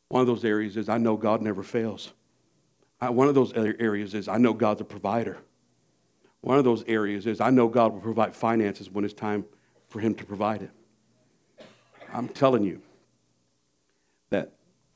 One 0.09 0.21
of 0.21 0.27
those 0.27 0.45
areas 0.45 0.77
is 0.77 0.89
I 0.89 0.99
know 0.99 1.17
God 1.17 1.43
never 1.43 1.63
fails. 1.63 2.13
I, 3.01 3.11
one 3.11 3.29
of 3.29 3.35
those 3.35 3.53
areas 3.53 4.15
is 4.15 4.29
I 4.29 4.39
know 4.39 4.53
God's 4.53 4.81
a 4.81 4.85
provider. 4.85 5.39
One 6.41 6.59
of 6.59 6.65
those 6.65 6.85
areas 6.87 7.27
is 7.27 7.41
I 7.41 7.51
know 7.51 7.67
God 7.69 7.93
will 7.93 8.01
provide 8.01 8.35
finances 8.35 8.89
when 8.89 9.05
it's 9.05 9.15
time 9.15 9.45
for 9.89 9.99
Him 9.99 10.15
to 10.15 10.25
provide 10.25 10.63
it. 10.63 10.71
I'm 12.13 12.29
telling 12.29 12.63
you 12.63 12.81
that 14.31 14.53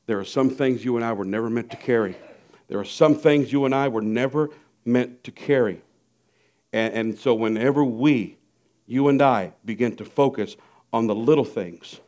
there 0.07 0.18
are 0.18 0.24
some 0.24 0.49
things 0.49 0.84
you 0.84 0.97
and 0.97 1.05
I 1.05 1.12
were 1.12 1.24
never 1.24 1.51
meant 1.51 1.70
to 1.70 1.76
carry. 1.76 2.16
There 2.68 2.78
are 2.78 2.84
some 2.84 3.16
things 3.16 3.53
you 3.53 3.64
and 3.64 3.74
I 3.74 3.88
were 3.88 4.01
never 4.01 4.51
meant 4.84 5.24
to 5.24 5.32
carry. 5.32 5.82
And, 6.72 6.94
and 6.94 7.18
so, 7.18 7.34
whenever 7.34 7.84
we, 7.84 8.36
you 8.86 9.08
and 9.08 9.20
I, 9.20 9.52
begin 9.64 9.96
to 9.96 10.04
focus 10.04 10.56
on 10.92 11.06
the 11.06 11.14
little 11.14 11.44
things, 11.44 12.00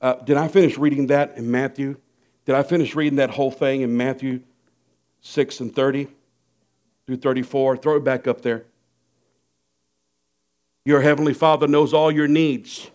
uh, 0.00 0.14
did 0.14 0.36
I 0.36 0.48
finish 0.48 0.76
reading 0.76 1.06
that 1.08 1.36
in 1.36 1.50
Matthew? 1.50 1.96
Did 2.44 2.56
I 2.56 2.62
finish 2.64 2.94
reading 2.94 3.16
that 3.16 3.30
whole 3.30 3.52
thing 3.52 3.82
in 3.82 3.96
Matthew 3.96 4.40
6 5.20 5.60
and 5.60 5.74
30 5.74 6.08
through 7.06 7.18
34? 7.18 7.76
Throw 7.76 7.96
it 7.96 8.04
back 8.04 8.26
up 8.26 8.42
there. 8.42 8.64
Your 10.84 11.00
heavenly 11.00 11.34
Father 11.34 11.68
knows 11.68 11.94
all 11.94 12.10
your 12.10 12.26
needs. 12.26 12.90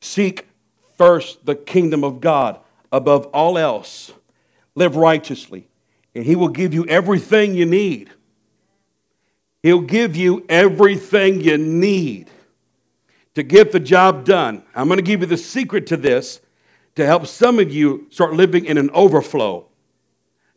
Seek 0.00 0.46
first 0.96 1.44
the 1.44 1.54
kingdom 1.54 2.02
of 2.02 2.20
God 2.20 2.58
above 2.90 3.26
all 3.26 3.58
else. 3.58 4.12
Live 4.74 4.96
righteously, 4.96 5.68
and 6.14 6.24
He 6.24 6.34
will 6.34 6.48
give 6.48 6.72
you 6.72 6.86
everything 6.86 7.54
you 7.54 7.66
need. 7.66 8.10
He'll 9.64 9.80
give 9.80 10.14
you 10.14 10.44
everything 10.46 11.40
you 11.40 11.56
need 11.56 12.28
to 13.34 13.42
get 13.42 13.72
the 13.72 13.80
job 13.80 14.26
done. 14.26 14.62
I'm 14.74 14.88
going 14.88 14.98
to 14.98 15.02
give 15.02 15.22
you 15.22 15.26
the 15.26 15.38
secret 15.38 15.86
to 15.86 15.96
this 15.96 16.42
to 16.96 17.06
help 17.06 17.26
some 17.26 17.58
of 17.58 17.72
you 17.72 18.06
start 18.10 18.34
living 18.34 18.66
in 18.66 18.76
an 18.76 18.90
overflow. 18.90 19.66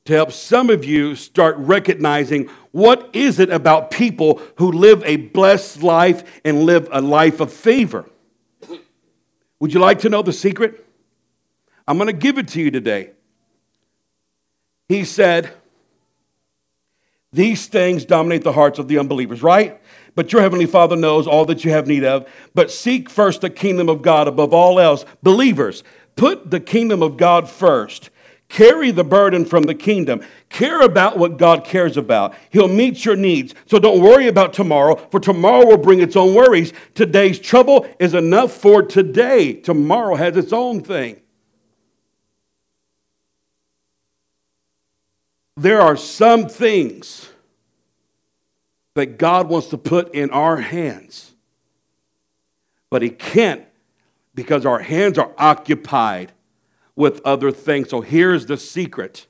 To 0.04 0.14
help 0.14 0.34
some 0.34 0.70
of 0.70 0.84
you 0.84 1.16
start 1.16 1.56
recognizing 1.56 2.50
what 2.72 3.10
is 3.14 3.40
it 3.40 3.50
about 3.50 3.92
people 3.92 4.42
who 4.58 4.74
live 4.74 5.02
a 5.06 5.16
blessed 5.16 5.82
life 5.82 6.42
and 6.44 6.64
live 6.64 6.90
a 6.92 7.00
life 7.00 7.40
of 7.40 7.54
favor. 7.54 8.10
Would 9.62 9.74
you 9.74 9.80
like 9.80 10.00
to 10.00 10.10
know 10.10 10.22
the 10.22 10.34
secret? 10.34 10.86
I'm 11.88 11.98
going 11.98 12.08
to 12.08 12.14
give 12.14 12.38
it 12.38 12.50
to 12.50 12.62
you 12.62 12.72
today. 12.72 13.12
He 14.90 15.06
said, 15.06 15.54
these 17.34 17.68
things 17.68 18.06
dominate 18.06 18.44
the 18.44 18.54
hearts 18.54 18.80
of 18.80 18.88
the 18.88 18.98
unbelievers, 18.98 19.44
right? 19.44 19.82
But 20.16 20.32
your 20.32 20.42
heavenly 20.42 20.66
Father 20.66 20.96
knows 20.96 21.28
all 21.28 21.46
that 21.46 21.64
you 21.66 21.72
have 21.72 21.88
need 21.88 22.04
of. 22.04 22.28
But 22.56 22.72
seek 22.72 23.10
first 23.10 23.42
the 23.42 23.50
kingdom 23.50 23.90
of 23.90 24.02
God 24.02 24.28
above 24.28 24.54
all 24.54 24.80
else. 24.80 25.06
Believers, 25.22 25.84
put 26.16 26.50
the 26.50 26.60
kingdom 26.60 27.04
of 27.04 27.18
God 27.18 27.50
first. 27.50 28.10
Carry 28.50 28.92
the 28.92 29.04
burden 29.04 29.44
from 29.44 29.64
the 29.64 29.76
kingdom. 29.76 30.22
Care 30.50 30.82
about 30.82 31.18
what 31.18 31.38
God 31.38 31.66
cares 31.66 31.98
about. 31.98 32.34
He'll 32.50 32.70
meet 32.70 33.04
your 33.04 33.18
needs. 33.18 33.54
So 33.66 33.78
don't 33.78 34.02
worry 34.02 34.28
about 34.28 34.54
tomorrow, 34.54 34.96
for 34.96 35.20
tomorrow 35.20 35.66
will 35.66 35.78
bring 35.78 36.00
its 36.00 36.16
own 36.16 36.34
worries. 36.34 36.72
Today's 36.96 37.40
trouble 37.40 37.86
is 38.00 38.14
enough 38.14 38.54
for 38.54 38.82
today. 38.82 39.54
Tomorrow 39.54 40.16
has 40.16 40.38
its 40.38 40.54
own 40.54 40.82
thing. 40.82 41.20
There 45.58 45.82
are 45.82 45.98
some 45.98 46.48
things 46.48 47.30
that 48.94 49.18
God 49.18 49.50
wants 49.50 49.70
to 49.70 49.78
put 49.78 50.14
in 50.14 50.30
our 50.30 50.58
hands, 50.58 51.34
but 52.92 53.02
He 53.02 53.10
can't 53.10 53.66
because 54.36 54.68
our 54.68 54.78
hands 54.78 55.18
are 55.18 55.34
occupied 55.40 56.32
with 56.96 57.22
other 57.26 57.52
things. 57.52 57.90
So 57.90 58.02
here's 58.02 58.46
the 58.46 58.56
secret. 58.56 59.26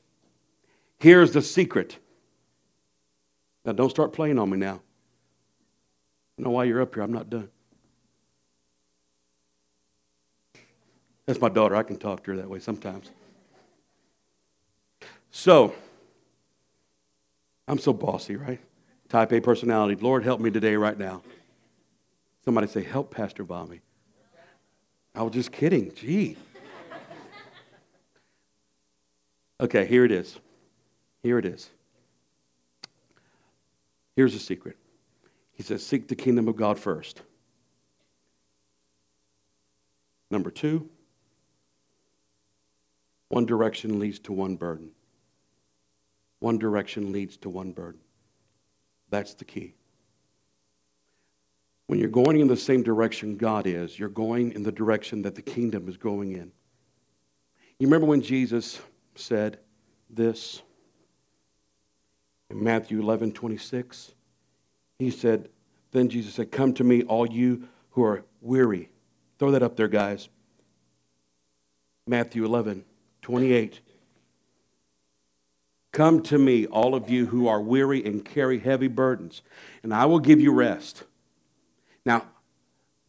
Here's 1.00 1.32
the 1.32 1.42
secret. 1.42 1.98
Now, 3.64 3.72
don't 3.72 3.90
start 3.90 4.12
playing 4.12 4.38
on 4.38 4.50
me 4.50 4.58
now. 4.58 4.82
I 6.38 6.44
know 6.44 6.50
why 6.50 6.66
you're 6.66 6.82
up 6.82 6.94
here. 6.94 7.04
I'm 7.04 7.14
not 7.14 7.30
done. 7.30 7.50
That's 11.26 11.40
my 11.40 11.50
daughter. 11.50 11.76
I 11.76 11.84
can 11.84 11.98
talk 11.98 12.24
to 12.26 12.32
her 12.32 12.38
that 12.38 12.50
way 12.50 12.60
sometimes. 12.60 13.12
So, 15.32 15.74
I'm 17.68 17.78
so 17.78 17.94
bossy, 17.94 18.36
right? 18.36 18.60
Type 19.10 19.32
A 19.34 19.42
personality. 19.42 20.02
Lord, 20.02 20.24
help 20.24 20.40
me 20.40 20.50
today, 20.52 20.76
right 20.76 20.98
now. 20.98 21.22
Somebody 22.46 22.68
say, 22.68 22.84
Help 22.84 23.12
Pastor 23.12 23.44
Bobby. 23.44 23.82
I 25.14 25.24
was 25.24 25.34
just 25.34 25.52
kidding. 25.52 25.94
Gee. 25.96 26.38
Okay, 29.60 29.86
here 29.86 30.06
it 30.06 30.12
is. 30.12 30.40
Here 31.24 31.40
it 31.40 31.46
is. 31.46 31.70
Here's 34.16 34.34
the 34.34 34.40
secret. 34.40 34.78
He 35.54 35.64
says, 35.64 35.86
Seek 35.86 36.08
the 36.08 36.16
kingdom 36.16 36.48
of 36.48 36.56
God 36.56 36.80
first. 36.80 37.22
Number 40.30 40.52
two, 40.52 40.90
one 43.30 43.46
direction 43.46 44.00
leads 44.00 44.20
to 44.20 44.34
one 44.34 44.56
burden. 44.56 44.92
One 46.40 46.58
direction 46.58 47.12
leads 47.12 47.38
to 47.38 47.50
one 47.50 47.72
burden. 47.72 48.02
That's 49.10 49.34
the 49.34 49.46
key. 49.46 49.76
When 51.88 52.00
you're 52.00 52.10
going 52.10 52.40
in 52.40 52.48
the 52.48 52.58
same 52.58 52.84
direction 52.84 53.38
God 53.38 53.66
is, 53.66 53.98
you're 53.98 54.10
going 54.10 54.52
in 54.52 54.64
the 54.64 54.72
direction 54.72 55.22
that 55.22 55.36
the 55.36 55.42
kingdom 55.42 55.88
is 55.88 55.98
going 55.98 56.34
in. 56.34 56.52
You 57.80 57.88
remember 57.88 58.08
when 58.08 58.22
Jesus 58.22 58.82
said 59.16 59.60
this 60.10 60.62
in 62.50 62.62
Matthew 62.62 63.00
11 63.00 63.32
26? 63.32 64.14
He 65.00 65.12
said, 65.12 65.50
Then 65.92 66.10
Jesus 66.10 66.34
said, 66.34 66.52
Come 66.52 66.74
to 66.74 66.84
me, 66.84 67.04
all 67.04 67.28
you 67.28 67.68
who 67.92 68.04
are 68.04 68.26
weary. 68.42 68.90
Throw 69.40 69.52
that 69.52 69.64
up 69.64 69.78
there, 69.78 69.88
guys. 69.88 70.28
Matthew 72.06 72.46
11 72.46 72.84
28. 73.22 73.82
Come 75.98 76.22
to 76.22 76.38
me, 76.38 76.68
all 76.68 76.94
of 76.94 77.10
you 77.10 77.26
who 77.26 77.48
are 77.48 77.60
weary 77.60 78.06
and 78.06 78.24
carry 78.24 78.60
heavy 78.60 78.88
burdens, 78.88 79.42
and 79.82 79.92
I 79.92 80.06
will 80.06 80.20
give 80.20 80.40
you 80.40 80.52
rest. 80.52 81.02
Now, 82.06 82.28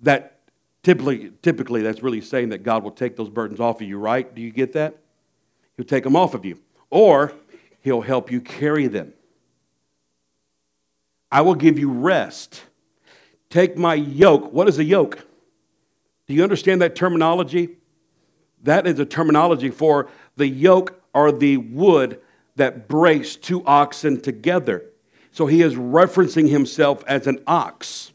that 0.01 0.41
typically, 0.82 1.32
typically 1.43 1.82
that's 1.82 2.03
really 2.03 2.22
saying 2.22 2.49
that 2.49 2.62
God 2.62 2.82
will 2.82 2.91
take 2.91 3.14
those 3.14 3.28
burdens 3.28 3.61
off 3.61 3.82
of 3.82 3.86
you, 3.86 3.99
right? 3.99 4.34
Do 4.34 4.41
you 4.41 4.51
get 4.51 4.72
that? 4.72 4.97
He'll 5.76 5.84
take 5.84 6.03
them 6.03 6.16
off 6.16 6.32
of 6.32 6.47
you, 6.47 6.61
or 6.89 7.34
He'll 7.82 8.01
help 8.01 8.32
you 8.32 8.41
carry 8.41 8.86
them. 8.86 9.12
I 11.30 11.43
will 11.43 11.57
give 11.57 11.78
you 11.78 11.91
rest. 11.91 12.62
Take 13.51 13.76
my 13.76 13.97
yoke. 13.97 14.51
What 14.51 14.66
is 14.66 14.78
a 14.78 14.84
yoke? 14.84 15.26
Do 16.26 16.32
you 16.32 16.43
understand 16.43 16.80
that 16.80 16.97
terminology? 16.97 17.76
That 18.62 18.86
is 18.86 18.99
a 18.99 19.05
terminology 19.05 19.68
for 19.68 20.09
the 20.39 20.49
yoke 20.49 20.99
or 21.12 21.30
the 21.30 21.59
wood 21.59 22.22
that 22.59 22.87
brace 22.87 23.35
two 23.35 23.65
oxen 23.65 24.21
together. 24.21 24.85
So 25.33 25.47
he 25.47 25.63
is 25.63 25.75
referencing 25.75 26.49
himself 26.49 27.03
as 27.07 27.27
an 27.27 27.41
ox. 27.47 28.13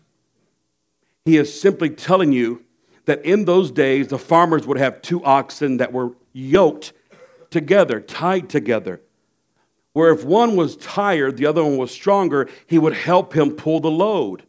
He 1.26 1.38
is 1.38 1.60
simply 1.60 1.90
telling 1.90 2.32
you 2.32 2.64
that 3.06 3.24
in 3.26 3.46
those 3.46 3.72
days, 3.72 4.08
the 4.08 4.18
farmers 4.18 4.66
would 4.68 4.78
have 4.78 5.02
two 5.02 5.24
oxen 5.24 5.78
that 5.78 5.92
were 5.92 6.12
yoked 6.32 6.94
together, 7.50 8.00
tied 8.00 8.50
together. 8.50 9.02
Where 9.94 10.12
if 10.12 10.24
one 10.24 10.56
was 10.56 10.76
tired, 10.78 11.38
the 11.38 11.46
other 11.46 11.64
one 11.64 11.78
was 11.78 11.92
stronger, 11.92 12.50
he 12.66 12.80
would 12.80 12.94
help 12.94 13.34
him 13.34 13.52
pull 13.52 13.80
the 13.80 13.92
load, 13.92 14.44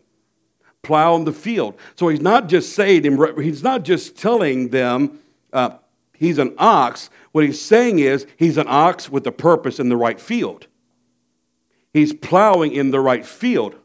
plow 0.83 1.15
in 1.17 1.25
the 1.25 1.33
field. 1.33 1.75
So 1.97 2.09
he's 2.09 2.21
not 2.21 2.49
just 2.49 2.73
saying, 2.73 3.05
he's 3.41 3.63
not 3.63 3.85
just 3.85 4.17
telling 4.17 4.71
them 4.71 5.19
uh, 5.53 5.77
he's 6.17 6.39
an 6.39 6.55
ox. 6.59 7.11
What 7.33 7.45
he's 7.45 7.61
saying 7.61 7.99
is 7.99 8.27
he's 8.37 8.57
an 8.57 8.67
ox 8.69 9.11
with 9.11 9.27
a 9.27 9.33
purpose 9.33 9.79
in 9.79 9.89
the 9.89 9.97
right 9.97 10.21
field. 10.21 10.67
He's 11.93 12.13
plowing 12.13 12.73
in 12.73 12.91
the 12.91 13.01
right 13.01 13.25
field. 13.25 13.77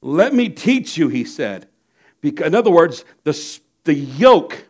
Let 0.00 0.34
me 0.34 0.48
teach 0.48 0.96
you, 0.96 1.08
he 1.08 1.24
said. 1.24 1.68
In 2.22 2.54
other 2.54 2.70
words, 2.70 3.04
the, 3.24 3.60
the 3.84 3.94
yoke 3.94 4.66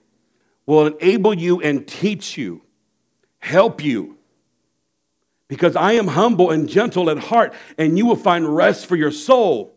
will 0.66 0.86
enable 0.86 1.34
you 1.34 1.60
and 1.60 1.86
teach 1.86 2.36
you, 2.36 2.62
help 3.38 3.82
you. 3.82 4.18
Because 5.48 5.76
I 5.76 5.92
am 5.92 6.08
humble 6.08 6.50
and 6.50 6.68
gentle 6.68 7.10
at 7.10 7.18
heart, 7.18 7.52
and 7.76 7.98
you 7.98 8.06
will 8.06 8.16
find 8.16 8.54
rest 8.54 8.86
for 8.86 8.96
your 8.96 9.10
soul. 9.10 9.74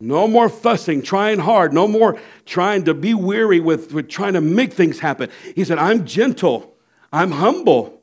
No 0.00 0.28
more 0.28 0.48
fussing, 0.48 1.02
trying 1.02 1.40
hard. 1.40 1.72
No 1.72 1.88
more 1.88 2.20
trying 2.46 2.84
to 2.84 2.94
be 2.94 3.14
weary 3.14 3.58
with, 3.58 3.92
with 3.92 4.08
trying 4.08 4.34
to 4.34 4.40
make 4.40 4.72
things 4.72 5.00
happen. 5.00 5.30
He 5.56 5.64
said, 5.64 5.78
I'm 5.78 6.06
gentle. 6.06 6.76
I'm 7.12 7.32
humble. 7.32 8.00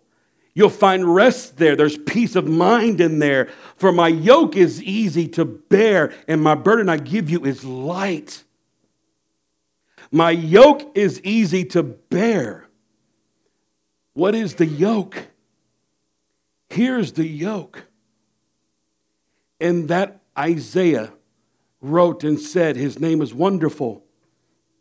You'll 0.54 0.70
find 0.70 1.14
rest 1.14 1.58
there. 1.58 1.76
There's 1.76 1.98
peace 1.98 2.36
of 2.36 2.48
mind 2.48 3.00
in 3.00 3.20
there. 3.20 3.50
For 3.78 3.92
my 3.92 4.10
yoke 4.10 4.56
is 4.56 4.84
easy 4.84 5.28
to 5.30 5.46
bear, 5.46 6.14
and 6.28 6.42
my 6.42 6.56
burden 6.56 6.90
I 6.90 6.98
give 6.98 7.30
you 7.30 7.46
is 7.46 7.64
light. 7.64 8.44
My 10.12 10.32
yoke 10.32 10.92
is 10.96 11.22
easy 11.24 11.66
to 11.66 11.84
bear. 11.84 12.68
What 14.14 14.34
is 14.34 14.56
the 14.56 14.66
yoke? 14.66 15.28
Here's 16.70 17.14
the 17.14 17.28
yoke. 17.28 17.84
And 19.60 19.90
that 19.90 20.22
Isaiah 20.38 21.12
wrote 21.90 22.24
and 22.24 22.40
said, 22.40 22.76
His 22.76 23.00
name 23.00 23.22
is 23.22 23.34
wonderful. 23.34 24.04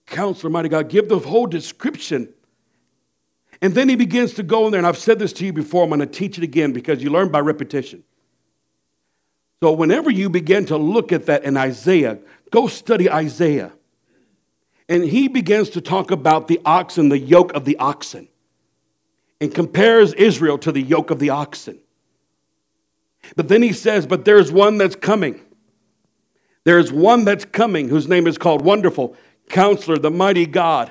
Counselor, 0.07 0.51
mighty 0.51 0.69
God, 0.69 0.89
give 0.89 1.09
the 1.09 1.19
whole 1.19 1.47
description. 1.47 2.29
And 3.63 3.75
then 3.75 3.89
he 3.89 3.97
begins 3.97 4.35
to 4.35 4.43
go 4.43 4.67
in 4.67 4.73
there, 4.73 4.79
and 4.79 4.87
I've 4.87 4.99
said 4.99 5.19
this 5.19 5.33
to 5.35 5.47
you 5.47 5.53
before, 5.53 5.85
I'm 5.85 5.91
going 5.91 6.01
to 6.01 6.07
teach 6.07 6.37
it 6.37 6.45
again 6.45 6.73
because 6.73 7.03
you 7.03 7.11
learn 7.11 7.31
by 7.31 7.41
repetition. 7.41 8.03
So, 9.63 9.73
whenever 9.73 10.11
you 10.11 10.29
begin 10.29 10.67
to 10.67 10.77
look 10.77 11.13
at 11.13 11.27
that 11.27 11.45
in 11.45 11.57
Isaiah, 11.57 12.19
go 12.51 12.67
study 12.67 13.11
Isaiah. 13.11 13.73
And 14.89 15.05
he 15.05 15.29
begins 15.29 15.71
to 15.71 15.81
talk 15.81 16.11
about 16.11 16.49
the 16.49 16.61
oxen, 16.67 17.09
the 17.09 17.19
yoke 17.19 17.55
of 17.55 17.65
the 17.65 17.79
oxen, 17.79 18.29
and 19.41 19.55
compares 19.55 20.13
Israel 20.13 20.59
to 20.59 20.71
the 20.71 20.83
yoke 20.83 21.11
of 21.11 21.19
the 21.19 21.31
oxen. 21.31 21.79
But 23.37 23.49
then 23.49 23.63
he 23.63 23.73
says, 23.73 24.07
But 24.07 24.27
there's 24.27 24.53
one 24.53 24.77
that's 24.77 24.97
coming 24.97 25.41
there's 26.65 26.93
one 26.93 27.25
that's 27.25 27.45
coming 27.45 27.89
whose 27.89 28.09
name 28.09 28.27
is 28.27 28.39
called 28.39 28.63
Wonderful, 28.63 29.17
Counselor, 29.49 29.99
the 29.99 30.11
Mighty 30.11 30.47
God. 30.47 30.91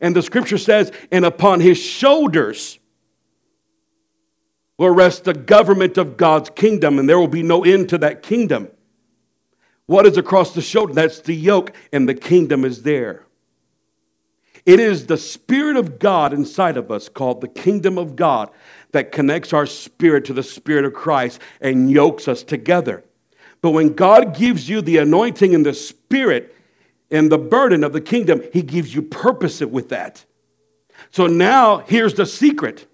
And 0.00 0.16
the 0.16 0.22
scripture 0.22 0.58
says, 0.58 0.90
and 1.12 1.24
upon 1.24 1.60
his 1.60 1.78
shoulders 1.78 2.78
will 4.78 4.90
rest 4.90 5.24
the 5.24 5.34
government 5.34 5.98
of 5.98 6.16
God's 6.16 6.48
kingdom, 6.50 6.98
and 6.98 7.06
there 7.06 7.18
will 7.18 7.28
be 7.28 7.42
no 7.42 7.64
end 7.64 7.90
to 7.90 7.98
that 7.98 8.22
kingdom. 8.22 8.68
What 9.84 10.06
is 10.06 10.16
across 10.16 10.54
the 10.54 10.62
shoulder? 10.62 10.94
That's 10.94 11.20
the 11.20 11.34
yoke, 11.34 11.74
and 11.92 12.08
the 12.08 12.14
kingdom 12.14 12.64
is 12.64 12.82
there. 12.82 13.26
It 14.64 14.80
is 14.80 15.06
the 15.06 15.18
Spirit 15.18 15.76
of 15.76 15.98
God 15.98 16.32
inside 16.32 16.76
of 16.76 16.90
us, 16.90 17.08
called 17.08 17.40
the 17.40 17.48
kingdom 17.48 17.98
of 17.98 18.16
God, 18.16 18.50
that 18.92 19.12
connects 19.12 19.52
our 19.52 19.66
spirit 19.66 20.24
to 20.26 20.32
the 20.32 20.42
Spirit 20.42 20.84
of 20.84 20.94
Christ 20.94 21.40
and 21.60 21.90
yokes 21.90 22.28
us 22.28 22.42
together. 22.42 23.04
But 23.62 23.70
when 23.70 23.94
God 23.94 24.34
gives 24.36 24.68
you 24.68 24.80
the 24.80 24.98
anointing 24.98 25.54
and 25.54 25.66
the 25.66 25.74
spirit 25.74 26.56
and 27.10 27.30
the 27.30 27.38
burden 27.38 27.84
of 27.84 27.92
the 27.92 28.00
kingdom, 28.00 28.42
He 28.52 28.62
gives 28.62 28.94
you 28.94 29.02
purpose 29.02 29.60
with 29.60 29.90
that. 29.90 30.24
So 31.10 31.26
now 31.26 31.78
here's 31.78 32.14
the 32.14 32.26
secret. 32.26 32.86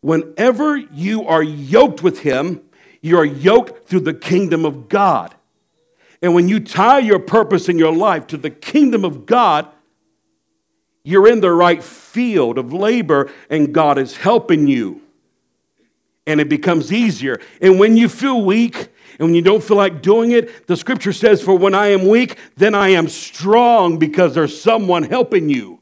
Whenever 0.00 0.76
you 0.76 1.26
are 1.26 1.42
yoked 1.42 2.02
with 2.02 2.20
Him, 2.20 2.62
you 3.00 3.18
are 3.18 3.24
yoked 3.24 3.88
through 3.88 4.00
the 4.00 4.14
kingdom 4.14 4.64
of 4.64 4.88
God. 4.88 5.34
And 6.22 6.34
when 6.34 6.48
you 6.48 6.60
tie 6.60 6.98
your 6.98 7.18
purpose 7.18 7.68
in 7.68 7.78
your 7.78 7.94
life 7.94 8.26
to 8.28 8.36
the 8.36 8.50
kingdom 8.50 9.04
of 9.04 9.26
God, 9.26 9.66
You're 11.04 11.28
in 11.28 11.40
the 11.40 11.52
right 11.52 11.82
field 11.82 12.58
of 12.58 12.72
labor, 12.72 13.32
and 13.48 13.72
God 13.72 13.98
is 13.98 14.18
helping 14.18 14.66
you. 14.66 15.00
And 16.26 16.40
it 16.40 16.48
becomes 16.48 16.92
easier. 16.92 17.40
And 17.62 17.78
when 17.78 17.96
you 17.96 18.08
feel 18.08 18.44
weak, 18.44 18.88
and 19.18 19.28
when 19.28 19.34
you 19.34 19.42
don't 19.42 19.62
feel 19.62 19.76
like 19.76 20.00
doing 20.00 20.30
it, 20.30 20.66
the 20.68 20.76
scripture 20.76 21.12
says, 21.12 21.42
For 21.42 21.56
when 21.56 21.74
I 21.74 21.88
am 21.88 22.06
weak, 22.06 22.38
then 22.56 22.74
I 22.74 22.90
am 22.90 23.08
strong 23.08 23.98
because 23.98 24.34
there's 24.34 24.60
someone 24.60 25.02
helping 25.02 25.48
you. 25.48 25.80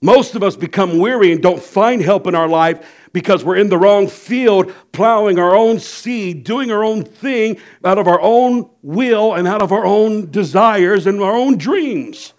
Most 0.00 0.34
of 0.34 0.42
us 0.42 0.56
become 0.56 0.98
weary 0.98 1.30
and 1.30 1.42
don't 1.42 1.62
find 1.62 2.02
help 2.02 2.26
in 2.26 2.34
our 2.34 2.48
life 2.48 2.84
because 3.12 3.44
we're 3.44 3.56
in 3.56 3.68
the 3.68 3.78
wrong 3.78 4.08
field, 4.08 4.72
plowing 4.92 5.38
our 5.38 5.54
own 5.54 5.78
seed, 5.78 6.42
doing 6.42 6.72
our 6.72 6.82
own 6.82 7.04
thing 7.04 7.58
out 7.84 7.98
of 7.98 8.08
our 8.08 8.20
own 8.20 8.68
will 8.82 9.34
and 9.34 9.46
out 9.46 9.62
of 9.62 9.70
our 9.70 9.84
own 9.84 10.30
desires 10.30 11.06
and 11.06 11.20
our 11.20 11.36
own 11.36 11.58
dreams. 11.58 12.32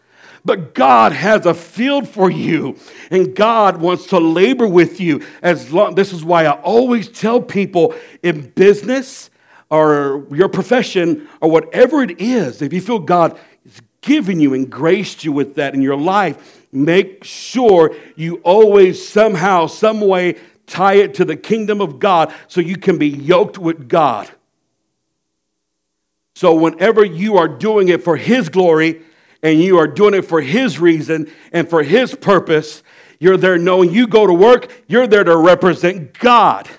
But 0.44 0.74
God 0.74 1.14
has 1.14 1.46
a 1.46 1.54
field 1.54 2.10
for 2.10 2.30
you, 2.30 2.78
and 3.10 3.34
God 3.34 3.78
wants 3.78 4.08
to 4.08 4.20
labor 4.20 4.68
with 4.68 5.00
you. 5.00 5.26
As 5.42 5.72
long, 5.72 5.96
this 5.96 6.12
is 6.12 6.26
why 6.26 6.46
I 6.46 6.60
always 6.62 7.08
tell 7.08 7.40
people 7.40 7.96
in 8.24 8.50
business 8.50 9.30
or 9.74 10.28
your 10.30 10.50
profession 10.50 11.28
or 11.42 11.50
whatever 11.50 12.04
it 12.04 12.22
is, 12.22 12.62
if 12.62 12.72
you 12.72 12.80
feel 12.80 13.00
God 13.00 13.40
is 13.66 13.82
giving 14.02 14.40
you 14.40 14.54
and 14.54 14.70
graced 14.70 15.24
you 15.24 15.32
with 15.32 15.56
that 15.56 15.74
in 15.74 15.82
your 15.82 15.98
life, 15.98 16.68
make 16.72 17.24
sure 17.24 17.96
you 18.16 18.36
always 18.44 19.06
somehow, 19.06 19.66
some 19.66 20.00
way 20.00 20.36
tie 20.68 20.94
it 20.94 21.16
to 21.16 21.26
the 21.26 21.36
kingdom 21.36 21.82
of 21.82 21.98
God 21.98 22.32
so 22.48 22.62
you 22.62 22.78
can 22.78 23.00
be 23.00 23.10
yoked 23.10 23.58
with 23.58 23.90
God. 23.90 24.30
So, 26.36 26.54
whenever 26.54 27.04
you 27.04 27.38
are 27.38 27.48
doing 27.48 27.88
it 27.88 28.04
for 28.04 28.16
His 28.16 28.50
glory 28.50 29.02
and 29.42 29.60
you 29.60 29.80
are 29.80 29.88
doing 29.88 30.14
it 30.14 30.26
for 30.26 30.42
His 30.42 30.80
reason 30.80 31.32
and 31.52 31.68
for 31.68 31.82
His 31.82 32.14
purpose, 32.14 32.84
you're 33.20 33.38
there 33.38 33.58
knowing 33.58 33.92
you 33.92 34.06
go 34.06 34.28
to 34.28 34.34
work, 34.34 34.72
you're 34.88 35.08
there 35.08 35.24
to 35.24 35.36
represent 35.36 36.14
God. 36.20 36.70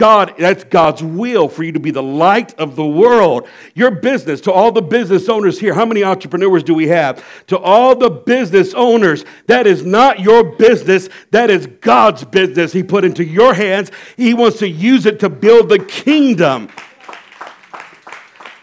God, 0.00 0.32
that's 0.38 0.64
God's 0.64 1.02
will 1.02 1.46
for 1.46 1.62
you 1.62 1.72
to 1.72 1.78
be 1.78 1.90
the 1.90 2.02
light 2.02 2.58
of 2.58 2.74
the 2.74 2.86
world. 2.86 3.46
Your 3.74 3.90
business, 3.90 4.40
to 4.40 4.50
all 4.50 4.72
the 4.72 4.80
business 4.80 5.28
owners 5.28 5.60
here, 5.60 5.74
how 5.74 5.84
many 5.84 6.02
entrepreneurs 6.02 6.62
do 6.62 6.72
we 6.72 6.88
have? 6.88 7.22
To 7.48 7.58
all 7.58 7.94
the 7.94 8.08
business 8.08 8.72
owners, 8.72 9.26
that 9.46 9.66
is 9.66 9.84
not 9.84 10.18
your 10.18 10.56
business, 10.56 11.10
that 11.32 11.50
is 11.50 11.66
God's 11.66 12.24
business. 12.24 12.72
He 12.72 12.82
put 12.82 13.04
into 13.04 13.22
your 13.22 13.52
hands, 13.52 13.90
He 14.16 14.32
wants 14.32 14.58
to 14.60 14.68
use 14.70 15.04
it 15.04 15.20
to 15.20 15.28
build 15.28 15.68
the 15.68 15.78
kingdom. 15.78 16.70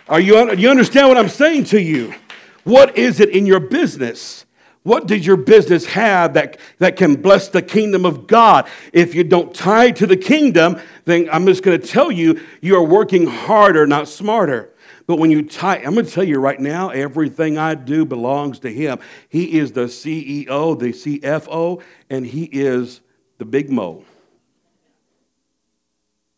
Are 0.10 0.20
you, 0.20 0.56
you 0.56 0.72
understand 0.72 1.08
what 1.08 1.18
I'm 1.18 1.30
saying 1.30 1.66
to 1.66 1.80
you? 1.80 2.16
What 2.64 2.98
is 2.98 3.20
it 3.20 3.30
in 3.30 3.46
your 3.46 3.60
business? 3.60 4.47
What 4.88 5.06
does 5.06 5.26
your 5.26 5.36
business 5.36 5.86
have 5.88 6.36
that, 6.36 6.58
that 6.78 6.96
can 6.96 7.18
bless 7.18 7.50
the 7.50 7.62
kingdom 7.62 8.06
of 8.06 8.26
God? 8.26 8.70
If 8.94 9.16
you 9.16 9.26
don't 9.26 9.54
tie 9.54 9.92
to 9.92 10.08
the 10.08 10.16
kingdom, 10.16 10.80
then 11.04 11.28
I'm 11.30 11.46
just 11.46 11.62
going 11.62 11.82
to 11.82 11.86
tell 11.86 12.10
you, 12.10 12.40
you 12.62 12.78
are 12.78 12.84
working 12.84 13.28
harder, 13.28 13.86
not 13.86 14.08
smarter. 14.08 14.74
But 15.06 15.18
when 15.18 15.30
you 15.30 15.42
tie, 15.42 15.80
I'm 15.80 15.94
going 15.94 16.06
to 16.06 16.12
tell 16.12 16.24
you 16.24 16.40
right 16.40 16.58
now, 16.58 16.88
everything 16.88 17.58
I 17.58 17.76
do 17.76 18.06
belongs 18.06 18.60
to 18.60 18.72
Him. 18.72 19.00
He 19.28 19.60
is 19.60 19.74
the 19.74 19.88
CEO, 19.88 20.80
the 20.80 20.94
CFO, 20.94 21.84
and 22.10 22.26
He 22.26 22.46
is 22.46 23.02
the 23.40 23.46
big 23.46 23.70
mo. 23.70 24.06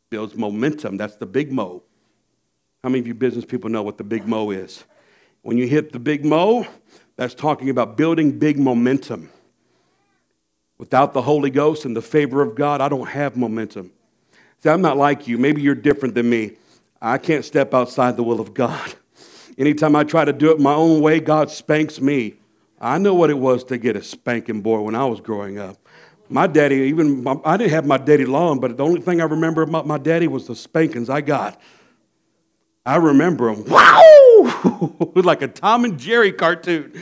Builds 0.10 0.34
momentum. 0.34 0.98
That's 0.98 1.18
the 1.18 1.28
big 1.28 1.52
mo. 1.52 1.84
How 2.82 2.90
many 2.90 3.02
of 3.02 3.06
you 3.06 3.14
business 3.14 3.46
people 3.46 3.70
know 3.70 3.84
what 3.84 4.00
the 4.00 4.04
big 4.04 4.28
mo 4.28 4.50
is? 4.50 4.86
When 5.44 5.60
you 5.60 5.68
hit 5.68 5.92
the 5.92 6.00
big 6.00 6.26
mo, 6.26 6.66
that's 7.20 7.36
talking 7.36 7.70
about 7.70 7.98
building 7.98 8.40
big 8.40 8.58
momentum. 8.58 9.30
Without 10.78 11.12
the 11.12 11.22
Holy 11.22 11.50
Ghost 11.50 11.84
and 11.84 11.94
the 11.94 12.02
favor 12.02 12.42
of 12.42 12.56
God, 12.56 12.80
I 12.80 12.88
don't 12.88 13.10
have 13.10 13.36
momentum. 13.36 13.92
See, 14.64 14.70
I'm 14.70 14.82
not 14.82 14.96
like 14.96 15.28
you. 15.28 15.38
Maybe 15.38 15.62
you're 15.62 15.76
different 15.76 16.16
than 16.16 16.30
me. 16.30 16.54
I 17.02 17.18
can't 17.18 17.44
step 17.44 17.74
outside 17.74 18.16
the 18.16 18.24
will 18.24 18.40
of 18.40 18.54
God. 18.54 18.94
Anytime 19.58 19.98
I 19.98 20.06
try 20.06 20.24
to 20.24 20.32
do 20.32 20.52
it 20.52 20.62
my 20.62 20.74
own 20.74 21.02
way, 21.02 21.20
God 21.20 21.52
spanks 21.52 22.00
me. 22.00 22.36
I 22.80 22.98
know 22.98 23.14
what 23.14 23.30
it 23.30 23.38
was 23.38 23.66
to 23.66 23.78
get 23.78 23.98
a 23.98 24.02
spanking 24.02 24.62
boy 24.62 24.80
when 24.80 24.96
I 24.96 25.04
was 25.04 25.20
growing 25.20 25.60
up. 25.60 25.76
My 26.30 26.48
daddy, 26.48 26.76
even 26.76 27.22
my, 27.22 27.36
I 27.44 27.58
didn't 27.58 27.72
have 27.72 27.86
my 27.86 27.98
daddy 27.98 28.26
long, 28.26 28.62
but 28.62 28.78
the 28.78 28.86
only 28.86 29.02
thing 29.02 29.20
I 29.20 29.26
remember 29.26 29.64
about 29.64 29.86
my 29.86 29.98
daddy 29.98 30.30
was 30.30 30.48
the 30.48 30.56
spankings 30.56 31.10
I 31.10 31.20
got. 31.20 31.60
I 32.90 32.96
remember 32.96 33.54
them. 33.54 33.66
Wow! 33.68 35.12
like 35.16 35.44
a 35.44 35.48
Tom 35.48 35.86
and 35.86 36.00
Jerry 36.00 36.32
cartoon. 36.32 37.00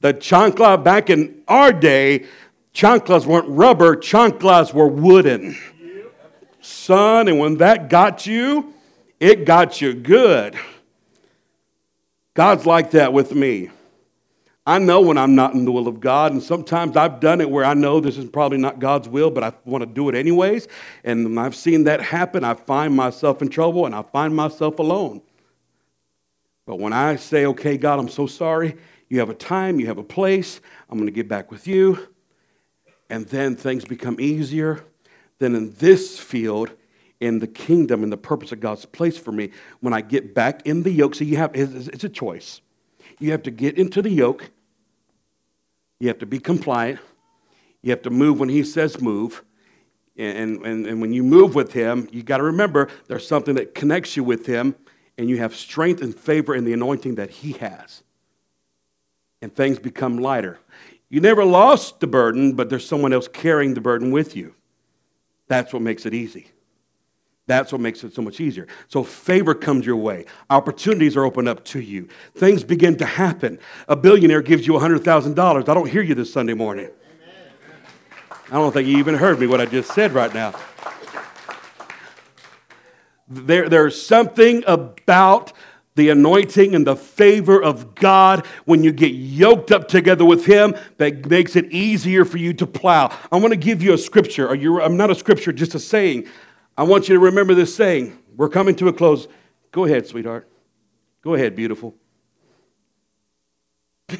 The 0.00 0.12
chancla 0.12 0.82
back 0.82 1.10
in 1.10 1.42
our 1.46 1.72
day, 1.72 2.26
chanclas 2.74 3.24
weren't 3.24 3.46
rubber, 3.48 3.94
chanclas 3.94 4.74
were 4.74 4.88
wooden. 4.88 5.56
Son, 6.60 7.28
and 7.28 7.38
when 7.38 7.58
that 7.58 7.88
got 7.88 8.26
you, 8.26 8.74
it 9.20 9.44
got 9.44 9.80
you 9.80 9.94
good. 9.94 10.58
God's 12.34 12.66
like 12.66 12.90
that 12.90 13.12
with 13.12 13.32
me. 13.32 13.70
I 14.70 14.78
know 14.78 15.00
when 15.00 15.18
I'm 15.18 15.34
not 15.34 15.54
in 15.54 15.64
the 15.64 15.72
will 15.72 15.88
of 15.88 15.98
God, 15.98 16.30
and 16.30 16.40
sometimes 16.40 16.96
I've 16.96 17.18
done 17.18 17.40
it 17.40 17.50
where 17.50 17.64
I 17.64 17.74
know 17.74 17.98
this 17.98 18.16
is 18.16 18.30
probably 18.30 18.58
not 18.58 18.78
God's 18.78 19.08
will, 19.08 19.28
but 19.28 19.42
I 19.42 19.52
want 19.64 19.82
to 19.82 19.86
do 19.86 20.08
it 20.08 20.14
anyways. 20.14 20.68
And 21.02 21.24
when 21.24 21.38
I've 21.44 21.56
seen 21.56 21.82
that 21.84 22.00
happen, 22.00 22.44
I 22.44 22.54
find 22.54 22.94
myself 22.94 23.42
in 23.42 23.48
trouble 23.48 23.84
and 23.84 23.96
I 23.96 24.02
find 24.02 24.32
myself 24.32 24.78
alone. 24.78 25.22
But 26.66 26.78
when 26.78 26.92
I 26.92 27.16
say, 27.16 27.46
okay, 27.46 27.78
God, 27.78 27.98
I'm 27.98 28.08
so 28.08 28.28
sorry, 28.28 28.76
you 29.08 29.18
have 29.18 29.28
a 29.28 29.34
time, 29.34 29.80
you 29.80 29.88
have 29.88 29.98
a 29.98 30.04
place, 30.04 30.60
I'm 30.88 30.98
going 30.98 31.08
to 31.08 31.12
get 31.12 31.26
back 31.26 31.50
with 31.50 31.66
you, 31.66 32.06
and 33.08 33.26
then 33.26 33.56
things 33.56 33.84
become 33.84 34.20
easier, 34.20 34.84
then 35.40 35.56
in 35.56 35.72
this 35.78 36.16
field, 36.20 36.70
in 37.18 37.40
the 37.40 37.48
kingdom 37.48 38.04
and 38.04 38.12
the 38.12 38.16
purpose 38.16 38.52
of 38.52 38.60
God's 38.60 38.86
place 38.86 39.18
for 39.18 39.32
me, 39.32 39.50
when 39.80 39.92
I 39.92 40.00
get 40.00 40.32
back 40.32 40.64
in 40.64 40.84
the 40.84 40.92
yoke, 40.92 41.16
so 41.16 41.24
you 41.24 41.38
have, 41.38 41.50
it's 41.54 42.04
a 42.04 42.08
choice. 42.08 42.60
You 43.18 43.32
have 43.32 43.42
to 43.42 43.50
get 43.50 43.76
into 43.76 44.00
the 44.00 44.10
yoke, 44.10 44.48
you 46.00 46.08
have 46.08 46.18
to 46.18 46.26
be 46.26 46.40
compliant, 46.40 46.98
you 47.82 47.90
have 47.90 48.02
to 48.02 48.10
move 48.10 48.40
when 48.40 48.48
He 48.48 48.64
says 48.64 49.00
move. 49.00 49.44
And, 50.16 50.66
and, 50.66 50.86
and 50.86 51.00
when 51.00 51.14
you 51.14 51.22
move 51.22 51.54
with 51.54 51.72
him, 51.72 52.06
you 52.12 52.22
got 52.22 52.38
to 52.38 52.42
remember 52.42 52.88
there's 53.06 53.26
something 53.26 53.54
that 53.54 53.74
connects 53.74 54.18
you 54.18 54.24
with 54.24 54.44
him 54.44 54.74
and 55.20 55.28
you 55.28 55.36
have 55.36 55.54
strength 55.54 56.00
and 56.00 56.14
favor 56.14 56.54
in 56.54 56.64
the 56.64 56.72
anointing 56.72 57.16
that 57.16 57.28
He 57.28 57.52
has. 57.52 58.02
And 59.42 59.54
things 59.54 59.78
become 59.78 60.16
lighter. 60.16 60.58
You 61.10 61.20
never 61.20 61.44
lost 61.44 62.00
the 62.00 62.06
burden, 62.06 62.54
but 62.54 62.70
there's 62.70 62.88
someone 62.88 63.12
else 63.12 63.28
carrying 63.28 63.74
the 63.74 63.82
burden 63.82 64.12
with 64.12 64.34
you. 64.34 64.54
That's 65.46 65.74
what 65.74 65.82
makes 65.82 66.06
it 66.06 66.14
easy. 66.14 66.50
That's 67.50 67.72
what 67.72 67.80
makes 67.80 68.04
it 68.04 68.14
so 68.14 68.22
much 68.22 68.38
easier. 68.38 68.68
So 68.86 69.02
favor 69.02 69.56
comes 69.56 69.84
your 69.84 69.96
way. 69.96 70.24
Opportunities 70.50 71.16
are 71.16 71.24
opened 71.24 71.48
up 71.48 71.64
to 71.64 71.80
you. 71.80 72.06
Things 72.36 72.62
begin 72.62 72.96
to 72.98 73.04
happen. 73.04 73.58
A 73.88 73.96
billionaire 73.96 74.40
gives 74.40 74.68
you 74.68 74.74
$100,000. 74.74 75.68
I 75.68 75.74
don't 75.74 75.90
hear 75.90 76.00
you 76.00 76.14
this 76.14 76.32
Sunday 76.32 76.54
morning. 76.54 76.90
I 78.52 78.54
don't 78.54 78.70
think 78.70 78.86
you 78.86 78.98
even 78.98 79.16
heard 79.16 79.40
me 79.40 79.48
what 79.48 79.60
I 79.60 79.66
just 79.66 79.92
said 79.92 80.12
right 80.12 80.32
now. 80.32 80.54
There, 83.26 83.68
there's 83.68 84.00
something 84.00 84.62
about 84.68 85.52
the 85.96 86.10
anointing 86.10 86.76
and 86.76 86.86
the 86.86 86.94
favor 86.94 87.60
of 87.60 87.96
God 87.96 88.46
when 88.64 88.84
you 88.84 88.92
get 88.92 89.10
yoked 89.10 89.72
up 89.72 89.88
together 89.88 90.24
with 90.24 90.46
Him 90.46 90.76
that 90.98 91.28
makes 91.28 91.56
it 91.56 91.72
easier 91.72 92.24
for 92.24 92.38
you 92.38 92.52
to 92.52 92.66
plow. 92.68 93.12
I 93.32 93.38
want 93.38 93.50
to 93.50 93.58
give 93.58 93.82
you 93.82 93.92
a 93.92 93.98
scripture. 93.98 94.46
Are 94.46 94.54
you, 94.54 94.80
I'm 94.80 94.96
not 94.96 95.10
a 95.10 95.16
scripture, 95.16 95.52
just 95.52 95.74
a 95.74 95.80
saying. 95.80 96.28
I 96.80 96.82
want 96.84 97.10
you 97.10 97.14
to 97.14 97.20
remember 97.20 97.52
this 97.52 97.74
saying. 97.74 98.18
We're 98.34 98.48
coming 98.48 98.74
to 98.76 98.88
a 98.88 98.92
close. 98.94 99.28
Go 99.70 99.84
ahead, 99.84 100.06
sweetheart. 100.06 100.48
Go 101.20 101.34
ahead, 101.34 101.54
beautiful. 101.54 101.94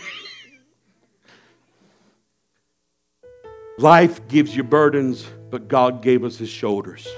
Life 3.79 4.29
gives 4.29 4.55
you 4.55 4.63
burdens, 4.63 5.27
but 5.49 5.69
God 5.69 6.03
gave 6.03 6.23
us 6.23 6.37
His 6.37 6.51
shoulders. 6.51 7.09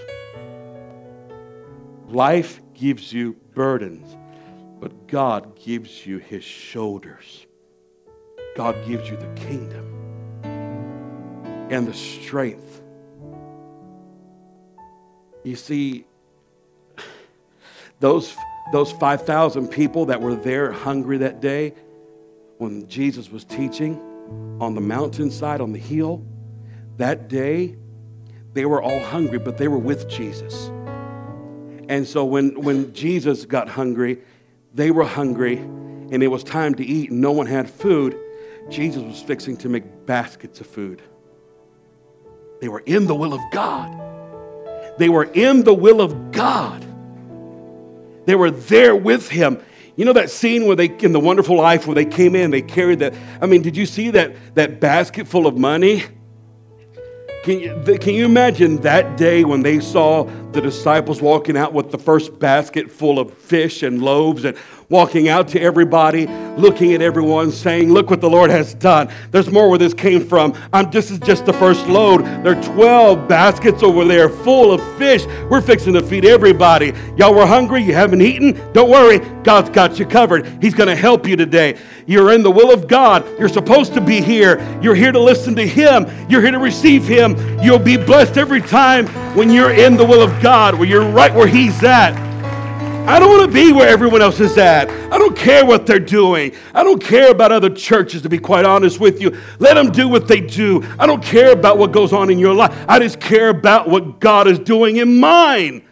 Life 2.06 2.60
gives 2.72 3.12
you 3.12 3.32
burdens, 3.52 4.16
but 4.78 5.08
God 5.08 5.58
gives 5.58 6.06
you 6.06 6.18
his 6.18 6.44
shoulders. 6.44 7.48
God 8.54 8.76
gives 8.86 9.10
you 9.10 9.16
the 9.16 9.32
kingdom 9.34 9.88
and 10.44 11.84
the 11.84 11.94
strength. 11.94 12.81
You 15.44 15.56
see, 15.56 16.04
those, 18.00 18.34
those 18.72 18.92
5,000 18.92 19.68
people 19.68 20.06
that 20.06 20.20
were 20.20 20.34
there 20.34 20.72
hungry 20.72 21.18
that 21.18 21.40
day 21.40 21.74
when 22.58 22.86
Jesus 22.88 23.30
was 23.30 23.44
teaching 23.44 24.00
on 24.60 24.74
the 24.74 24.80
mountainside, 24.80 25.60
on 25.60 25.72
the 25.72 25.78
hill, 25.78 26.24
that 26.96 27.28
day, 27.28 27.76
they 28.52 28.64
were 28.64 28.82
all 28.82 29.00
hungry, 29.00 29.38
but 29.38 29.58
they 29.58 29.68
were 29.68 29.78
with 29.78 30.08
Jesus. 30.08 30.70
And 31.88 32.06
so 32.06 32.24
when, 32.24 32.60
when 32.60 32.92
Jesus 32.94 33.44
got 33.44 33.68
hungry, 33.68 34.18
they 34.74 34.90
were 34.90 35.04
hungry 35.04 35.58
and 35.58 36.22
it 36.22 36.28
was 36.28 36.44
time 36.44 36.74
to 36.76 36.84
eat 36.84 37.10
and 37.10 37.20
no 37.20 37.32
one 37.32 37.46
had 37.46 37.68
food. 37.68 38.16
Jesus 38.68 39.02
was 39.02 39.20
fixing 39.20 39.56
to 39.58 39.68
make 39.68 40.06
baskets 40.06 40.60
of 40.60 40.66
food. 40.66 41.02
They 42.60 42.68
were 42.68 42.82
in 42.86 43.06
the 43.06 43.14
will 43.14 43.34
of 43.34 43.40
God. 43.50 44.11
They 44.98 45.08
were 45.08 45.24
in 45.24 45.64
the 45.64 45.74
will 45.74 46.00
of 46.00 46.32
God. 46.32 46.86
They 48.26 48.34
were 48.34 48.50
there 48.50 48.94
with 48.94 49.28
him. 49.28 49.60
You 49.96 50.04
know 50.04 50.12
that 50.14 50.30
scene 50.30 50.66
where 50.66 50.76
they 50.76 50.86
in 50.86 51.12
the 51.12 51.20
wonderful 51.20 51.56
life 51.56 51.86
where 51.86 51.94
they 51.94 52.06
came 52.06 52.34
in, 52.34 52.50
they 52.50 52.62
carried 52.62 53.00
that. 53.00 53.14
I 53.40 53.46
mean, 53.46 53.62
did 53.62 53.76
you 53.76 53.84
see 53.84 54.10
that 54.10 54.54
that 54.54 54.80
basket 54.80 55.26
full 55.26 55.46
of 55.46 55.58
money? 55.58 56.04
Can 57.42 57.58
you, 57.58 57.98
can 57.98 58.14
you 58.14 58.24
imagine 58.24 58.76
that 58.82 59.16
day 59.16 59.42
when 59.42 59.62
they 59.62 59.80
saw 59.80 60.24
the 60.52 60.60
disciples 60.60 61.20
walking 61.20 61.56
out 61.56 61.72
with 61.72 61.90
the 61.90 61.98
first 61.98 62.38
basket 62.38 62.88
full 62.88 63.18
of 63.18 63.36
fish 63.36 63.82
and 63.82 64.00
loaves 64.00 64.44
and 64.44 64.56
walking 64.92 65.30
out 65.30 65.48
to 65.48 65.60
everybody, 65.60 66.26
looking 66.56 66.92
at 66.92 67.00
everyone, 67.00 67.50
saying, 67.50 67.90
Look 67.90 68.10
what 68.10 68.20
the 68.20 68.28
Lord 68.28 68.50
has 68.50 68.74
done. 68.74 69.10
There's 69.30 69.50
more 69.50 69.70
where 69.70 69.78
this 69.78 69.94
came 69.94 70.24
from. 70.24 70.54
I'm, 70.72 70.90
this 70.90 71.10
is 71.10 71.18
just 71.18 71.46
the 71.46 71.52
first 71.54 71.88
load. 71.88 72.24
There 72.44 72.56
are 72.56 72.62
12 72.62 73.26
baskets 73.26 73.82
over 73.82 74.04
there 74.04 74.28
full 74.28 74.70
of 74.70 74.80
fish. 74.98 75.24
We're 75.48 75.62
fixing 75.62 75.94
to 75.94 76.02
feed 76.02 76.26
everybody. 76.26 76.92
Y'all 77.16 77.34
were 77.34 77.46
hungry? 77.46 77.82
You 77.82 77.94
haven't 77.94 78.20
eaten? 78.20 78.52
Don't 78.74 78.90
worry. 78.90 79.18
God's 79.42 79.70
got 79.70 79.98
you 79.98 80.04
covered. 80.04 80.46
He's 80.62 80.74
going 80.74 80.88
to 80.88 80.94
help 80.94 81.26
you 81.26 81.36
today. 81.36 81.78
You're 82.06 82.32
in 82.32 82.42
the 82.42 82.50
will 82.50 82.70
of 82.70 82.86
God. 82.86 83.26
You're 83.38 83.48
supposed 83.48 83.94
to 83.94 84.00
be 84.02 84.20
here. 84.20 84.60
You're 84.82 84.94
here 84.94 85.10
to 85.10 85.20
listen 85.20 85.56
to 85.56 85.66
Him. 85.66 86.06
You're 86.28 86.42
here 86.42 86.50
to 86.50 86.58
receive 86.58 87.04
Him. 87.04 87.34
You'll 87.62 87.78
be 87.78 87.96
blessed 87.96 88.36
every 88.36 88.60
time 88.60 89.06
when 89.34 89.48
you're 89.48 89.72
in 89.72 89.96
the 89.96 90.04
will 90.04 90.22
of 90.22 90.42
God, 90.42 90.74
where 90.74 90.86
you're 90.86 91.08
right 91.10 91.34
where 91.34 91.46
He's 91.46 91.82
at. 91.82 92.31
I 93.04 93.18
don't 93.18 93.30
want 93.30 93.50
to 93.50 93.52
be 93.52 93.72
where 93.72 93.88
everyone 93.88 94.22
else 94.22 94.38
is 94.38 94.56
at. 94.56 94.88
I 95.12 95.18
don't 95.18 95.36
care 95.36 95.66
what 95.66 95.86
they're 95.86 95.98
doing. 95.98 96.52
I 96.72 96.84
don't 96.84 97.02
care 97.02 97.32
about 97.32 97.50
other 97.50 97.68
churches, 97.68 98.22
to 98.22 98.28
be 98.28 98.38
quite 98.38 98.64
honest 98.64 99.00
with 99.00 99.20
you. 99.20 99.36
Let 99.58 99.74
them 99.74 99.90
do 99.90 100.08
what 100.08 100.28
they 100.28 100.40
do. 100.40 100.84
I 101.00 101.06
don't 101.06 101.22
care 101.22 101.52
about 101.52 101.78
what 101.78 101.90
goes 101.90 102.12
on 102.12 102.30
in 102.30 102.38
your 102.38 102.54
life. 102.54 102.72
I 102.88 103.00
just 103.00 103.18
care 103.18 103.48
about 103.48 103.88
what 103.88 104.20
God 104.20 104.46
is 104.46 104.60
doing 104.60 104.96
in 104.98 105.18
mine. 105.18 105.82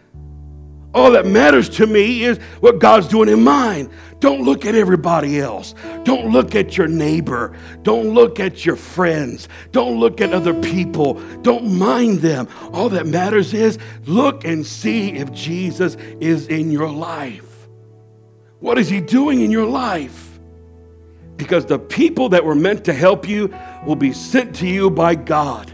All 0.93 1.11
that 1.11 1.25
matters 1.25 1.69
to 1.69 1.87
me 1.87 2.23
is 2.23 2.37
what 2.59 2.79
God's 2.79 3.07
doing 3.07 3.29
in 3.29 3.43
mine. 3.43 3.89
Don't 4.19 4.41
look 4.41 4.65
at 4.65 4.75
everybody 4.75 5.39
else. 5.39 5.73
Don't 6.03 6.31
look 6.31 6.53
at 6.53 6.77
your 6.77 6.87
neighbor. 6.87 7.55
Don't 7.81 8.09
look 8.09 8.39
at 8.39 8.65
your 8.65 8.75
friends. 8.75 9.47
Don't 9.71 9.99
look 9.99 10.19
at 10.19 10.33
other 10.33 10.53
people. 10.61 11.13
Don't 11.41 11.77
mind 11.77 12.19
them. 12.19 12.47
All 12.73 12.89
that 12.89 13.07
matters 13.07 13.53
is 13.53 13.79
look 14.05 14.43
and 14.43 14.65
see 14.65 15.13
if 15.13 15.31
Jesus 15.31 15.95
is 16.19 16.47
in 16.47 16.71
your 16.71 16.89
life. 16.89 17.67
What 18.59 18.77
is 18.77 18.89
he 18.89 18.99
doing 18.99 19.41
in 19.41 19.49
your 19.49 19.65
life? 19.65 20.39
Because 21.37 21.65
the 21.65 21.79
people 21.79 22.29
that 22.29 22.45
were 22.45 22.53
meant 22.53 22.85
to 22.85 22.93
help 22.93 23.27
you 23.27 23.51
will 23.85 23.95
be 23.95 24.13
sent 24.13 24.55
to 24.57 24.67
you 24.67 24.91
by 24.91 25.15
God. 25.15 25.73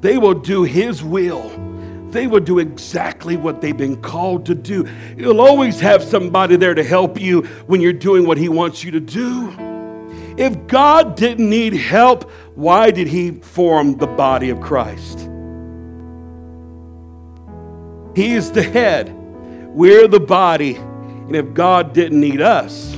They 0.00 0.18
will 0.18 0.34
do 0.34 0.62
his 0.62 1.02
will 1.02 1.50
they 2.16 2.26
will 2.26 2.40
do 2.40 2.58
exactly 2.58 3.36
what 3.36 3.60
they've 3.60 3.76
been 3.76 4.00
called 4.00 4.46
to 4.46 4.54
do. 4.54 4.88
You'll 5.16 5.40
always 5.40 5.80
have 5.80 6.02
somebody 6.02 6.56
there 6.56 6.74
to 6.74 6.82
help 6.82 7.20
you 7.20 7.42
when 7.66 7.80
you're 7.80 7.92
doing 7.92 8.26
what 8.26 8.38
He 8.38 8.48
wants 8.48 8.82
you 8.82 8.92
to 8.92 9.00
do. 9.00 9.54
If 10.36 10.66
God 10.66 11.16
didn't 11.16 11.48
need 11.48 11.74
help, 11.74 12.30
why 12.54 12.90
did 12.90 13.08
He 13.08 13.32
form 13.32 13.96
the 13.96 14.06
body 14.06 14.50
of 14.50 14.60
Christ? 14.60 15.28
He 18.14 18.32
is 18.32 18.50
the 18.52 18.62
head, 18.62 19.12
we're 19.74 20.08
the 20.08 20.20
body. 20.20 20.76
And 20.76 21.34
if 21.34 21.52
God 21.54 21.92
didn't 21.92 22.20
need 22.20 22.40
us, 22.40 22.94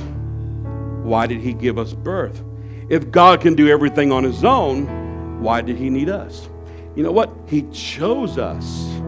why 1.03 1.27
did 1.27 1.41
He 1.41 1.53
give 1.53 1.77
us 1.77 1.93
birth? 1.93 2.43
If 2.89 3.11
God 3.11 3.41
can 3.41 3.55
do 3.55 3.67
everything 3.67 4.11
on 4.11 4.23
His 4.23 4.43
own, 4.43 5.41
why 5.41 5.61
did 5.61 5.77
He 5.77 5.89
need 5.89 6.09
us? 6.09 6.47
You 6.95 7.03
know 7.03 7.11
what? 7.11 7.33
He 7.47 7.63
chose 7.71 8.37
us. 8.37 8.98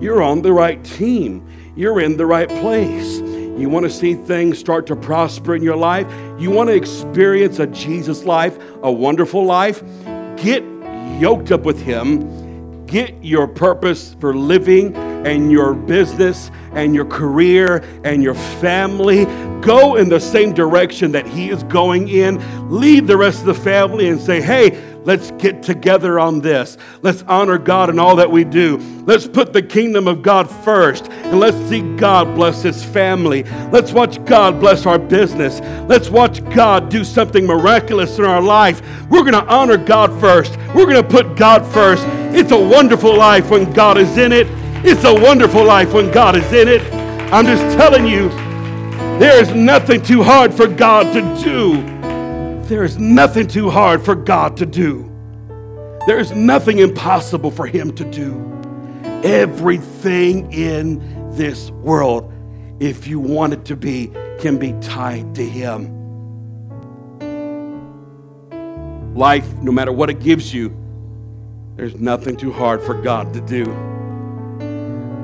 You're 0.00 0.22
on 0.22 0.42
the 0.42 0.52
right 0.52 0.82
team. 0.82 1.46
You're 1.76 2.00
in 2.00 2.16
the 2.16 2.26
right 2.26 2.48
place. 2.48 3.18
You 3.18 3.68
want 3.68 3.84
to 3.84 3.90
see 3.90 4.14
things 4.14 4.58
start 4.58 4.86
to 4.86 4.96
prosper 4.96 5.54
in 5.54 5.62
your 5.62 5.76
life? 5.76 6.10
You 6.40 6.50
want 6.50 6.70
to 6.70 6.74
experience 6.74 7.58
a 7.58 7.66
Jesus 7.66 8.24
life, 8.24 8.58
a 8.82 8.90
wonderful 8.90 9.44
life? 9.44 9.82
Get 10.36 10.64
yoked 11.20 11.52
up 11.52 11.62
with 11.62 11.82
Him. 11.82 12.86
Get 12.86 13.22
your 13.22 13.46
purpose 13.46 14.16
for 14.18 14.34
living 14.34 14.96
and 14.96 15.52
your 15.52 15.74
business 15.74 16.50
and 16.72 16.94
your 16.94 17.04
career 17.04 17.84
and 18.02 18.22
your 18.22 18.34
family. 18.34 19.26
Go 19.60 19.96
in 19.96 20.08
the 20.08 20.18
same 20.18 20.54
direction 20.54 21.12
that 21.12 21.26
He 21.26 21.50
is 21.50 21.62
going 21.64 22.08
in. 22.08 22.70
Lead 22.70 23.06
the 23.06 23.18
rest 23.18 23.40
of 23.40 23.46
the 23.46 23.54
family 23.54 24.08
and 24.08 24.18
say, 24.18 24.40
hey, 24.40 24.70
Let's 25.04 25.30
get 25.32 25.62
together 25.62 26.20
on 26.20 26.40
this. 26.40 26.76
Let's 27.00 27.22
honor 27.22 27.56
God 27.56 27.88
in 27.88 27.98
all 27.98 28.16
that 28.16 28.30
we 28.30 28.44
do. 28.44 28.76
Let's 29.06 29.26
put 29.26 29.52
the 29.52 29.62
kingdom 29.62 30.06
of 30.06 30.22
God 30.22 30.50
first 30.50 31.08
and 31.08 31.40
let's 31.40 31.56
see 31.68 31.80
God 31.96 32.34
bless 32.34 32.62
His 32.62 32.84
family. 32.84 33.44
Let's 33.70 33.92
watch 33.92 34.22
God 34.26 34.60
bless 34.60 34.84
our 34.84 34.98
business. 34.98 35.60
Let's 35.88 36.10
watch 36.10 36.44
God 36.50 36.90
do 36.90 37.02
something 37.02 37.46
miraculous 37.46 38.18
in 38.18 38.24
our 38.24 38.42
life. 38.42 38.82
We're 39.08 39.22
going 39.22 39.32
to 39.32 39.46
honor 39.46 39.78
God 39.78 40.18
first. 40.20 40.56
We're 40.74 40.86
going 40.86 41.02
to 41.02 41.08
put 41.08 41.34
God 41.34 41.66
first. 41.72 42.04
It's 42.34 42.52
a 42.52 42.58
wonderful 42.58 43.16
life 43.16 43.50
when 43.50 43.72
God 43.72 43.96
is 43.96 44.18
in 44.18 44.32
it. 44.32 44.46
It's 44.84 45.04
a 45.04 45.14
wonderful 45.14 45.64
life 45.64 45.92
when 45.92 46.10
God 46.10 46.36
is 46.36 46.52
in 46.52 46.68
it. 46.68 46.82
I'm 47.32 47.46
just 47.46 47.62
telling 47.78 48.06
you, 48.06 48.28
there 49.18 49.40
is 49.40 49.50
nothing 49.54 50.02
too 50.02 50.22
hard 50.22 50.52
for 50.52 50.66
God 50.66 51.12
to 51.12 51.42
do. 51.42 51.99
There 52.70 52.84
is 52.84 52.98
nothing 52.98 53.48
too 53.48 53.68
hard 53.68 54.04
for 54.04 54.14
God 54.14 54.56
to 54.58 54.64
do. 54.64 55.10
There 56.06 56.20
is 56.20 56.30
nothing 56.30 56.78
impossible 56.78 57.50
for 57.50 57.66
Him 57.66 57.92
to 57.96 58.04
do. 58.04 58.40
Everything 59.24 60.52
in 60.52 61.32
this 61.32 61.72
world, 61.72 62.32
if 62.78 63.08
you 63.08 63.18
want 63.18 63.54
it 63.54 63.64
to 63.64 63.74
be, 63.74 64.12
can 64.38 64.56
be 64.56 64.72
tied 64.74 65.34
to 65.34 65.44
Him. 65.44 65.96
Life, 69.16 69.52
no 69.54 69.72
matter 69.72 69.90
what 69.90 70.08
it 70.08 70.20
gives 70.20 70.54
you, 70.54 70.72
there's 71.74 71.96
nothing 71.96 72.36
too 72.36 72.52
hard 72.52 72.80
for 72.84 72.94
God 72.94 73.34
to 73.34 73.40
do. 73.40 73.64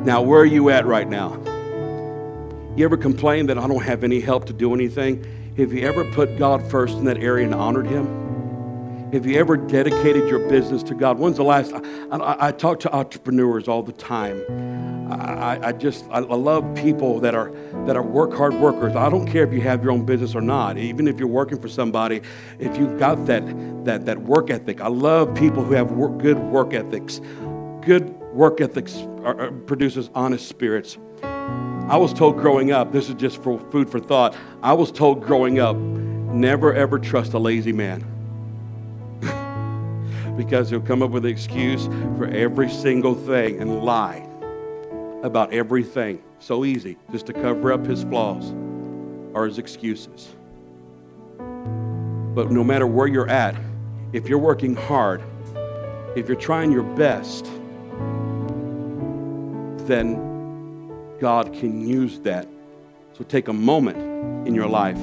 Now, 0.05 0.21
where 0.21 0.41
are 0.41 0.45
you 0.45 0.71
at 0.71 0.85
right 0.85 1.09
now? 1.09 1.41
You 2.75 2.85
ever 2.85 2.97
complain 2.97 3.47
that 3.47 3.57
I 3.57 3.69
don't 3.69 3.85
have 3.85 4.03
any 4.03 4.19
help 4.19 4.47
to 4.47 4.53
do 4.53 4.75
anything? 4.75 5.25
Have 5.57 5.73
you 5.73 5.87
ever 5.89 6.05
put 6.13 6.37
God 6.37 6.71
first 6.71 6.99
in 6.99 7.05
that 7.05 7.17
area 7.17 7.47
and 7.47 7.55
honored 7.55 7.87
Him? 7.87 9.11
Have 9.15 9.25
you 9.25 9.39
ever 9.39 9.57
dedicated 9.57 10.29
your 10.29 10.47
business 10.51 10.83
to 10.83 10.95
God? 10.95 11.19
When's 11.19 11.39
the 11.39 11.45
last? 11.45 11.73
I, 11.73 11.79
I, 12.11 12.49
I 12.49 12.53
talk 12.53 12.79
to 12.81 12.95
entrepreneurs 12.95 13.67
all 13.67 13.83
the 13.83 13.93
time. 13.93 14.45
I, 15.11 15.69
I 15.69 15.73
just 15.73 16.05
I 16.11 16.19
love 16.19 16.75
people 16.75 17.21
that 17.21 17.35
are 17.35 17.53
that 17.87 17.97
are 17.97 18.03
work 18.03 18.35
hard 18.35 18.53
workers. 18.53 18.95
I 18.97 19.09
don't 19.09 19.27
care 19.27 19.45
if 19.45 19.53
you 19.55 19.63
have 19.63 19.83
your 19.83 19.93
own 19.93 20.05
business 20.05 20.35
or 20.35 20.43
not. 20.43 20.77
Even 20.77 21.09
if 21.09 21.19
you're 21.19 21.27
working 21.27 21.59
for 21.59 21.69
somebody, 21.69 22.21
if 22.59 22.77
you've 22.77 22.99
got 22.99 23.25
that 23.25 23.43
that 23.87 24.05
that 24.05 24.21
work 24.21 24.51
ethic, 24.51 24.83
I 24.83 24.89
love 24.89 25.35
people 25.35 25.65
who 25.65 25.73
have 25.73 25.91
work, 25.93 26.19
good 26.19 26.39
work 26.39 26.75
ethics. 26.75 27.23
Good 27.81 28.11
work 28.35 28.61
ethics 28.61 28.95
are, 29.25 29.53
produces 29.53 30.11
honest 30.15 30.49
spirits. 30.49 30.99
I 31.89 31.97
was 31.97 32.13
told 32.13 32.37
growing 32.37 32.73
up, 32.73 32.91
this 32.91 33.09
is 33.09 33.15
just 33.15 33.41
for 33.45 33.61
food 33.71 33.89
for 33.89 34.01
thought. 34.01 34.37
I 34.61 34.73
was 34.73 34.91
told 34.91 35.23
growing 35.23 35.61
up, 35.61 35.77
never 35.77 36.75
ever 36.75 36.99
trust 36.99 37.33
a 37.35 37.39
lazy 37.39 37.73
man. 37.73 38.05
because 40.37 40.69
he'll 40.69 40.81
come 40.81 41.01
up 41.01 41.13
with 41.13 41.25
an 41.25 41.31
excuse 41.31 41.87
for 42.19 42.27
every 42.27 42.69
single 42.69 43.15
thing 43.15 43.61
and 43.61 43.85
lie 43.85 44.29
about 45.23 45.53
everything. 45.53 46.21
So 46.41 46.65
easy, 46.65 46.97
just 47.13 47.27
to 47.27 47.33
cover 47.33 47.73
up 47.73 47.87
his 47.87 48.03
flaws 48.03 48.53
or 49.33 49.47
his 49.47 49.59
excuses. 49.59 50.35
But 51.39 52.51
no 52.51 52.65
matter 52.65 52.89
where 52.89 53.07
you're 53.07 53.31
at, 53.31 53.55
if 54.13 54.29
you're 54.29 54.41
working 54.41 54.75
hard, 54.75 55.23
if 56.17 56.27
you're 56.27 56.37
trying 56.37 56.73
your 56.73 56.83
best, 56.83 57.45
then 59.87 60.36
God 61.19 61.53
can 61.53 61.87
use 61.87 62.21
that. 62.21 62.47
So 63.15 63.25
take 63.25 63.49
a 63.49 63.53
moment 63.53 63.97
in 64.47 64.55
your 64.55 64.67
life, 64.67 64.99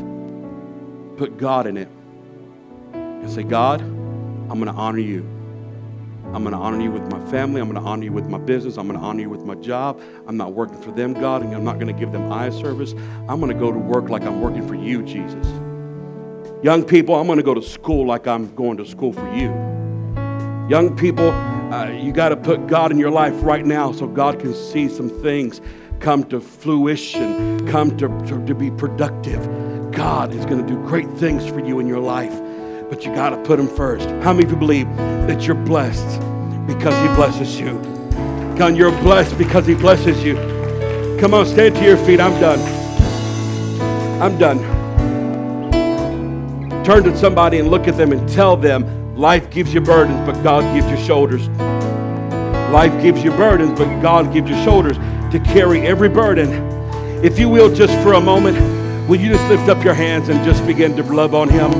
put 1.17 1.37
God 1.37 1.65
in 1.67 1.77
it, 1.77 1.89
and 2.93 3.29
say, 3.29 3.43
God, 3.43 3.81
I'm 3.81 4.59
going 4.59 4.65
to 4.65 4.71
honor 4.71 4.99
you. 4.99 5.21
I'm 6.33 6.43
going 6.43 6.53
to 6.53 6.59
honor 6.59 6.81
you 6.81 6.91
with 6.91 7.11
my 7.11 7.19
family. 7.31 7.61
I'm 7.61 7.69
going 7.69 7.83
to 7.83 7.87
honor 7.87 8.03
you 8.03 8.11
with 8.11 8.27
my 8.27 8.37
business. 8.37 8.77
I'm 8.77 8.87
going 8.87 8.99
to 8.99 9.05
honor 9.05 9.21
you 9.21 9.29
with 9.29 9.41
my 9.41 9.55
job. 9.55 10.01
I'm 10.27 10.37
not 10.37 10.53
working 10.53 10.81
for 10.81 10.91
them, 10.91 11.13
God, 11.13 11.43
and 11.43 11.53
I'm 11.53 11.63
not 11.63 11.79
going 11.79 11.93
to 11.93 11.99
give 11.99 12.11
them 12.11 12.31
eye 12.31 12.49
service. 12.49 12.93
I'm 13.27 13.39
going 13.39 13.51
to 13.51 13.59
go 13.59 13.71
to 13.71 13.77
work 13.77 14.09
like 14.09 14.23
I'm 14.23 14.41
working 14.41 14.67
for 14.67 14.75
you, 14.75 15.03
Jesus. 15.03 15.47
Young 16.63 16.83
people, 16.83 17.15
I'm 17.15 17.27
going 17.27 17.37
to 17.37 17.43
go 17.43 17.53
to 17.53 17.61
school 17.61 18.05
like 18.05 18.25
I'm 18.25 18.53
going 18.55 18.77
to 18.77 18.85
school 18.85 19.13
for 19.13 19.27
you. 19.35 19.49
Young 20.69 20.95
people, 20.95 21.29
uh, 21.29 21.89
you 21.89 22.13
got 22.13 22.29
to 22.29 22.37
put 22.37 22.67
God 22.67 22.91
in 22.91 22.97
your 22.97 23.11
life 23.11 23.33
right 23.43 23.65
now 23.65 23.91
so 23.91 24.07
God 24.07 24.39
can 24.39 24.53
see 24.53 24.87
some 24.87 25.09
things 25.21 25.59
come 26.03 26.21
to 26.25 26.41
fruition, 26.41 27.65
come 27.65 27.97
to, 27.97 28.09
to, 28.27 28.45
to 28.45 28.53
be 28.53 28.69
productive. 28.69 29.41
God 29.93 30.35
is 30.35 30.45
going 30.45 30.61
to 30.61 30.67
do 30.67 30.75
great 30.85 31.09
things 31.11 31.47
for 31.47 31.65
you 31.65 31.79
in 31.79 31.87
your 31.87 32.01
life. 32.01 32.37
but 32.89 33.05
you 33.05 33.15
got 33.15 33.29
to 33.29 33.37
put 33.43 33.57
Him 33.57 33.69
first. 33.69 34.09
How 34.21 34.33
many 34.33 34.43
of 34.43 34.51
you 34.51 34.57
believe 34.57 34.85
that 34.97 35.47
you're 35.47 35.55
blessed 35.55 36.19
because 36.67 36.93
He 37.01 37.15
blesses 37.15 37.57
you? 37.57 37.79
God, 38.57 38.75
you're 38.75 38.91
blessed 39.01 39.37
because 39.37 39.65
He 39.65 39.75
blesses 39.75 40.21
you. 40.21 40.35
Come 41.21 41.33
on, 41.33 41.45
stand 41.45 41.75
to 41.75 41.85
your 41.85 41.95
feet. 41.95 42.19
I'm 42.19 42.37
done. 42.41 42.59
I'm 44.21 44.37
done. 44.37 44.59
Turn 46.83 47.03
to 47.05 47.17
somebody 47.17 47.59
and 47.59 47.69
look 47.69 47.87
at 47.87 47.95
them 47.95 48.11
and 48.11 48.27
tell 48.27 48.57
them 48.57 49.15
life 49.15 49.49
gives 49.49 49.73
you 49.73 49.79
burdens, 49.79 50.19
but 50.29 50.43
God 50.43 50.75
gives 50.75 50.89
you 50.91 50.97
shoulders. 51.07 51.47
Life 52.73 53.01
gives 53.01 53.23
you 53.23 53.31
burdens, 53.31 53.79
but 53.79 54.01
God 54.01 54.33
gives 54.33 54.49
you 54.49 54.61
shoulders 54.65 54.97
to 55.33 55.39
carry 55.39 55.81
every 55.81 56.09
burden. 56.09 56.51
If 57.25 57.39
you 57.39 57.49
will, 57.49 57.73
just 57.73 57.91
for 58.03 58.13
a 58.13 58.21
moment, 58.21 58.55
will 59.09 59.19
you 59.19 59.29
just 59.29 59.43
lift 59.49 59.67
up 59.67 59.83
your 59.83 59.95
hands 59.95 60.29
and 60.29 60.45
just 60.45 60.63
begin 60.67 60.95
to 60.95 61.01
love 61.01 61.33
on 61.33 61.49
Him? 61.49 61.71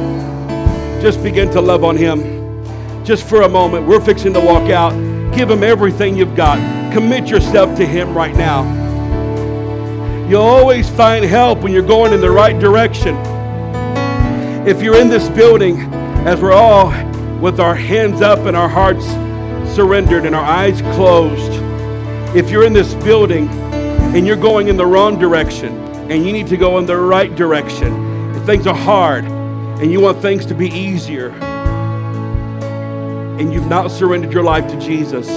Just 0.99 1.22
begin 1.22 1.51
to 1.51 1.62
love 1.62 1.84
on 1.84 1.95
Him. 1.95 2.66
Just 3.06 3.30
for 3.30 3.43
a 3.43 3.49
moment. 3.49 3.86
We're 3.86 4.01
fixing 4.01 4.34
to 4.34 4.39
walk 4.39 4.72
out. 4.72 4.91
Give 5.36 5.51
Him 5.51 5.62
everything 5.62 6.18
you've 6.18 6.36
got. 6.36 6.58
Commit 6.91 7.28
yourself 7.28 7.78
to 7.78 7.86
Him 7.86 8.16
right 8.16 8.36
now. 8.36 8.64
You'll 10.28 10.41
always 10.41 10.89
find 10.89 11.24
help 11.24 11.60
when 11.60 11.72
you're 11.72 11.84
going 11.84 12.12
in 12.12 12.22
the 12.22 12.32
right 12.32 12.60
direction. 12.60 13.16
If 14.68 14.82
you're 14.82 14.99
in 14.99 15.10
this 15.10 15.30
building, 15.30 15.80
as 16.26 16.41
we're 16.41 16.54
all 16.54 16.89
with 17.39 17.60
our 17.60 17.76
hands 17.76 18.24
up 18.24 18.39
and 18.47 18.58
our 18.58 18.70
hearts 18.70 19.06
surrendered 19.76 20.26
and 20.26 20.34
our 20.34 20.43
eyes 20.43 20.82
closed. 20.95 21.62
If 22.36 22.49
you're 22.49 22.65
in 22.65 22.73
this 22.73 22.95
building 22.95 23.47
and 23.47 24.25
you're 24.25 24.36
going 24.36 24.67
in 24.67 24.75
the 24.75 24.86
wrong 24.88 25.19
direction 25.19 25.77
and 26.09 26.25
you 26.25 26.34
need 26.34 26.47
to 26.47 26.57
go 26.57 26.79
in 26.79 26.88
the 26.88 26.97
right 26.97 27.36
direction, 27.36 27.93
and 27.93 28.43
things 28.43 28.65
are 28.65 28.73
hard 28.73 29.25
and 29.25 29.91
you 29.91 29.99
want 29.99 30.19
things 30.19 30.43
to 30.47 30.55
be 30.55 30.67
easier, 30.69 31.29
and 33.39 33.53
you've 33.53 33.67
not 33.67 33.91
surrendered 33.91 34.34
your 34.34 34.41
life 34.41 34.67
to 34.71 34.79
Jesus, 34.79 35.27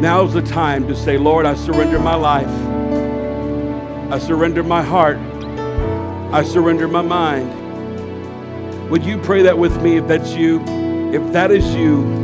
now's 0.00 0.32
the 0.32 0.42
time 0.42 0.86
to 0.86 0.94
say, 0.94 1.18
Lord, 1.18 1.44
I 1.44 1.54
surrender 1.54 1.98
my 1.98 2.14
life. 2.14 2.46
I 4.12 4.18
surrender 4.20 4.62
my 4.62 4.82
heart. 4.82 5.16
I 6.32 6.44
surrender 6.44 6.86
my 6.86 7.02
mind. 7.02 7.50
Would 8.90 9.04
you 9.04 9.18
pray 9.18 9.42
that 9.42 9.58
with 9.58 9.82
me 9.82 9.96
if 9.96 10.06
that's 10.06 10.34
you? 10.34 10.60
If 11.12 11.32
that 11.32 11.50
is 11.50 11.74
you, 11.74 12.23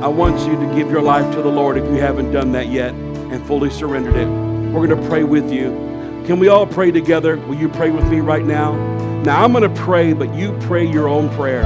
I 0.00 0.06
want 0.06 0.38
you 0.46 0.54
to 0.56 0.74
give 0.76 0.90
your 0.90 1.02
life 1.02 1.34
to 1.34 1.42
the 1.42 1.48
Lord 1.48 1.76
if 1.76 1.84
you 1.86 1.94
haven't 1.94 2.30
done 2.30 2.52
that 2.52 2.68
yet 2.68 2.94
and 2.94 3.44
fully 3.46 3.68
surrendered 3.68 4.14
it. 4.14 4.26
We're 4.72 4.86
going 4.86 5.00
to 5.00 5.08
pray 5.08 5.24
with 5.24 5.52
you. 5.52 5.70
Can 6.24 6.38
we 6.38 6.48
all 6.48 6.66
pray 6.66 6.90
together? 6.90 7.36
Will 7.36 7.56
you 7.56 7.68
pray 7.68 7.90
with 7.90 8.08
me 8.08 8.20
right 8.20 8.44
now? 8.44 8.76
Now, 9.22 9.42
I'm 9.42 9.52
going 9.52 9.64
to 9.64 9.80
pray, 9.82 10.12
but 10.12 10.32
you 10.34 10.56
pray 10.60 10.86
your 10.86 11.08
own 11.08 11.28
prayer 11.30 11.64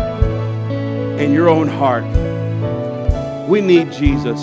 in 1.21 1.33
your 1.33 1.49
own 1.49 1.69
heart. 1.69 2.05
We 3.49 3.61
need 3.61 3.93
Jesus. 3.93 4.41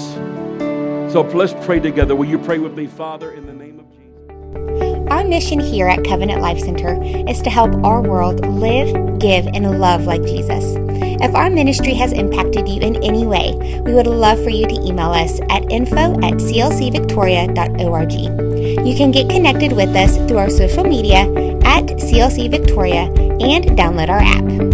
So 1.11 1.21
let's 1.33 1.53
pray 1.65 1.79
together. 1.79 2.15
Will 2.15 2.29
you 2.29 2.37
pray 2.37 2.59
with 2.59 2.77
me, 2.77 2.85
Father, 2.85 3.31
in 3.31 3.47
the? 3.47 3.58
Our 5.09 5.23
mission 5.23 5.59
here 5.59 5.87
at 5.87 6.03
Covenant 6.03 6.39
Life 6.39 6.59
Center 6.59 7.01
is 7.27 7.41
to 7.41 7.49
help 7.49 7.73
our 7.83 7.99
world 8.01 8.45
live, 8.47 9.19
give, 9.19 9.47
and 9.47 9.79
love 9.79 10.05
like 10.05 10.21
Jesus. 10.21 10.63
If 11.21 11.33
our 11.33 11.49
ministry 11.49 11.95
has 11.95 12.13
impacted 12.13 12.69
you 12.69 12.79
in 12.81 13.03
any 13.03 13.25
way, 13.25 13.55
we 13.83 13.93
would 13.93 14.05
love 14.05 14.41
for 14.43 14.51
you 14.51 14.67
to 14.67 14.75
email 14.75 15.09
us 15.09 15.39
at 15.49 15.71
info 15.71 16.13
at 16.21 16.35
clcvictoria.org. 16.35 18.11
You 18.85 18.95
can 18.95 19.11
get 19.11 19.29
connected 19.29 19.73
with 19.73 19.95
us 19.95 20.15
through 20.27 20.37
our 20.37 20.49
social 20.49 20.83
media 20.83 21.21
at 21.63 21.85
CLC 21.85 22.49
Victoria 22.51 23.05
and 23.41 23.65
download 23.77 24.09
our 24.09 24.19
app. 24.19 24.68